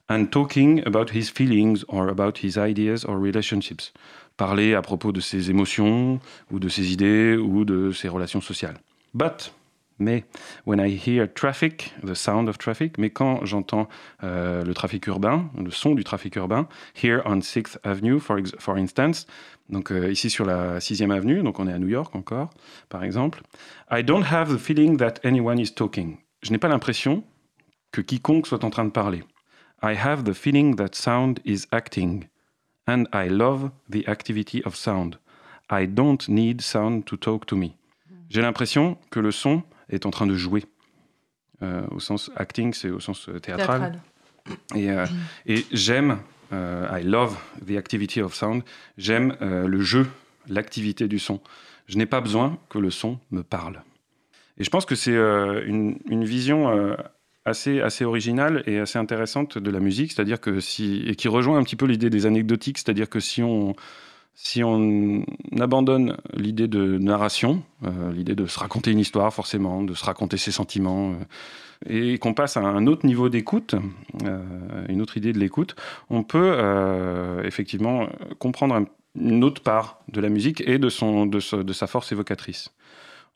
And 0.09 0.27
talking 0.27 0.83
about 0.87 1.15
his 1.15 1.31
feelings 1.31 1.85
or 1.89 2.09
about 2.09 2.39
his 2.43 2.57
ideas 2.57 3.05
or 3.07 3.17
relationships. 3.17 3.93
Parler 4.37 4.75
à 4.75 4.83
propos 4.83 5.13
de 5.13 5.21
ses 5.21 5.51
émotions 5.51 6.19
ou 6.51 6.59
de 6.59 6.69
ses 6.69 6.93
idées 6.93 7.37
ou 7.37 7.65
de 7.65 7.93
ses 7.93 8.09
relations 8.09 8.41
sociales. 8.41 8.79
But 9.15 9.53
mais 9.99 10.25
when 10.67 10.79
I 10.79 10.91
hear 10.91 11.27
traffic, 11.33 11.93
the 12.05 12.15
sound 12.15 12.49
of 12.49 12.59
traffic, 12.59 12.99
mais 12.99 13.11
quand 13.11 13.45
j'entends 13.45 13.89
euh, 14.23 14.65
le 14.65 14.75
trafic 14.75 15.07
urbain, 15.07 15.51
le 15.57 15.71
son 15.71 15.95
du 15.95 16.05
trafic 16.05 16.37
urbain, 16.37 16.69
here 17.03 17.23
on 17.25 17.41
6th 17.41 17.79
Avenue, 17.85 18.21
for, 18.21 18.39
for 18.59 18.77
instance, 18.77 19.27
donc 19.69 19.91
euh, 19.91 20.11
ici 20.11 20.31
sur 20.31 20.45
la 20.45 20.79
6e 20.79 21.11
avenue, 21.11 21.43
donc 21.43 21.59
on 21.59 21.67
est 21.67 21.73
à 21.73 21.79
New 21.79 21.89
York 21.89 22.15
encore, 22.15 22.51
par 22.89 23.05
exemple, 23.05 23.43
I 23.91 24.03
don't 24.03 24.25
have 24.31 24.55
the 24.55 24.59
feeling 24.59 24.97
that 24.99 25.15
anyone 25.25 25.59
is 25.59 25.73
talking. 25.75 26.19
Je 26.43 26.51
n'ai 26.51 26.59
pas 26.59 26.69
l'impression 26.69 27.25
que 27.93 28.01
quiconque 28.01 28.47
soit 28.47 28.65
en 28.65 28.71
train 28.71 28.85
de 28.85 28.91
parler. 28.91 29.23
I 29.83 29.95
have 29.97 30.25
the 30.25 30.33
feeling 30.33 30.77
that 30.77 30.95
sound 30.95 31.41
is 31.45 31.67
acting, 31.73 32.29
and 32.87 33.05
I 33.13 33.29
love 33.29 33.71
the 33.91 34.09
activity 34.09 34.63
of 34.65 34.77
sound. 34.77 35.19
I 35.71 35.87
don't 35.87 36.29
need 36.29 36.61
sound 36.61 37.05
to 37.07 37.17
talk 37.17 37.47
to 37.47 37.57
me. 37.57 37.77
J'ai 38.29 38.43
l'impression 38.43 38.97
que 39.11 39.21
le 39.21 39.31
son 39.31 39.63
est 39.93 40.07
en 40.07 40.11
train 40.11 40.27
de 40.27 40.35
jouer. 40.35 40.65
Euh, 41.63 41.83
au 41.91 42.01
sens 42.01 42.31
acting, 42.35 42.73
c'est 42.75 42.91
au 42.91 42.99
sens 42.99 43.29
euh, 43.29 43.39
théâtral. 43.39 44.01
Et, 44.75 44.91
euh, 44.91 45.07
et 45.47 45.65
j'aime, 45.71 46.19
I 46.51 47.03
love 47.05 47.39
the 47.67 47.77
activity 47.77 48.21
of 48.21 48.35
sound, 48.35 48.63
j'aime 48.99 49.37
le 49.41 49.81
jeu, 49.81 50.07
l'activité 50.49 51.09
du 51.09 51.19
son. 51.19 51.41
Je 51.87 51.97
n'ai 51.97 52.07
pas 52.07 52.21
besoin 52.21 52.59
que 52.69 52.79
le 52.79 52.91
son 52.91 53.19
me 53.31 53.43
parle. 53.43 53.83
Et 54.59 54.65
je 54.65 54.69
pense 54.69 54.85
que 54.85 54.95
c'est 54.95 55.15
une, 55.15 55.99
une, 56.07 56.25
vision 56.25 56.95
assez, 57.47 57.81
assez 57.81 58.05
originale 58.05 58.65
et 58.67 58.81
assez 58.81 58.99
intéressante 58.99 59.57
de 59.57 59.71
la 59.71 59.81
musique, 59.81 60.13
c'est-à-dire 60.13 60.41
que 60.41 60.61
si, 60.61 61.05
et 61.07 61.15
qui 61.15 61.29
rejoint 61.29 61.57
un 61.57 61.63
petit 61.63 61.77
peu 61.77 61.87
l'idée 61.87 62.11
des 62.11 62.27
anecdotiques, 62.27 62.79
c'est-à-dire 62.79 63.09
que 63.09 63.21
si 63.21 63.43
on, 63.43 63.75
si 64.35 64.65
on 64.65 65.25
abandonne 65.61 66.17
l'idée 66.35 66.69
de 66.69 66.99
narration, 66.99 67.63
euh, 67.85 68.13
l'idée 68.13 68.35
de 68.35 68.47
se 68.47 68.59
raconter 68.59 68.91
une 68.91 68.99
histoire 68.99 69.33
forcément, 69.33 69.83
de 69.83 69.95
se 69.95 70.05
raconter 70.05 70.37
ses 70.37 70.51
sentiments, 70.51 71.13
euh, 71.13 71.15
et 71.87 72.19
qu'on 72.19 72.33
passe 72.33 72.57
à 72.57 72.61
un 72.61 72.87
autre 72.87 73.07
niveau 73.07 73.29
d'écoute, 73.29 73.75
euh, 74.25 74.87
une 74.89 75.03
autre 75.03 75.17
idée 75.17 75.33
de 75.33 75.39
l'écoute, 75.39 75.75
on 76.11 76.23
peut 76.23 76.57
effectivement 77.45 78.09
comprendre 78.39 78.87
une 79.17 79.43
autre 79.43 79.63
part 79.63 80.01
de 80.09 80.21
la 80.21 80.29
musique 80.29 80.63
et 80.67 80.79
de, 80.79 80.89
son, 80.89 81.27
de, 81.27 81.41
sa 81.41 81.87
force 81.89 82.13
évocatrice. 82.13 82.71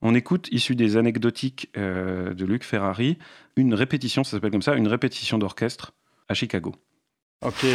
On 0.00 0.14
écoute, 0.14 0.48
issu 0.52 0.76
des 0.76 0.96
anecdotiques 0.96 1.72
de 1.74 2.44
Luc 2.44 2.62
Ferrari, 2.62 3.18
une 3.56 3.74
répétition, 3.74 4.22
ça 4.22 4.32
s'appelle 4.32 4.52
comme 4.52 4.62
ça, 4.62 4.74
une 4.74 4.86
répétition 4.86 5.38
d'orchestre 5.38 5.92
à 6.28 6.34
Chicago. 6.34 6.72
Ok, 7.44 7.66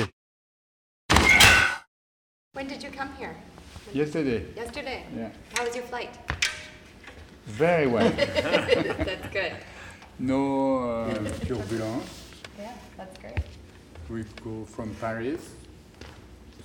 When 2.54 2.68
did 2.68 2.84
you 2.84 2.90
come 2.90 3.14
here? 3.14 3.34
Yesterday. 3.94 4.44
Yesterday? 4.58 5.06
Yeah. 5.16 5.30
How 5.54 5.64
was 5.64 5.74
your 5.74 5.86
flight? 5.86 6.10
Very 7.46 7.88
well. 7.88 8.10
that's 8.18 9.30
good. 9.32 9.54
No 10.20 10.80
uh, 10.80 11.14
turbulence. 11.48 12.26
Yeah, 12.60 12.74
that's 12.98 13.18
great. 13.20 13.38
We 14.10 14.26
go 14.44 14.66
from 14.66 14.94
Paris 14.96 15.52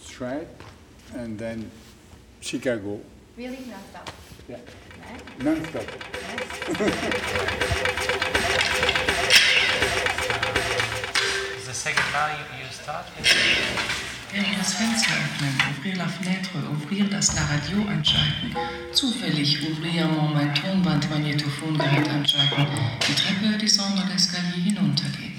straight 0.01 0.49
and 1.15 1.39
then 1.39 1.71
Chicago. 2.41 2.99
Really 3.37 3.61
non-stop? 3.71 4.11
Yeah. 4.49 4.57
Right? 4.57 5.45
Non-stop. 5.45 5.87
the 11.65 11.73
second 11.73 12.13
now 12.13 12.37
you, 12.37 12.45
you 12.59 12.65
start? 14.29 14.59
das 14.59 14.75
Fenster 14.75 15.13
öffnen, 15.13 15.55
ouvrir 15.71 15.97
la 15.97 16.09
fenêtre, 16.09 16.59
ouvrir 16.71 17.05
das 17.09 17.35
La 17.35 17.43
Radio 17.43 17.89
anschalten, 17.89 18.55
zufällig 18.93 19.59
ouvrir 19.63 20.09
mein 20.35 20.55
Tonbandmagnetophongerät 20.55 22.09
anschalten, 22.09 22.67
die 23.09 23.15
Treppe, 23.15 23.59
die 23.59 23.69
Sonne 23.69 24.03
d'Escalier 24.11 24.63
hinuntergehen. 24.65 25.37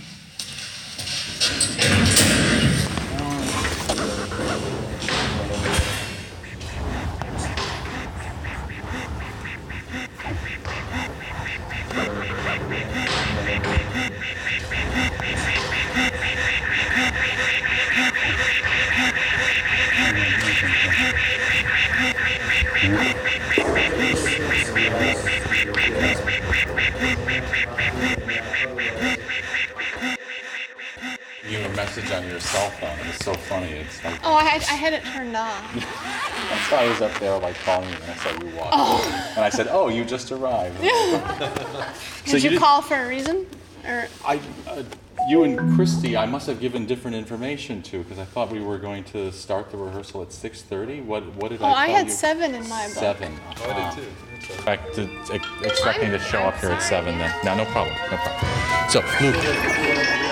Up 37.08 37.20
there 37.20 37.38
like 37.40 37.56
calling 37.56 37.90
you, 37.90 37.96
and 37.96 38.12
I 38.12 38.16
saw 38.16 38.30
you 38.44 38.56
walk. 38.56 38.70
Oh. 38.72 39.34
And 39.36 39.46
I 39.46 39.50
said, 39.50 39.68
"Oh, 39.70 39.88
you 39.88 40.06
just 40.06 40.32
arrived." 40.32 40.78
so 42.26 42.34
did 42.34 42.44
you, 42.44 42.52
you 42.52 42.60
call 42.60 42.82
for 42.82 42.96
a 42.96 43.08
reason, 43.08 43.46
or 43.86 44.08
I, 44.26 44.40
uh, 44.68 44.84
you 45.28 45.44
and 45.44 45.76
Christy, 45.76 46.16
I 46.16 46.26
must 46.26 46.48
have 46.48 46.60
given 46.60 46.86
different 46.86 47.16
information 47.16 47.82
to 47.84 48.04
because 48.04 48.20
I 48.20 48.26
thought 48.26 48.52
we 48.52 48.60
were 48.60 48.78
going 48.78 49.04
to 49.06 49.32
start 49.32 49.72
the 49.72 49.78
rehearsal 49.78 50.22
at 50.22 50.32
six 50.32 50.62
thirty. 50.62 51.02
What 51.02 51.26
what 51.36 51.50
did 51.50 51.62
oh, 51.62 51.66
I? 51.66 51.70
Oh, 51.70 51.74
I 51.74 51.88
had 51.90 52.08
you? 52.08 52.14
seven 52.14 52.56
in 52.56 52.68
my 52.70 52.86
book. 52.88 52.96
Seven. 52.96 53.34
Uh-huh. 53.34 53.66
Oh, 53.66 53.72
I 53.72 53.96
did 53.96 54.04
too. 54.04 54.12
Expect 54.38 54.96
to, 54.96 55.66
expecting 55.66 56.12
to 56.12 56.20
show 56.20 56.40
up 56.40 56.58
here 56.60 56.70
at 56.70 56.82
seven 56.82 57.18
then. 57.18 57.34
No, 57.44 57.56
no 57.56 57.66
problem. 57.66 57.96
No 58.12 58.18
problem. 58.18 58.90
So, 58.90 59.02
Luke. 59.20 60.24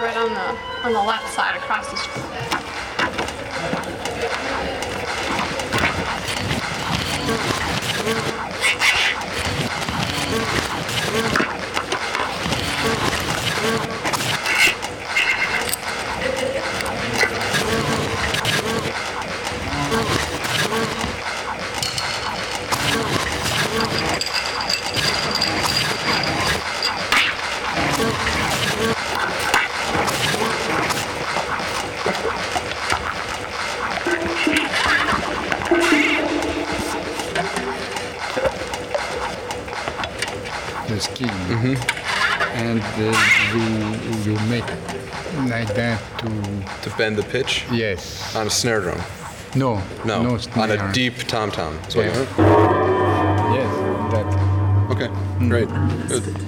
Right 0.00 0.16
on 0.16 0.32
the 0.32 0.86
on 0.86 0.92
the 0.92 1.02
left 1.02 1.32
side 1.32 1.56
across 1.56 1.90
the 1.90 1.96
street. 1.96 2.57
To 46.88 46.96
bend 46.96 47.16
the 47.16 47.22
pitch? 47.22 47.66
Yes. 47.70 48.34
On 48.34 48.46
a 48.46 48.50
snare 48.50 48.80
drum? 48.80 48.98
No. 49.54 49.82
No, 50.06 50.22
no 50.22 50.38
on 50.56 50.70
a 50.70 50.92
deep 50.92 51.14
tom-tom. 51.18 51.74
is 51.86 51.94
what 51.96 52.06
you 52.06 52.10
Yeah. 52.10 52.24
heard? 52.24 52.28
Yes, 53.54 54.12
that. 54.12 54.26
Okay, 54.92 55.08
mm. 55.38 55.48
great. 55.50 55.68
Good. 56.08 56.47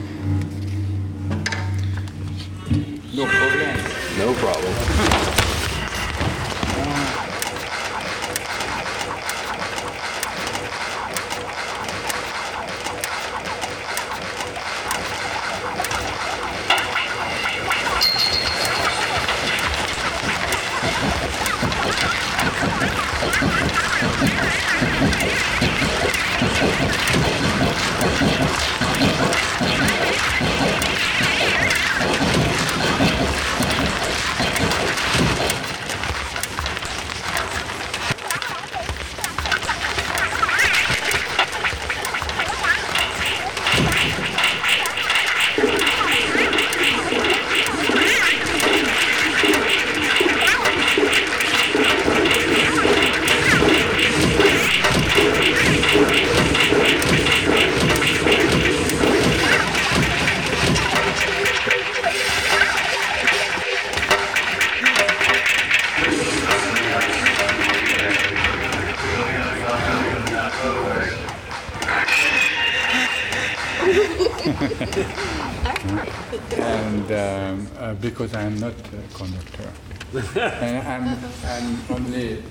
Conductor, 79.21 79.71
and 80.41 80.89
I'm, 80.89 81.19
I'm 81.45 81.79
only 81.91 82.43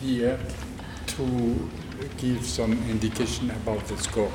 here 0.00 0.38
to 1.08 1.68
give 2.16 2.44
some 2.46 2.72
indication 2.88 3.50
about 3.50 3.84
the 3.88 3.96
score. 3.96 4.30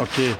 Okay. 0.00 0.34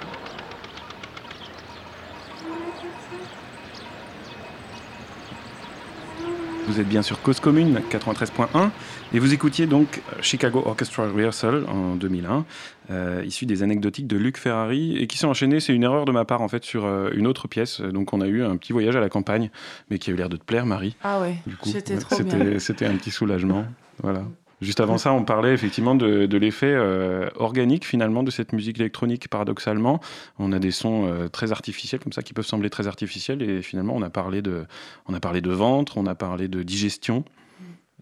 Vous 6.67 6.81
êtes 6.81 6.89
bien 6.89 7.03
sur 7.03 7.23
Cause 7.23 7.39
Commune 7.39 7.81
93.1 7.89 8.71
et 9.13 9.21
vous 9.21 9.33
écoutiez 9.33 9.67
donc 9.67 10.03
Chicago 10.21 10.63
Orchestra 10.67 11.07
Rehearsal 11.07 11.67
en 11.69 11.95
2001, 11.95 12.45
euh, 12.91 13.23
issu 13.25 13.47
des 13.47 13.63
anecdotiques 13.63 14.09
de 14.09 14.17
Luc 14.17 14.39
Ferrari 14.39 14.97
et 14.97 15.07
qui 15.07 15.19
s'est 15.19 15.27
enchaîné. 15.27 15.61
C'est 15.61 15.73
une 15.73 15.85
erreur 15.85 16.05
de 16.05 16.11
ma 16.11 16.25
part 16.25 16.41
en 16.41 16.49
fait 16.49 16.65
sur 16.65 16.85
euh, 16.85 17.11
une 17.15 17.29
autre 17.29 17.47
pièce. 17.47 17.81
Donc 17.81 18.13
on 18.13 18.21
a 18.21 18.27
eu 18.27 18.43
un 18.43 18.57
petit 18.57 18.73
voyage 18.73 18.97
à 18.97 19.01
la 19.01 19.09
campagne, 19.09 19.51
mais 19.89 19.99
qui 19.99 20.11
a 20.11 20.15
eu 20.15 20.17
l'air 20.17 20.29
de 20.29 20.37
te 20.37 20.45
plaire, 20.45 20.67
Marie. 20.67 20.97
Ah 21.05 21.21
ouais, 21.21 21.37
c'était 21.63 21.97
trop 21.99 22.23
bien. 22.25 22.59
C'était 22.59 22.87
un 22.87 22.97
petit 22.97 23.13
soulagement. 23.13 23.67
Voilà. 24.03 24.25
Juste 24.61 24.81
avant 24.81 24.99
ça, 24.99 25.13
on 25.13 25.25
parlait 25.25 25.53
effectivement 25.53 25.95
de, 25.95 26.27
de 26.27 26.37
l'effet 26.39 26.73
euh, 26.73 27.29
organique 27.37 27.85
finalement 27.85 28.23
de 28.23 28.31
cette 28.31 28.53
musique 28.53 28.79
électronique. 28.81 29.29
Paradoxalement, 29.29 30.01
on 30.39 30.53
a 30.53 30.59
des 30.59 30.71
sons 30.71 31.07
euh, 31.07 31.29
très 31.29 31.53
artificiels 31.53 32.01
comme 32.01 32.13
ça 32.13 32.23
qui 32.23 32.33
peuvent 32.33 32.47
sembler 32.47 32.71
très 32.71 32.87
artificiels 32.87 33.43
et 33.43 33.63
finalement 33.63 33.95
on 33.95 34.03
a 34.03 34.11
parlé 34.11 34.43
de, 34.43 34.65
on 35.07 35.15
a 35.15 35.21
parlé 35.21 35.41
de 35.41 35.51
ventre, 35.51 35.99
on 35.99 36.07
a 36.07 36.15
parlé 36.15 36.49
de 36.49 36.63
digestion 36.63 37.25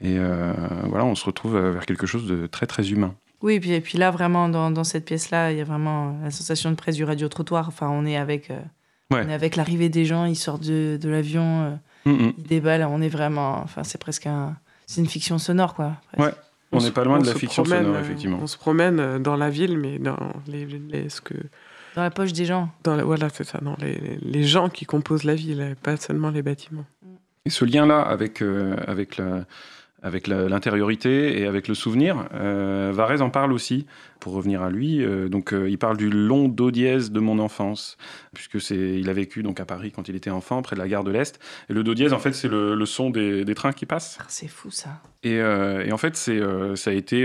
et 0.01 0.17
euh, 0.19 0.53
voilà, 0.89 1.05
on 1.05 1.15
se 1.15 1.25
retrouve 1.25 1.57
vers 1.59 1.87
quelque 1.87 2.07
chose 2.07 2.27
de 2.27 2.47
très 2.47 2.67
très 2.67 2.91
humain. 2.91 3.15
Oui, 3.43 3.55
et 3.55 3.61
puis, 3.61 3.73
et 3.73 3.81
puis 3.81 3.99
là, 3.99 4.11
vraiment, 4.13 4.49
dans, 4.49 4.71
dans 4.71 4.85
cette 4.85 5.05
pièce-là, 5.05 5.51
il 5.51 5.59
y 5.59 5.61
a 5.61 5.65
vraiment 5.65 6.17
la 6.23 6.31
sensation 6.31 6.71
de 6.71 6.77
presse 6.77 6.95
du 6.95 7.03
radio-trottoir. 7.05 7.67
Enfin, 7.67 7.89
on 7.91 8.07
est 8.07 8.17
avec, 8.17 8.51
Ouais. 9.11 9.23
on 9.27 9.29
est 9.29 9.35
avec 9.35 9.57
l'arrivée 9.57 9.89
des 9.89 10.05
gens, 10.05 10.25
ils 10.27 10.37
sortent 10.37 10.65
de, 10.65 10.97
de 11.01 11.09
l'avion, 11.09 11.63
euh, 11.63 11.71
Mhm. 12.05 12.33
ils 12.39 12.45
déballent, 12.45 12.85
on 12.89 13.01
est 13.03 13.09
vraiment... 13.09 13.61
Enfin, 13.63 13.83
c'est 13.85 13.99
presque 14.01 14.27
un... 14.27 14.57
C'est 14.93 15.01
une 15.01 15.09
fiction 15.09 15.39
sonore, 15.39 15.75
quoi. 15.75 15.93
presque. 16.13 16.21
Ouais, 16.35 16.39
on 16.73 16.79
n'est 16.81 16.91
pas 16.91 17.05
loin 17.05 17.19
de 17.19 17.27
la 17.27 17.35
fiction 17.35 17.63
promène, 17.63 17.85
sonore 17.85 17.97
euh, 17.97 18.01
effectivement. 18.03 18.39
On 18.43 18.47
se 18.47 18.59
promène 18.59 19.01
euh, 19.01 19.19
dans 19.19 19.37
la 19.37 19.49
ville, 19.49 19.79
mais 19.79 19.99
dans 19.99 20.19
les, 20.47 20.67
les- 20.67 21.09
ce 21.09 21.21
que, 21.23 21.35
Dans 21.97 22.03
la 22.03 22.11
poche 22.11 22.33
des 22.35 22.45
gens. 22.45 22.69
dans 22.85 22.97
la- 22.97 23.05
voilà, 23.05 23.29
c'est 23.31 23.45
ça, 23.45 23.59
dans 23.63 23.77
les, 23.81 24.19
les 24.21 24.45
gens 24.45 24.69
qui 24.69 24.85
composent 24.85 25.25
la 25.25 25.35
ville, 25.35 25.61
euh, 25.63 25.75
pas 25.83 25.97
seulement 25.97 26.29
les 26.31 26.43
bâtiments. 26.43 26.85
Et 27.47 27.51
ce 27.51 27.65
lien-là 27.65 28.03
avec, 28.03 28.43
euh, 28.43 28.77
avec, 28.87 29.17
la- 29.17 29.45
avec 30.03 30.27
l'intériorité 30.27 31.41
et 31.41 31.47
avec 31.47 31.69
le 31.69 31.75
souvenir, 31.75 32.27
euh, 32.35 32.91
Varese 32.95 33.23
en 33.23 33.31
parle 33.31 33.53
aussi, 33.53 33.87
pour 34.21 34.33
revenir 34.35 34.63
à 34.63 34.71
lui. 34.71 35.05
euh, 35.05 35.29
donc, 35.29 35.53
euh, 35.53 35.69
il 35.69 35.79
parle 35.79 35.97
du 35.97 36.11
long 36.11 36.49
do 36.49 36.71
dièse 36.71 37.11
de 37.13 37.21
mon 37.21 37.39
enfance, 37.39 37.97
puisque 38.35 38.61
c'est, 38.61 38.77
il 38.77 39.09
a 39.09 39.13
vécu 39.13 39.43
donc 39.43 39.61
à 39.61 39.65
Paris 39.65 39.93
quand 39.95 40.09
il 40.09 40.17
était 40.17 40.31
enfant, 40.31 40.63
près 40.63 40.77
de 40.77 40.81
la 40.81 40.89
gare 40.89 41.05
de 41.05 41.11
l'Est. 41.11 41.41
Et 41.69 41.73
le 41.73 41.83
do 41.85 41.95
dièse, 41.95 42.13
en 42.13 42.19
fait, 42.19 42.33
c'est 42.33 42.49
le, 42.49 42.75
le 42.75 42.87
son 42.87 43.11
des, 43.11 43.45
des 43.45 43.55
trains 43.55 43.73
qui 43.73 43.87
passent. 43.87 44.19
Ah, 44.21 44.25
C'est 44.29 44.49
fou, 44.49 44.71
ça. 44.71 45.01
Et, 45.25 45.41
euh, 45.41 45.85
et 45.85 45.93
en 45.93 45.99
fait, 45.99 46.17
c'est, 46.17 46.41
ça 46.75 46.91
a 46.91 46.93
été 46.95 47.25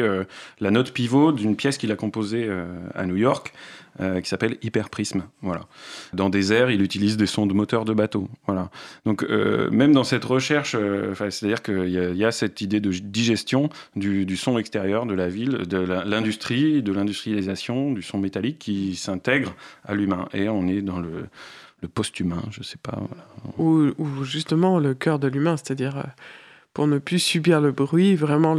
la 0.59 0.71
note 0.71 0.91
pivot 0.93 1.31
d'une 1.31 1.55
pièce 1.55 1.77
qu'il 1.79 1.91
a 1.91 1.95
composée 1.95 2.47
à 2.93 3.05
New 3.07 3.15
York, 3.15 3.53
euh, 3.99 4.21
qui 4.21 4.29
s'appelle 4.29 4.57
Hyperprisme. 4.61 5.23
Voilà. 5.41 5.65
Dans 6.13 6.29
des 6.29 6.53
airs, 6.53 6.69
il 6.69 6.81
utilise 6.81 7.17
des 7.17 7.25
sons 7.25 7.45
de 7.47 7.53
moteurs 7.53 7.85
de 7.85 7.93
bateau. 7.93 8.29
Voilà. 8.45 8.69
Donc, 9.05 9.23
euh, 9.23 9.69
même 9.71 9.93
dans 9.93 10.03
cette 10.03 10.25
recherche, 10.25 10.75
euh, 10.77 11.13
c'est-à-dire 11.15 11.61
qu'il 11.63 11.89
y, 11.89 12.25
a- 12.25 12.31
cette 12.31 12.61
idée 12.61 12.79
de 12.79 12.91
digestion 12.91 13.69
du, 13.95 14.37
son 14.37 14.57
extérieur 14.57 15.05
de 15.05 15.13
la 15.13 15.29
ville, 15.29 15.65
de 15.67 15.77
l'industrie, 15.77 16.83
de 16.83 16.91
l'industrialisation, 16.91 17.91
du 17.91 18.01
son 18.01 18.19
métallique 18.19 18.59
qui 18.59 18.95
s'intègre 18.95 19.55
à 19.85 19.95
l'humain. 19.95 20.27
Et 20.33 20.49
on 20.49 20.67
est 20.67 20.81
dans 20.81 20.99
le, 20.99 21.27
post-humain, 21.93 22.43
je 22.51 22.63
sais 22.63 22.77
pas. 22.81 22.99
Ou, 23.57 23.91
justement 24.23 24.79
le 24.79 24.93
cœur 24.93 25.19
de 25.19 25.27
l'humain, 25.27 25.57
c'est-à-dire 25.57 26.03
pour 26.77 26.85
ne 26.85 26.99
plus 26.99 27.17
subir 27.17 27.59
le 27.59 27.71
bruit, 27.71 28.13
vraiment 28.15 28.53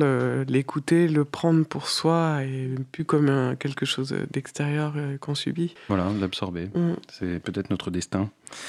l'écouter, 0.48 1.06
le, 1.06 1.24
prendre 1.24 1.64
pour 1.64 1.86
soi 1.86 2.42
et 2.42 2.68
plus 2.90 3.04
comme 3.04 3.28
un- 3.28 3.54
quelque 3.54 3.86
chose 3.86 4.12
d'extérieur 4.32 4.94
euh, 4.96 5.16
qu'on 5.18 5.36
subit. 5.36 5.76
Voilà, 5.86 6.06
l'absorber. 6.20 6.68
Mm. 6.74 6.94
C'est 7.12 7.38
peut-être 7.38 7.70
notre 7.70 7.92
destin. 7.92 8.28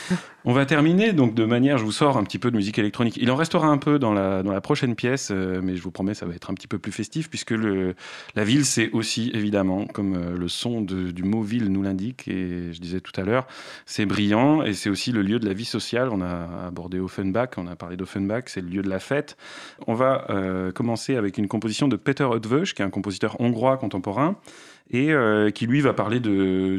On 0.46 0.54
va 0.54 0.66
terminer 0.66 1.12
donc 1.12 1.36
de 1.36 1.44
manière, 1.44 1.78
je 1.78 1.84
vous 1.84 1.92
sors 1.92 2.16
un 2.16 2.24
petit 2.24 2.40
peu 2.40 2.50
de 2.50 2.56
musique 2.56 2.80
électronique. 2.80 3.18
Il 3.18 3.30
en 3.30 3.36
restera 3.36 3.68
un 3.68 3.78
peu 3.78 4.00
dans 4.00 4.14
la, 4.14 4.42
dans 4.42 4.54
la 4.54 4.62
prochaine 4.62 4.96
pièce, 4.96 5.32
euh, 5.32 5.60
mais 5.62 5.76
je 5.76 5.82
vous 5.82 5.92
promets, 5.92 6.14
ça 6.14 6.26
va 6.26 6.34
être 6.34 6.50
un 6.50 6.54
petit 6.54 6.68
peu 6.68 6.80
plus 6.80 6.94
festif, 6.94 7.30
puisque 7.30 7.52
la 7.52 8.44
ville, 8.46 8.64
c'est 8.64 8.90
aussi 8.92 9.32
évidemment, 9.34 9.86
comme 9.86 10.16
euh, 10.16 10.38
le 10.38 10.48
son 10.48 10.80
du 10.80 11.24
mot 11.24 11.42
ville 11.42 11.66
nous 11.66 11.84
l'indique, 11.84 12.30
et 12.30 12.72
je 12.72 12.80
disais 12.80 13.02
tout 13.02 13.12
à 13.20 13.26
l'heure, 13.26 13.48
c'est 13.86 14.06
brillant, 14.06 14.64
et 14.64 14.74
c'est 14.74 14.90
aussi 14.90 15.12
le 15.12 15.24
lieu 15.24 15.40
de 15.40 15.46
la 15.46 15.54
vie 15.54 15.66
sociale. 15.66 16.08
On 16.10 16.22
a 16.22 16.68
abordé 16.68 17.02
Offenbach, 17.02 17.50
on 17.58 17.68
a 17.68 17.76
parlé 17.76 17.98
d'Offenbach, 17.98 18.44
c'est 18.46 18.62
le 18.62 18.70
lieu 18.70 18.82
de 18.82 18.90
la 18.90 19.00
fête. 19.00 19.36
On 19.88 19.94
va 19.94 20.26
euh, 20.30 20.72
commencer 20.72 21.18
avec 21.18 21.38
une 21.38 21.50
composition 21.50 21.90
de 21.90 21.98
Peter 21.98 22.24
Eötvös, 22.24 22.74
qui 22.74 22.82
est 22.82 22.86
un 22.86 22.90
compositeur 22.90 23.42
hongrois 23.42 23.76
contemporain, 23.76 24.38
et 24.92 25.12
euh, 25.12 25.52
qui 25.52 25.68
lui 25.68 25.82
va 25.82 25.94
parler 25.94 26.20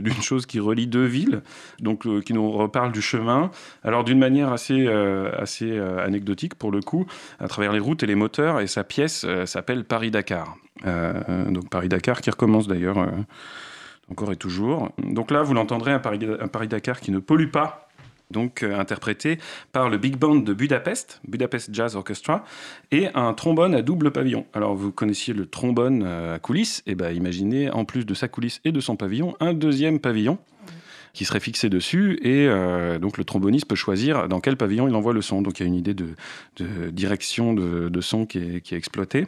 d'une 0.01 0.23
chose 0.23 0.47
qui 0.47 0.61
relie 0.61 0.87
deux 0.87 1.05
villes, 1.05 1.43
donc 1.81 2.07
euh, 2.07 2.21
qui 2.21 2.33
nous 2.33 2.51
reparle 2.51 2.93
du 2.93 3.03
chemin, 3.03 3.51
alors 3.85 4.05
d'une 4.05 4.19
manière 4.19 4.53
assez, 4.53 4.87
euh, 4.87 5.31
assez 5.39 5.79
anecdotique 5.79 6.55
pour 6.55 6.71
le 6.71 6.81
coup, 6.81 7.07
à 7.39 7.49
travers 7.49 7.73
les 7.73 7.81
routes 7.81 8.03
et 8.03 8.07
les 8.07 8.15
moteurs, 8.15 8.61
et 8.61 8.67
sa 8.67 8.85
pièce 8.85 9.27
s'appelle 9.45 9.85
Paris-Dakar. 9.85 10.57
Donc 10.85 11.69
Paris-Dakar 11.71 12.21
qui 12.21 12.31
recommence 12.31 12.67
d'ailleurs 12.67 13.07
encore 14.11 14.33
et 14.33 14.37
toujours. 14.37 14.91
Donc 14.99 15.31
là, 15.31 15.43
vous 15.43 15.55
l'entendrez, 15.55 15.93
un 15.93 15.99
Paris-Dakar 15.99 17.01
qui 17.01 17.11
ne 17.11 17.19
pollue 17.19 17.51
pas. 17.51 17.90
Donc 18.31 18.63
euh, 18.63 18.79
interprété 18.79 19.39
par 19.73 19.89
le 19.89 19.99
Big 19.99 20.17
Band 20.17 20.37
de 20.37 20.55
Budapest, 20.55 21.21
Budapest 21.27 21.71
Jazz 21.73 21.97
Orchestra, 21.97 22.45
et 22.91 23.09
un 23.15 23.33
trombone 23.35 23.75
à 23.75 23.83
double 23.83 24.11
pavillon. 24.11 24.47
Alors 24.53 24.75
vous 24.75 24.93
connaissiez 24.93 25.35
le 25.35 25.47
trombone 25.47 26.03
euh, 26.05 26.37
à 26.37 26.39
coulisses, 26.39 26.83
et 26.87 26.95
ben 26.95 27.11
imaginez 27.11 27.71
en 27.71 27.85
plus 27.85 28.07
de 28.07 28.15
sa 28.15 28.29
coulisse 28.29 28.61
et 28.65 28.73
de 28.73 28.81
son 28.81 28.97
pavillon, 28.97 29.35
un 29.41 29.55
deuxième 29.55 29.99
pavillon 29.99 30.39
qui 31.13 31.25
serait 31.25 31.41
fixé 31.41 31.69
dessus, 31.69 32.19
et 32.23 32.47
euh, 32.47 32.99
donc 32.99 33.19
le 33.19 33.25
tromboniste 33.25 33.67
peut 33.67 33.75
choisir 33.75 34.29
dans 34.29 34.41
quel 34.41 34.57
pavillon 34.57 34.89
il 34.89 34.95
envoie 34.95 35.13
le 35.13 35.23
son. 35.23 35.43
Donc 35.43 35.59
il 35.59 35.63
y 35.63 35.67
a 35.67 35.69
une 35.69 35.75
idée 35.75 35.95
de, 35.95 36.11
direction 36.91 37.53
de, 37.53 38.01
son 38.01 38.27
qui 38.27 38.39
est, 38.39 38.73
exploitée. 38.73 39.27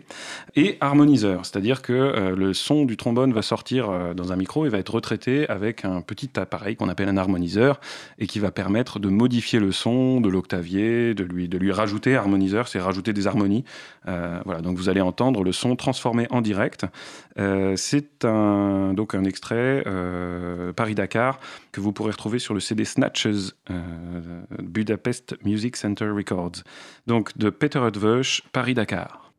Et 0.57 0.77
harmoniseur, 0.81 1.45
c'est-à-dire 1.45 1.83
que 1.83 1.93
euh, 1.93 2.37
le 2.37 2.55
son 2.55 2.85
du 2.85 2.97
trombone 2.97 3.33
va 3.33 3.43
sortir 3.43 3.91
euh, 3.91 4.15
dans 4.15 4.33
un 4.33 4.37
micro 4.37 4.65
et 4.67 4.69
va 4.69 4.79
être 4.79 4.95
retraité 4.95 5.49
avec 5.49 5.85
un 5.85 6.01
petit 6.01 6.31
appareil 6.37 6.77
qu'on 6.77 6.89
appelle 6.89 7.09
un 7.09 7.17
harmoniseur, 7.17 7.81
et 8.19 8.27
qui 8.27 8.39
va 8.39 8.51
permettre 8.51 8.99
de 8.99 9.09
modifier 9.09 9.59
le 9.59 9.73
son, 9.73 10.21
de 10.21 10.29
l'octavier, 10.29 11.15
de 11.15 11.25
lui, 11.25 11.49
de 11.49 11.59
lui 11.59 11.73
rajouter, 11.73 12.17
harmoniseur, 12.17 12.69
c'est 12.69 12.79
rajouter 12.79 13.13
des 13.13 13.27
harmonies. 13.27 13.65
Voilà, 14.05 14.61
donc 14.61 14.77
vous 14.77 14.89
allez 14.89 15.01
entendre 15.01 15.45
le 15.45 15.53
son 15.53 15.77
transformé 15.77 16.27
en 16.31 16.41
direct. 16.41 16.87
C'est 17.37 18.25
un, 18.25 18.93
donc 18.95 19.15
un 19.15 19.25
extrait 19.25 19.85
Paris-Dakar 20.75 21.39
que 21.73 21.81
vous 21.81 21.93
pourrez 21.93 22.13
retrouver 22.13 22.39
sur 22.39 22.55
le 22.55 22.61
CD 22.61 22.85
Snatches 22.85 23.55
euh, 23.71 24.43
Budapest 24.59 25.37
Music 25.45 25.77
Center 25.77 26.09
Records. 26.11 26.63
Donc 27.07 27.37
de 27.37 27.51
Peter 27.51 27.81
Hutvosh, 27.81 28.43
Paris-Dakar. 28.53 29.33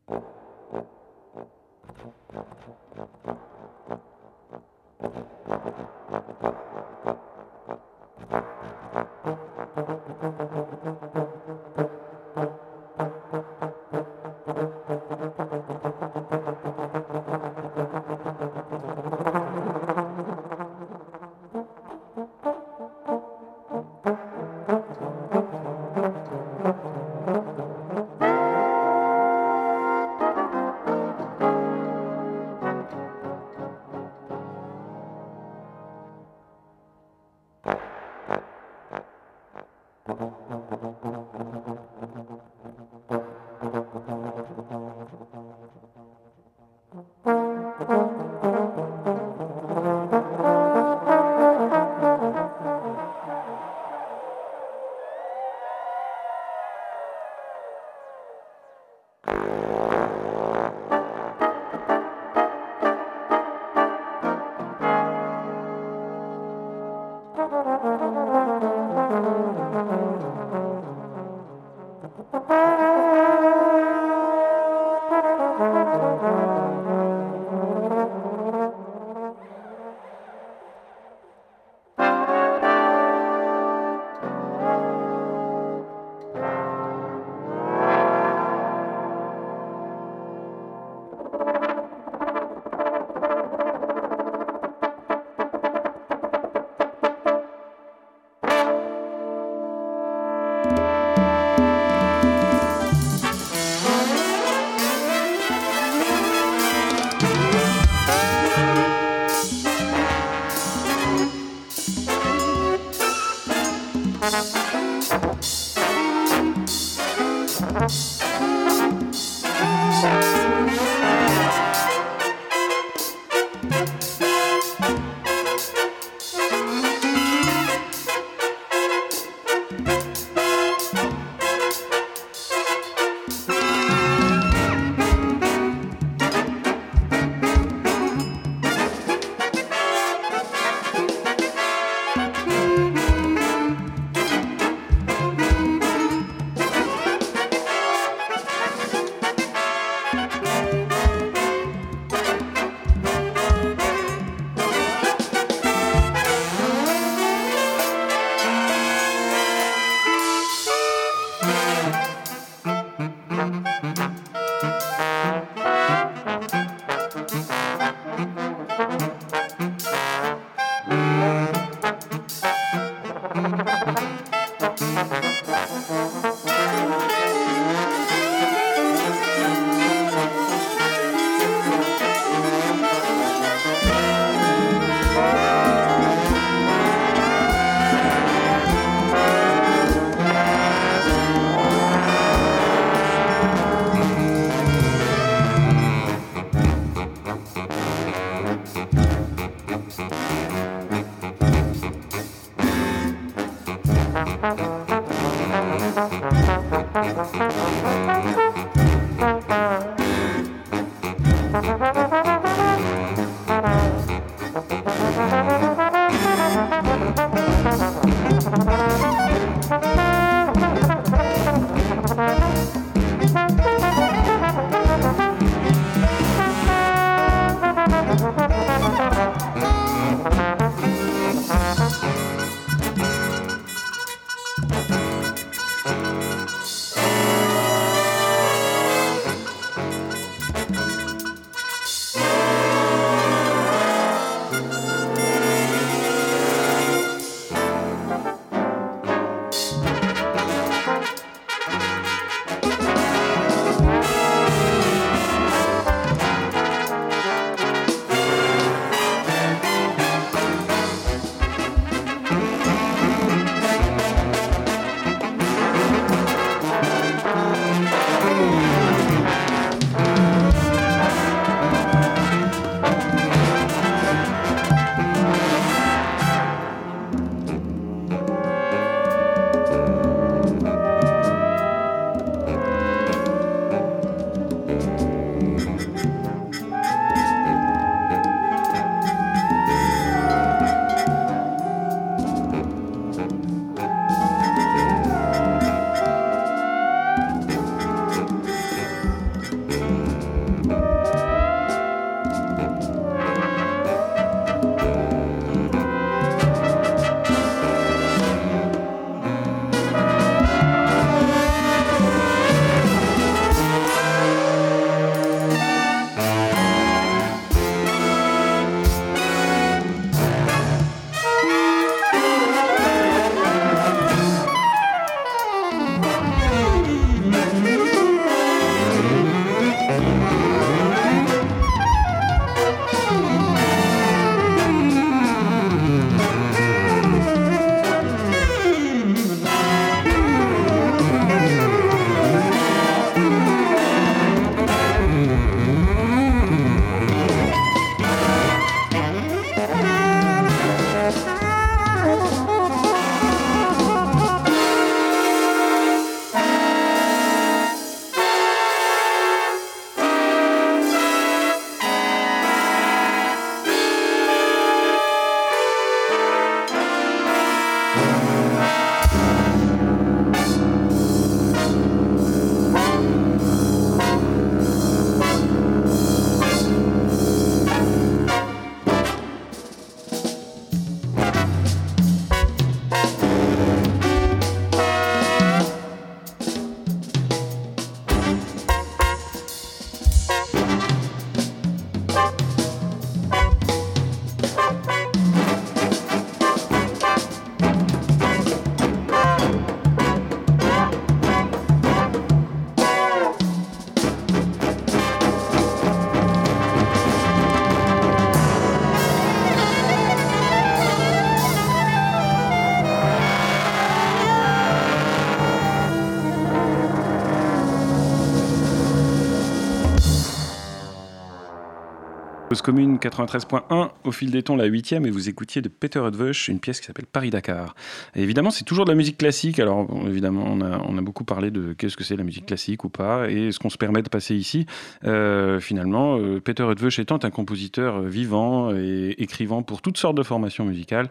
Commune 422.62 422.96
93.1, 422.96 423.90
au 424.04 424.12
fil 424.12 424.30
des 424.30 424.42
tons, 424.42 424.56
la 424.56 424.66
huitième, 424.66 425.06
et 425.06 425.10
vous 425.10 425.28
écoutiez 425.28 425.62
de 425.62 425.68
Peter 425.68 426.02
Edvush 426.06 426.48
une 426.48 426.60
pièce 426.60 426.80
qui 426.80 426.86
s'appelle 426.86 427.06
Paris-Dakar. 427.06 427.74
Évidemment, 428.14 428.50
c'est 428.50 428.64
toujours 428.64 428.84
de 428.84 428.90
la 428.90 428.96
musique 428.96 429.18
classique. 429.18 429.58
Alors, 429.58 429.88
évidemment, 430.06 430.44
on 430.46 430.60
a, 430.60 430.78
on 430.86 430.98
a, 430.98 431.02
beaucoup 431.02 431.24
parlé 431.24 431.50
de 431.50 431.72
qu'est-ce 431.72 431.96
que 431.96 432.04
c'est 432.04 432.16
la 432.16 432.24
musique 432.24 432.46
classique 432.46 432.84
ou 432.84 432.88
pas, 432.88 433.30
et 433.30 433.52
ce 433.52 433.58
qu'on 433.58 433.70
se 433.70 433.78
permet 433.78 434.02
de 434.02 434.08
passer 434.08 434.34
ici. 434.34 434.66
Euh, 435.04 435.60
finalement, 435.60 436.18
euh, 436.18 436.40
Peter 436.40 436.66
Edvush 436.70 436.98
étant 436.98 437.18
un 437.22 437.30
compositeur 437.30 438.02
vivant 438.02 438.74
et 438.74 439.14
écrivant 439.18 439.62
pour 439.62 439.82
toutes 439.82 439.98
sortes 439.98 440.16
de 440.16 440.22
formations 440.22 440.64
musicales, 440.64 441.08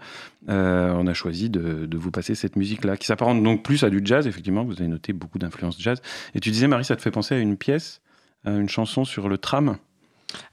euh, 0.49 0.93
on 0.97 1.07
a 1.07 1.13
choisi 1.13 1.49
de, 1.49 1.85
de, 1.85 1.97
vous 1.97 2.11
passer 2.11 2.35
cette 2.35 2.55
musique-là, 2.55 2.97
qui 2.97 3.07
s'apparente 3.07 3.41
donc 3.41 3.63
plus 3.63 3.83
à 3.83 3.89
du 3.89 4.01
jazz, 4.03 4.27
effectivement. 4.27 4.63
Vous 4.63 4.73
avez 4.73 4.87
noté 4.87 5.13
beaucoup 5.13 5.39
d'influences 5.39 5.79
jazz. 5.79 6.01
Et 6.35 6.39
tu 6.39 6.51
disais, 6.51 6.67
Marie, 6.67 6.85
ça 6.85 6.95
te 6.95 7.01
fait 7.01 7.11
penser 7.11 7.35
à 7.35 7.39
une 7.39 7.57
pièce, 7.57 8.01
à 8.45 8.51
une 8.51 8.69
chanson 8.69 9.05
sur 9.05 9.29
le 9.29 9.37
tram? 9.37 9.77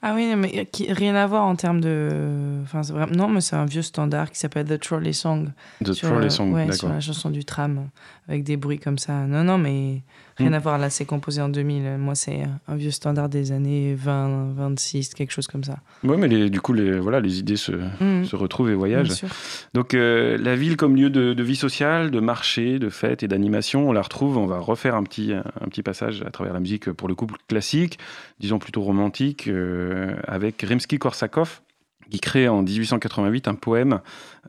Ah 0.03 0.13
oui, 0.15 0.35
mais 0.37 0.67
qui, 0.67 0.93
rien 0.93 1.15
à 1.15 1.27
voir 1.27 1.45
en 1.45 1.57
termes 1.57 1.81
de. 1.81 2.61
Enfin, 2.63 2.83
vraiment... 2.83 3.13
Non, 3.15 3.29
mais 3.29 3.41
c'est 3.41 3.57
un 3.57 3.65
vieux 3.65 3.83
standard 3.83 4.31
qui 4.31 4.39
s'appelle 4.39 4.67
The 4.67 4.79
Trolley 4.79 5.13
Song. 5.13 5.51
The 5.85 5.95
Trolley 5.95 6.31
Song, 6.31 6.53
ouais, 6.53 6.63
d'accord. 6.63 6.77
Sur 6.77 6.89
la 6.89 7.01
chanson 7.01 7.31
du 7.31 7.45
tram, 7.45 7.89
avec 8.29 8.45
des 8.45 8.57
bruits 8.57 8.79
comme 8.79 8.99
ça. 8.99 9.13
Non, 9.27 9.45
non, 9.45 9.59
mais 9.59 10.03
rien 10.41 10.51
mm. 10.51 10.55
à 10.55 10.59
voir. 10.59 10.79
Là, 10.79 10.91
c'est 10.91 11.05
composé 11.05 11.41
en 11.41 11.49
2000. 11.49 11.97
Moi, 11.99 12.15
c'est 12.15 12.43
un 12.69 12.77
vieux 12.77 12.91
standard 12.91 13.29
des 13.29 13.53
années 13.53 13.95
20, 13.95 14.53
26, 14.55 15.15
quelque 15.15 15.33
chose 15.33 15.47
comme 15.47 15.65
ça. 15.65 15.77
Oui, 16.05 16.17
mais 16.19 16.29
les, 16.29 16.51
du 16.51 16.61
coup, 16.61 16.73
les, 16.73 16.99
voilà, 16.99 17.21
les 17.21 17.39
idées 17.39 17.57
se, 17.57 17.73
mm. 17.73 18.25
se 18.25 18.37
retrouvent 18.37 18.71
et 18.71 18.75
voyagent. 18.75 19.25
Donc, 19.75 19.95
euh, 19.95 20.37
la 20.39 20.57
ville 20.57 20.77
comme 20.77 20.97
lieu 20.97 21.11
de, 21.11 21.35
de, 21.35 21.43
vie 21.43 21.57
sociale, 21.57 22.11
de 22.11 22.21
marché, 22.21 22.79
de 22.79 22.89
fête 22.89 23.23
et 23.23 23.29
d'animation, 23.29 23.89
on 23.89 23.93
la 23.93 24.03
retrouve. 24.03 24.39
On 24.39 24.47
va 24.47 24.59
refaire 24.59 24.95
un 24.95 25.03
petit, 25.03 25.33
un 25.33 25.69
petit 25.69 25.83
passage 25.83 26.23
à 26.27 26.31
travers 26.31 26.53
la 26.53 26.61
musique 26.61 26.91
pour 26.93 27.09
le 27.09 27.15
couple 27.15 27.37
classique, 27.49 27.99
disons 28.41 28.59
plutôt 28.59 28.83
romantique. 28.83 29.49
Euh, 29.49 30.15
avec 30.27 30.63
Rimsky-Korsakov, 30.63 31.61
qui 32.11 32.21
crée 32.21 32.49
en 32.49 32.63
1888 32.63 33.49
un 33.49 33.55
poème, 33.55 34.01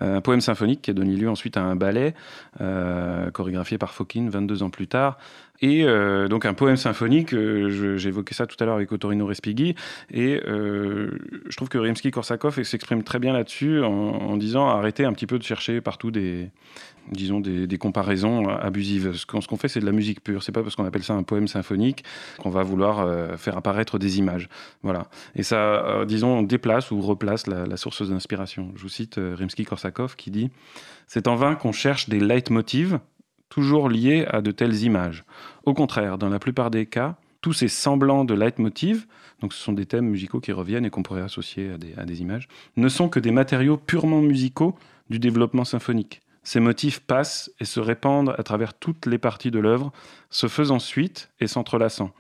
euh, 0.02 0.18
un 0.18 0.22
poème 0.22 0.42
symphonique 0.42 0.82
qui 0.82 0.92
a 0.92 0.94
donné 0.94 1.16
lieu 1.16 1.30
ensuite 1.30 1.58
à 1.58 1.62
un 1.62 1.76
ballet 1.76 2.14
euh, 2.60 3.30
chorégraphié 3.32 3.78
par 3.78 3.94
Fokine 3.94 4.30
22 4.30 4.64
ans 4.64 4.70
plus 4.70 4.88
tard. 4.88 5.18
Et 5.62 5.84
euh, 5.84 6.28
donc 6.28 6.46
un 6.46 6.54
poème 6.54 6.76
symphonique, 6.76 7.34
euh, 7.34 7.98
j'évoquais 7.98 8.34
ça 8.34 8.48
tout 8.48 8.56
à 8.60 8.66
l'heure 8.66 8.76
avec 8.76 8.92
Otorino 8.92 9.28
Respighi, 9.28 9.76
et 10.12 10.42
euh, 10.48 11.12
je 11.48 11.56
trouve 11.56 11.70
que 11.70 11.78
Rimsky-Korsakov 11.78 12.64
s'exprime 12.64 13.04
très 13.04 13.20
bien 13.20 13.34
là-dessus 13.34 13.84
en, 13.84 14.38
disant 14.38 14.70
arrêtez 14.70 15.06
un 15.06 15.14
petit 15.14 15.28
peu 15.28 15.38
de 15.38 15.44
chercher 15.44 15.80
partout 15.80 16.10
des, 16.10 16.50
disons 17.12 17.40
des, 17.40 17.78
comparaisons 17.78 18.50
abusives. 18.50 19.14
Ce 19.14 19.26
qu'on 19.26 19.40
qu 19.40 19.58
fait, 19.58 19.68
c'est 19.68 19.80
de 19.80 19.86
la 19.86 19.92
musique 19.92 20.24
pure. 20.24 20.42
C'est 20.42 20.52
pas 20.52 20.64
parce 20.64 20.76
qu'on 20.76 20.86
appelle 20.86 21.04
ça 21.04 21.14
un 21.14 21.24
poème 21.24 21.48
symphonique 21.48 22.04
qu'on 22.40 22.50
va 22.50 22.64
vouloir 22.64 23.38
faire 23.38 23.58
apparaître 23.58 24.00
des 24.00 24.18
images. 24.18 24.50
Voilà. 24.82 25.08
Et 25.36 25.44
ça, 25.44 26.06
disons, 26.08 26.42
déplace 26.42 26.92
ou 26.92 27.02
replace 27.02 27.46
la, 27.48 27.66
la 27.66 27.78
source 27.78 28.08
d'inspiration. 28.08 28.72
Je 28.76 28.82
vous 28.82 28.90
cite 28.90 29.18
Rimsky-Korsakov 29.18 30.16
qui 30.16 30.32
dit 30.32 30.50
C'est 31.08 31.28
en 31.28 31.36
vain 31.36 31.56
qu'on 31.56 31.72
cherche 31.72 32.10
des 32.10 32.20
leitmotivs 32.20 33.00
toujours 33.52 33.90
liés 33.90 34.26
à 34.32 34.42
de 34.42 34.50
telles 34.50 34.82
images. 34.84 35.24
Au 35.66 35.76
contraire, 35.76 36.18
dans 36.18 36.30
la 36.30 36.40
plupart 36.40 36.72
des 36.72 36.88
cas, 36.88 37.18
tous 37.42 37.54
ces 37.54 37.68
semblants 37.68 38.24
de 38.24 38.34
leitmotiv, 38.34 39.06
donc 39.42 39.54
ce 39.54 39.62
sont 39.62 39.74
des 39.74 39.86
thèmes 39.86 40.08
musicaux 40.08 40.40
qui 40.40 40.54
reviennent 40.54 40.86
et 40.86 40.90
qu'on 40.90 41.04
pourrait 41.04 41.22
associer 41.22 41.72
à 41.98 42.06
des, 42.06 42.22
images, 42.22 42.48
ne 42.78 42.88
sont 42.88 43.10
que 43.10 43.20
des 43.20 43.32
matériaux 43.32 43.78
purement 43.78 44.22
musicaux 44.22 44.76
du 45.10 45.20
développement 45.20 45.66
symphonique. 45.66 46.22
Ces 46.44 46.60
motifs 46.60 47.02
passent 47.02 47.52
et 47.60 47.66
se 47.66 47.80
répandent 47.80 48.34
à 48.38 48.44
travers 48.44 48.74
toutes 48.74 49.06
les 49.06 49.18
parties 49.18 49.52
de 49.52 49.60
l'œuvre, 49.60 49.92
se 50.30 50.48
faisant 50.48 50.80
suite 50.80 51.30
et 51.40 51.48
s'entrelaçant, 51.48 52.12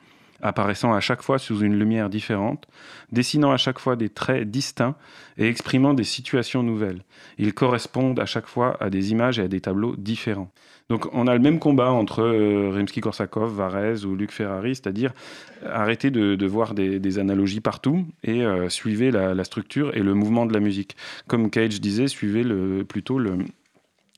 apparaissant 0.41 0.93
à 0.93 0.99
chaque 0.99 1.21
fois 1.21 1.39
sous 1.39 1.61
une 1.61 1.77
lumière 1.77 2.09
différente, 2.09 2.67
dessinant 3.11 3.51
à 3.51 3.57
chaque 3.57 3.79
fois 3.79 3.95
des 3.95 4.09
traits 4.09 4.49
distincts 4.49 4.95
et 5.37 5.47
exprimant 5.47 5.93
des 5.93 6.03
situations 6.03 6.63
nouvelles. 6.63 7.03
Ils 7.37 7.53
correspondent 7.53 8.19
à 8.19 8.25
chaque 8.25 8.47
fois 8.47 8.77
à 8.79 8.89
des 8.89 9.11
images 9.11 9.39
et 9.39 9.43
à 9.43 9.47
des 9.47 9.61
tableaux 9.61 9.95
différents. 9.95 10.51
Donc 10.91 11.07
on 11.13 11.25
a 11.25 11.33
le 11.33 11.39
même 11.39 11.59
combat 11.59 11.91
entre 11.91 12.21
euh, 12.21 12.69
Rimsky-Korsakov, 12.73 13.47
Varese 13.53 14.05
ou 14.05 14.15
Luc 14.15 14.31
Ferrari, 14.31 14.75
c'est-à-dire 14.75 15.13
arrêter 15.65 16.11
de, 16.11 16.45
voir 16.45 16.73
des, 16.73 17.17
analogies 17.17 17.61
partout 17.61 18.05
et 18.23 18.43
euh, 18.43 18.67
suivez 18.67 19.09
la, 19.09 19.43
structure 19.45 19.95
et 19.95 20.01
le 20.01 20.13
mouvement 20.13 20.45
de 20.45 20.53
la 20.53 20.59
musique. 20.59 20.97
Comme 21.27 21.49
Cage 21.49 21.79
disait, 21.79 22.09
suivez 22.09 22.43
plutôt 22.83 23.19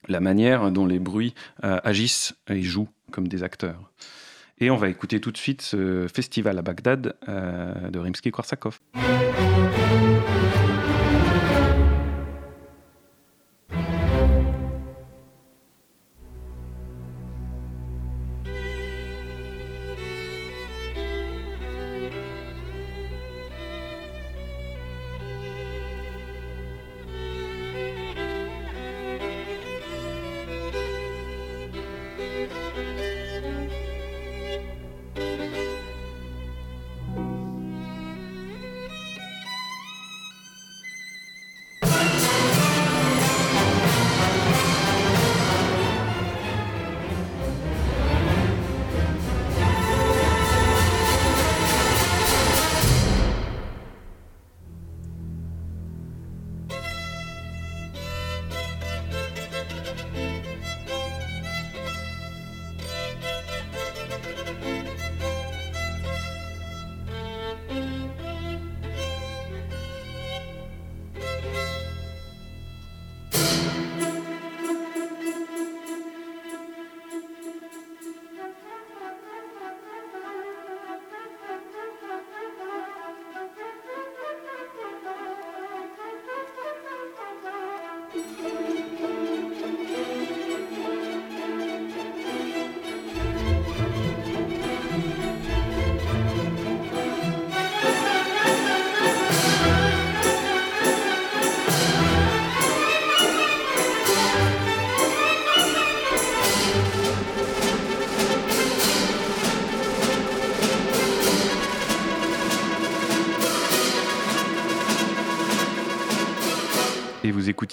la 0.08 0.20
manière 0.20 0.72
dont 0.72 0.88
les 0.88 0.98
bruits 0.98 1.36
euh, 1.64 1.80
agissent 1.84 2.34
et 2.50 2.64
jouent 2.64 2.90
comme 3.12 3.28
des 3.28 3.44
acteurs. 3.44 3.92
Et 4.64 4.72
on 4.72 4.78
va 4.78 4.88
écouter 4.88 5.20
tout 5.20 5.34
de 5.34 5.38
suite 5.38 5.62
ce 5.62 6.08
festival 6.08 6.58
à 6.58 6.62
Bagdad 6.62 7.18
euh, 7.28 7.90
de 7.90 8.00
Rimsky-Korsakov. 8.00 8.80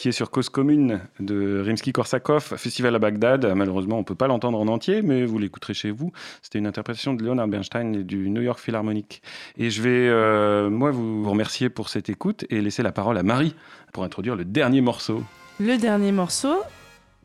Vous 0.00 0.04
écoutiez 0.04 0.12
sur 0.12 0.30
Cause 0.30 0.48
Commune 0.48 1.00
de 1.18 1.62
Rimsky-Korsakov, 1.62 2.56
Festival 2.56 2.94
à 2.94 2.98
Bagdad. 2.98 3.44
Malheureusement, 3.54 3.96
on 3.96 3.98
ne 3.98 4.04
peut 4.04 4.14
pas 4.14 4.28
l'entendre 4.28 4.58
en 4.58 4.66
entier, 4.68 5.02
mais 5.02 5.26
vous 5.26 5.38
l'écouterez 5.38 5.74
chez 5.74 5.90
vous. 5.90 6.10
C'était 6.40 6.58
une 6.58 6.66
interprétation 6.66 7.12
de 7.12 7.22
Leonard 7.22 7.48
Bernstein 7.48 7.94
et 7.94 8.02
du 8.02 8.30
New 8.30 8.40
York 8.40 8.58
Philharmonic. 8.58 9.20
Et 9.58 9.68
je 9.68 9.82
vais, 9.82 10.08
euh, 10.08 10.70
moi, 10.70 10.90
vous 10.90 11.28
remercier 11.28 11.68
pour 11.68 11.90
cette 11.90 12.08
écoute 12.08 12.46
et 12.48 12.62
laisser 12.62 12.82
la 12.82 12.92
parole 12.92 13.18
à 13.18 13.22
Marie 13.22 13.54
pour 13.92 14.02
introduire 14.02 14.36
le 14.36 14.46
dernier 14.46 14.80
morceau. 14.80 15.22
Le 15.58 15.76
dernier 15.76 16.12
morceau, 16.12 16.62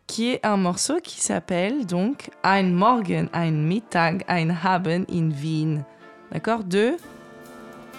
qui 0.05 0.31
est 0.31 0.45
un 0.45 0.57
morceau 0.57 0.97
qui 1.01 1.21
s'appelle 1.21 1.85
donc 1.85 2.29
Ein 2.43 2.73
Morgen, 2.73 3.29
ein 3.31 3.51
Mittag, 3.51 4.25
ein 4.27 4.51
Haben 4.51 5.05
in 5.09 5.29
Wien. 5.31 5.85
D'accord? 6.29 6.65
De 6.65 6.97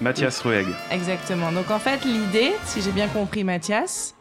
Mathias 0.02 0.42
Rueg. 0.42 0.66
Exactement. 0.90 1.50
Donc 1.50 1.70
en 1.70 1.78
fait, 1.78 2.04
l'idée, 2.04 2.52
si 2.64 2.82
j'ai 2.82 2.92
bien 2.92 3.08
compris 3.08 3.42
Mathias, 3.42 4.15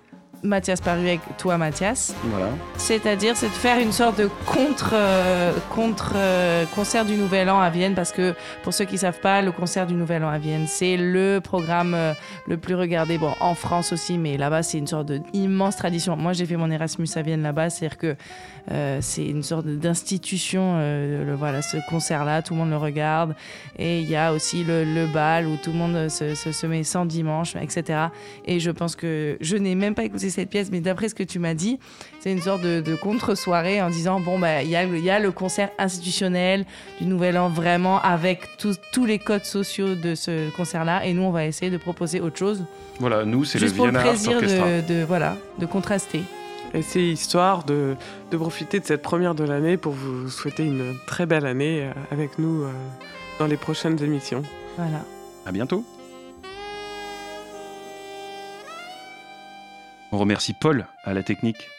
Mathias 0.45 0.81
Paru 0.81 1.01
avec 1.01 1.19
toi, 1.37 1.57
Mathias. 1.57 2.15
Voilà. 2.23 2.49
C'est-à-dire, 2.77 3.35
c'est 3.35 3.47
de 3.47 3.51
faire 3.51 3.79
une 3.79 3.91
sorte 3.91 4.17
de 4.19 4.29
contre, 4.45 4.91
euh, 4.93 5.53
contre 5.69 6.13
euh, 6.15 6.65
concert 6.75 7.05
du 7.05 7.15
Nouvel 7.15 7.49
An 7.49 7.59
à 7.59 7.69
Vienne, 7.69 7.95
parce 7.95 8.11
que 8.11 8.33
pour 8.63 8.73
ceux 8.73 8.85
qui 8.85 8.97
savent 8.97 9.19
pas, 9.19 9.41
le 9.41 9.51
concert 9.51 9.87
du 9.87 9.93
Nouvel 9.93 10.23
An 10.23 10.29
à 10.29 10.37
Vienne, 10.37 10.65
c'est 10.67 10.97
le 10.97 11.39
programme 11.43 11.93
euh, 11.93 12.13
le 12.47 12.57
plus 12.57 12.75
regardé, 12.75 13.17
bon, 13.17 13.33
en 13.39 13.55
France 13.55 13.91
aussi, 13.91 14.17
mais 14.17 14.37
là-bas, 14.37 14.63
c'est 14.63 14.77
une 14.77 14.87
sorte 14.87 15.11
d'immense 15.11 15.75
tradition. 15.75 16.15
Moi, 16.15 16.33
j'ai 16.33 16.45
fait 16.45 16.57
mon 16.57 16.69
Erasmus 16.69 17.07
à 17.15 17.21
Vienne 17.21 17.41
là-bas, 17.41 17.69
c'est-à-dire 17.69 17.97
que 17.97 18.15
euh, 18.71 18.99
c'est 19.01 19.25
une 19.25 19.43
sorte 19.43 19.65
d'institution, 19.67 20.75
euh, 20.77 21.25
le- 21.25 21.35
voilà, 21.35 21.61
ce 21.61 21.77
concert-là, 21.89 22.41
tout 22.41 22.53
le 22.53 22.59
monde 22.59 22.69
le 22.71 22.77
regarde. 22.77 23.35
Et 23.77 23.99
il 24.01 24.09
y 24.09 24.15
a 24.15 24.33
aussi 24.33 24.63
le, 24.63 24.83
le 24.83 25.07
bal 25.07 25.45
où 25.47 25.55
tout 25.57 25.71
le 25.71 25.77
monde 25.77 26.09
se, 26.09 26.33
se, 26.35 26.51
se 26.51 26.65
met 26.67 26.83
sans 26.83 27.05
dimanche, 27.05 27.55
etc. 27.55 28.07
Et 28.45 28.59
je 28.59 28.71
pense 28.71 28.95
que 28.95 29.37
je 29.41 29.55
n'ai 29.57 29.75
même 29.75 29.93
pas 29.95 30.03
écouté 30.03 30.29
cette 30.29 30.49
pièce, 30.49 30.69
mais 30.71 30.81
d'après 30.81 31.09
ce 31.09 31.15
que 31.15 31.23
tu 31.23 31.39
m'as 31.39 31.53
dit, 31.53 31.79
c'est 32.19 32.31
une 32.31 32.41
sorte 32.41 32.61
de, 32.61 32.81
de 32.81 32.95
contre-soirée 32.95 33.81
en 33.81 33.89
disant 33.89 34.19
bon, 34.19 34.39
bah, 34.39 34.63
il 34.63 34.69
y, 34.69 34.75
a, 34.75 34.83
y 34.83 35.09
a 35.09 35.19
le 35.19 35.31
concert 35.31 35.69
institutionnel 35.77 36.65
du 36.99 37.05
Nouvel 37.07 37.37
An 37.37 37.49
vraiment 37.49 38.01
avec 38.01 38.41
tous- 38.57 38.79
tous 38.91 39.05
les 39.05 39.19
codes 39.19 39.45
sociaux 39.45 39.95
de 39.95 40.15
ce 40.15 40.49
concert-là. 40.55 41.05
Et 41.05 41.13
nous, 41.13 41.23
on 41.23 41.31
va 41.31 41.45
essayer 41.45 41.71
de 41.71 41.77
proposer 41.77 42.19
autre 42.21 42.37
chose. 42.37 42.63
Voilà, 42.99 43.25
nous, 43.25 43.43
c'est 43.43 43.59
le 43.59 43.65
Juste 43.65 43.75
pour 43.77 43.85
le 43.87 43.91
Vienna 43.91 44.09
plaisir 44.09 44.39
de, 44.41 45.03
voilà, 45.03 45.35
de 45.59 45.65
contraster. 45.65 46.21
Et 46.75 46.81
c'est 46.81 47.01
histoire 47.01 47.63
de, 47.63 47.95
de 48.31 48.37
profiter 48.37 48.81
de 48.81 48.85
cette 48.85 49.01
première 49.01 49.33
de 49.33 49.45
l'année 49.45 49.77
pour 49.77 49.93
vous 49.93 50.29
souhaiter 50.29 50.65
une 50.65 50.93
très 51.07 51.25
belle 51.25 51.45
année 51.45 51.83
euh, 51.85 51.93
avec 52.11 52.37
nous 52.37 52.63
euh, 52.63 52.71
dans 53.39 53.47
les 53.47 53.55
prochaines 53.55 54.03
émissions. 54.03 54.43
Voilà. 54.75 55.05
À 55.45 55.53
bientôt. 55.53 55.85
On 60.11 60.17
remercie 60.17 60.53
Paul 60.53 60.85
à 61.05 61.13
la 61.13 61.23
technique. 61.23 61.69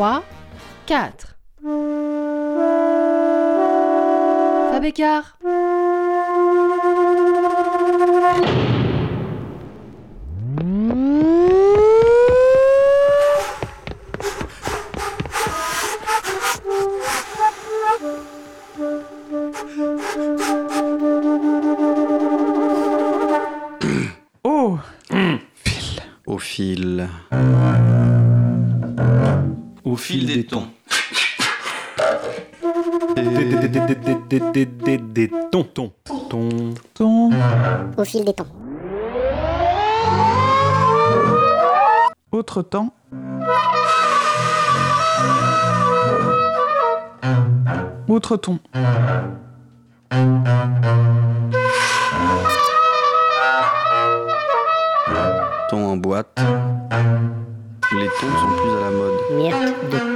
3, 0.00 0.22
4. 0.86 1.36
Fabécard. 4.72 5.36
Fil 38.10 38.24
des 38.24 38.34
temps. 38.34 38.46
Autre 42.32 42.62
temps. 42.62 42.92
Autre 48.08 48.36
ton. 48.36 48.58
Ton 55.68 55.86
en 55.86 55.96
boîte. 55.96 56.40
Les 57.92 58.08
tons 58.18 58.36
sont 58.40 58.56
plus 58.56 58.70
à 58.70 58.80
la 58.80 58.90
mode. 58.90 59.18
Miette 59.36 59.90
de 59.92 59.98
ton. 59.98 60.09